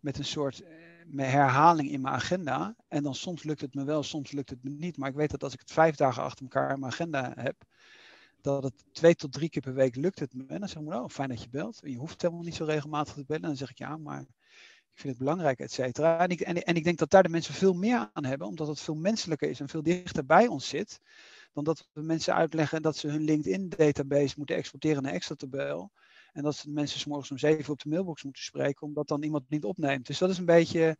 met 0.00 0.18
een 0.18 0.24
soort 0.24 0.62
eh, 0.62 0.70
met 1.06 1.26
herhaling 1.26 1.90
in 1.90 2.00
mijn 2.00 2.14
agenda. 2.14 2.76
En 2.88 3.02
dan 3.02 3.14
soms 3.14 3.42
lukt 3.42 3.60
het 3.60 3.74
me 3.74 3.84
wel, 3.84 4.02
soms 4.02 4.32
lukt 4.32 4.50
het 4.50 4.64
me 4.64 4.70
niet. 4.70 4.96
Maar 4.96 5.08
ik 5.08 5.14
weet 5.14 5.30
dat 5.30 5.42
als 5.42 5.52
ik 5.52 5.60
het 5.60 5.72
vijf 5.72 5.96
dagen 5.96 6.22
achter 6.22 6.42
elkaar 6.42 6.72
in 6.72 6.80
mijn 6.80 6.92
agenda 6.92 7.32
heb, 7.36 7.64
dat 8.42 8.62
het 8.62 8.84
twee 8.92 9.14
tot 9.14 9.32
drie 9.32 9.48
keer 9.48 9.62
per 9.62 9.74
week 9.74 9.96
lukt 9.96 10.18
het 10.18 10.34
me. 10.34 10.44
En 10.46 10.58
dan 10.60 10.68
zeg 10.68 10.82
ik, 10.82 10.88
oh, 10.92 11.08
fijn 11.08 11.28
dat 11.28 11.42
je 11.42 11.48
belt. 11.48 11.80
Je 11.84 11.96
hoeft 11.96 12.22
helemaal 12.22 12.42
niet 12.44 12.54
zo 12.54 12.64
regelmatig 12.64 13.14
te 13.14 13.24
bellen. 13.26 13.42
En 13.42 13.48
dan 13.48 13.56
zeg 13.56 13.70
ik, 13.70 13.78
ja, 13.78 13.96
maar 13.96 14.20
ik 14.20 14.98
vind 14.98 15.08
het 15.08 15.18
belangrijk, 15.18 15.58
et 15.58 15.72
cetera. 15.72 16.18
En 16.18 16.28
ik, 16.28 16.40
en, 16.40 16.62
en 16.62 16.74
ik 16.76 16.84
denk 16.84 16.98
dat 16.98 17.10
daar 17.10 17.22
de 17.22 17.28
mensen 17.28 17.54
veel 17.54 17.74
meer 17.74 18.10
aan 18.12 18.24
hebben, 18.24 18.46
omdat 18.46 18.68
het 18.68 18.80
veel 18.80 18.94
menselijker 18.94 19.48
is 19.50 19.60
en 19.60 19.68
veel 19.68 19.82
dichter 19.82 20.26
bij 20.26 20.46
ons 20.46 20.68
zit. 20.68 21.00
Dan 21.52 21.64
dat 21.64 21.88
we 21.92 22.02
mensen 22.02 22.34
uitleggen 22.34 22.82
dat 22.82 22.96
ze 22.96 23.08
hun 23.08 23.22
LinkedIn-database 23.22 24.34
moeten 24.36 24.56
exporteren 24.56 25.02
naar 25.02 25.12
Excel-tabel. 25.12 25.90
En 26.32 26.42
dat 26.42 26.64
mensen 26.68 27.00
s 27.00 27.04
morgens 27.04 27.30
om 27.30 27.38
zeven 27.38 27.72
op 27.72 27.82
de 27.82 27.88
mailbox 27.88 28.22
moeten 28.22 28.42
spreken, 28.42 28.86
omdat 28.86 29.08
dan 29.08 29.22
iemand 29.22 29.48
niet 29.48 29.64
opneemt. 29.64 30.06
Dus 30.06 30.18
dat 30.18 30.30
is 30.30 30.38
een 30.38 30.44
beetje. 30.44 30.96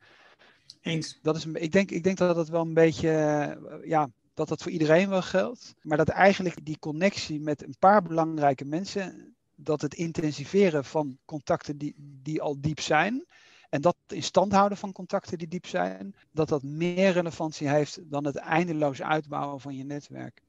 Eens. 0.80 1.18
Dat 1.22 1.36
is 1.36 1.45
een, 1.45 1.62
ik, 1.62 1.72
denk, 1.72 1.90
ik 1.90 2.03
denk 2.03 2.18
dat 2.18 2.36
dat 2.36 2.49
wel 2.49 2.62
een 2.62 2.74
beetje. 2.74 3.09
eh, 3.11 3.88
Ja, 3.88 4.11
dat 4.35 4.49
dat 4.49 4.62
voor 4.62 4.72
iedereen 4.72 5.09
wel 5.09 5.22
geldt. 5.22 5.74
Maar 5.83 5.97
dat 5.97 6.09
eigenlijk 6.09 6.64
die 6.64 6.78
connectie 6.78 7.41
met 7.41 7.62
een 7.62 7.76
paar 7.78 8.03
belangrijke 8.03 8.64
mensen. 8.64 9.35
Dat 9.55 9.80
het 9.80 9.95
intensiveren 9.95 10.85
van 10.85 11.18
contacten 11.24 11.78
die, 11.78 11.95
die 11.99 12.43
al 12.43 12.61
diep 12.61 12.80
zijn. 12.80 13.26
En 13.68 13.80
dat 13.80 13.97
in 14.09 14.22
stand 14.22 14.53
houden 14.53 14.78
van 14.78 14.93
contacten 14.93 15.39
die 15.39 15.49
diep 15.49 15.66
zijn. 15.66 16.14
Dat 16.30 16.49
dat 16.49 16.62
meer 16.62 17.12
relevantie 17.12 17.68
heeft 17.68 18.11
dan 18.11 18.24
het 18.24 18.37
eindeloos 18.37 19.03
uitbouwen 19.03 19.61
van 19.61 19.76
je 19.76 19.85
netwerk. 19.85 20.43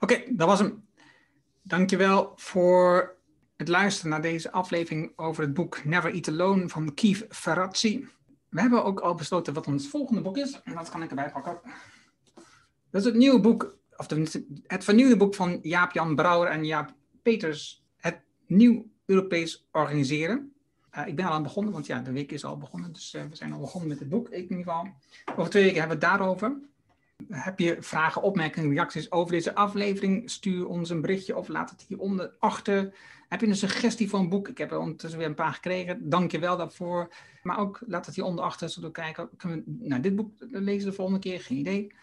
Oké, 0.00 0.22
dat 0.30 0.48
was 0.48 0.58
hem. 0.58 0.86
Dankjewel 1.62 2.32
voor 2.36 3.16
het 3.56 3.68
luisteren 3.68 4.10
naar 4.10 4.22
deze 4.22 4.52
aflevering 4.52 5.12
over 5.16 5.42
het 5.42 5.54
boek 5.54 5.84
Never 5.84 6.14
Eat 6.14 6.28
Alone 6.28 6.68
van 6.68 6.94
Keith 6.94 7.26
Ferrazzi. 7.28 8.06
We 8.56 8.62
hebben 8.62 8.84
ook 8.84 9.00
al 9.00 9.14
besloten 9.14 9.54
wat 9.54 9.66
ons 9.66 9.88
volgende 9.88 10.20
boek 10.20 10.36
is. 10.36 10.60
En 10.64 10.74
dat 10.74 10.88
kan 10.88 11.02
ik 11.02 11.08
erbij 11.08 11.30
pakken. 11.30 11.60
Dat 12.90 13.00
is 13.00 13.04
het 13.04 13.14
nieuwe 13.14 13.40
boek, 13.40 13.76
of 13.96 14.06
het 14.66 14.84
vernieuwde 14.84 15.16
boek 15.16 15.34
van 15.34 15.58
Jaap-Jan 15.62 16.14
Brouwer 16.14 16.48
en 16.48 16.64
Jaap 16.64 16.94
Peters. 17.22 17.84
Het 17.96 18.20
Nieuw 18.46 18.86
Europees 19.06 19.66
Organiseren. 19.72 20.52
Uh, 20.96 21.06
ik 21.06 21.16
ben 21.16 21.24
al 21.24 21.32
aan 21.32 21.42
begonnen, 21.42 21.72
want 21.72 21.86
ja, 21.86 22.00
de 22.00 22.12
week 22.12 22.32
is 22.32 22.44
al 22.44 22.58
begonnen. 22.58 22.92
Dus 22.92 23.14
uh, 23.14 23.22
we 23.30 23.36
zijn 23.36 23.52
al 23.52 23.60
begonnen 23.60 23.88
met 23.88 23.98
het 23.98 24.08
boek, 24.08 24.28
ik 24.28 24.50
in 24.50 24.56
ieder 24.56 24.72
geval. 24.72 24.88
Over 25.36 25.50
twee 25.50 25.62
weken 25.62 25.78
hebben 25.78 25.98
we 25.98 26.06
het 26.06 26.18
daarover. 26.18 26.56
Heb 27.28 27.58
je 27.58 27.76
vragen, 27.80 28.22
opmerkingen, 28.22 28.70
reacties 28.70 29.10
over 29.10 29.32
deze 29.32 29.54
aflevering? 29.54 30.30
Stuur 30.30 30.66
ons 30.66 30.90
een 30.90 31.00
berichtje 31.00 31.36
of 31.36 31.48
laat 31.48 31.70
het 31.70 31.84
hieronder 31.88 32.34
achter. 32.38 32.94
Heb 33.28 33.40
je 33.40 33.46
een 33.46 33.56
suggestie 33.56 34.08
voor 34.08 34.18
een 34.18 34.28
boek? 34.28 34.48
Ik 34.48 34.58
heb 34.58 34.70
er 34.70 34.78
ondertussen 34.78 35.18
weer 35.18 35.28
een 35.28 35.34
paar 35.34 35.52
gekregen. 35.52 36.08
Dank 36.08 36.30
je 36.30 36.38
wel 36.38 36.56
daarvoor. 36.56 37.14
Maar 37.42 37.58
ook 37.58 37.80
laat 37.86 38.06
het 38.06 38.14
hieronder 38.14 38.44
achter, 38.44 38.68
zodat 38.68 38.90
we 38.90 39.02
kijken. 39.02 39.28
Kunnen 39.36 39.64
we 39.66 39.88
nou, 39.88 40.02
dit 40.02 40.16
boek 40.16 40.32
lezen 40.38 40.88
de 40.88 40.94
volgende 40.94 41.20
keer? 41.20 41.40
Geen 41.40 41.58
idee. 41.58 41.94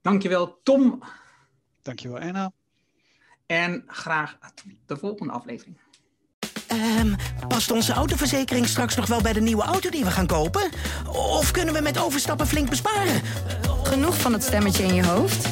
Dank 0.00 0.22
je 0.22 0.28
wel, 0.28 0.60
Tom. 0.62 1.02
Dank 1.82 1.98
je 1.98 2.08
wel, 2.08 2.18
Anna. 2.18 2.52
En 3.46 3.84
graag 3.86 4.38
de 4.86 4.96
volgende 4.96 5.32
aflevering. 5.32 5.76
Um, 6.72 7.16
past 7.48 7.70
onze 7.70 7.92
autoverzekering 7.92 8.66
straks 8.66 8.96
nog 8.96 9.06
wel 9.06 9.20
bij 9.20 9.32
de 9.32 9.40
nieuwe 9.40 9.62
auto 9.62 9.90
die 9.90 10.04
we 10.04 10.10
gaan 10.10 10.26
kopen? 10.26 10.70
Of 11.08 11.50
kunnen 11.50 11.74
we 11.74 11.80
met 11.80 11.98
overstappen 11.98 12.46
flink 12.46 12.68
besparen? 12.68 13.22
Genoeg 13.82 14.20
van 14.20 14.32
het 14.32 14.42
stemmetje 14.42 14.82
in 14.82 14.94
je 14.94 15.04
hoofd? 15.04 15.51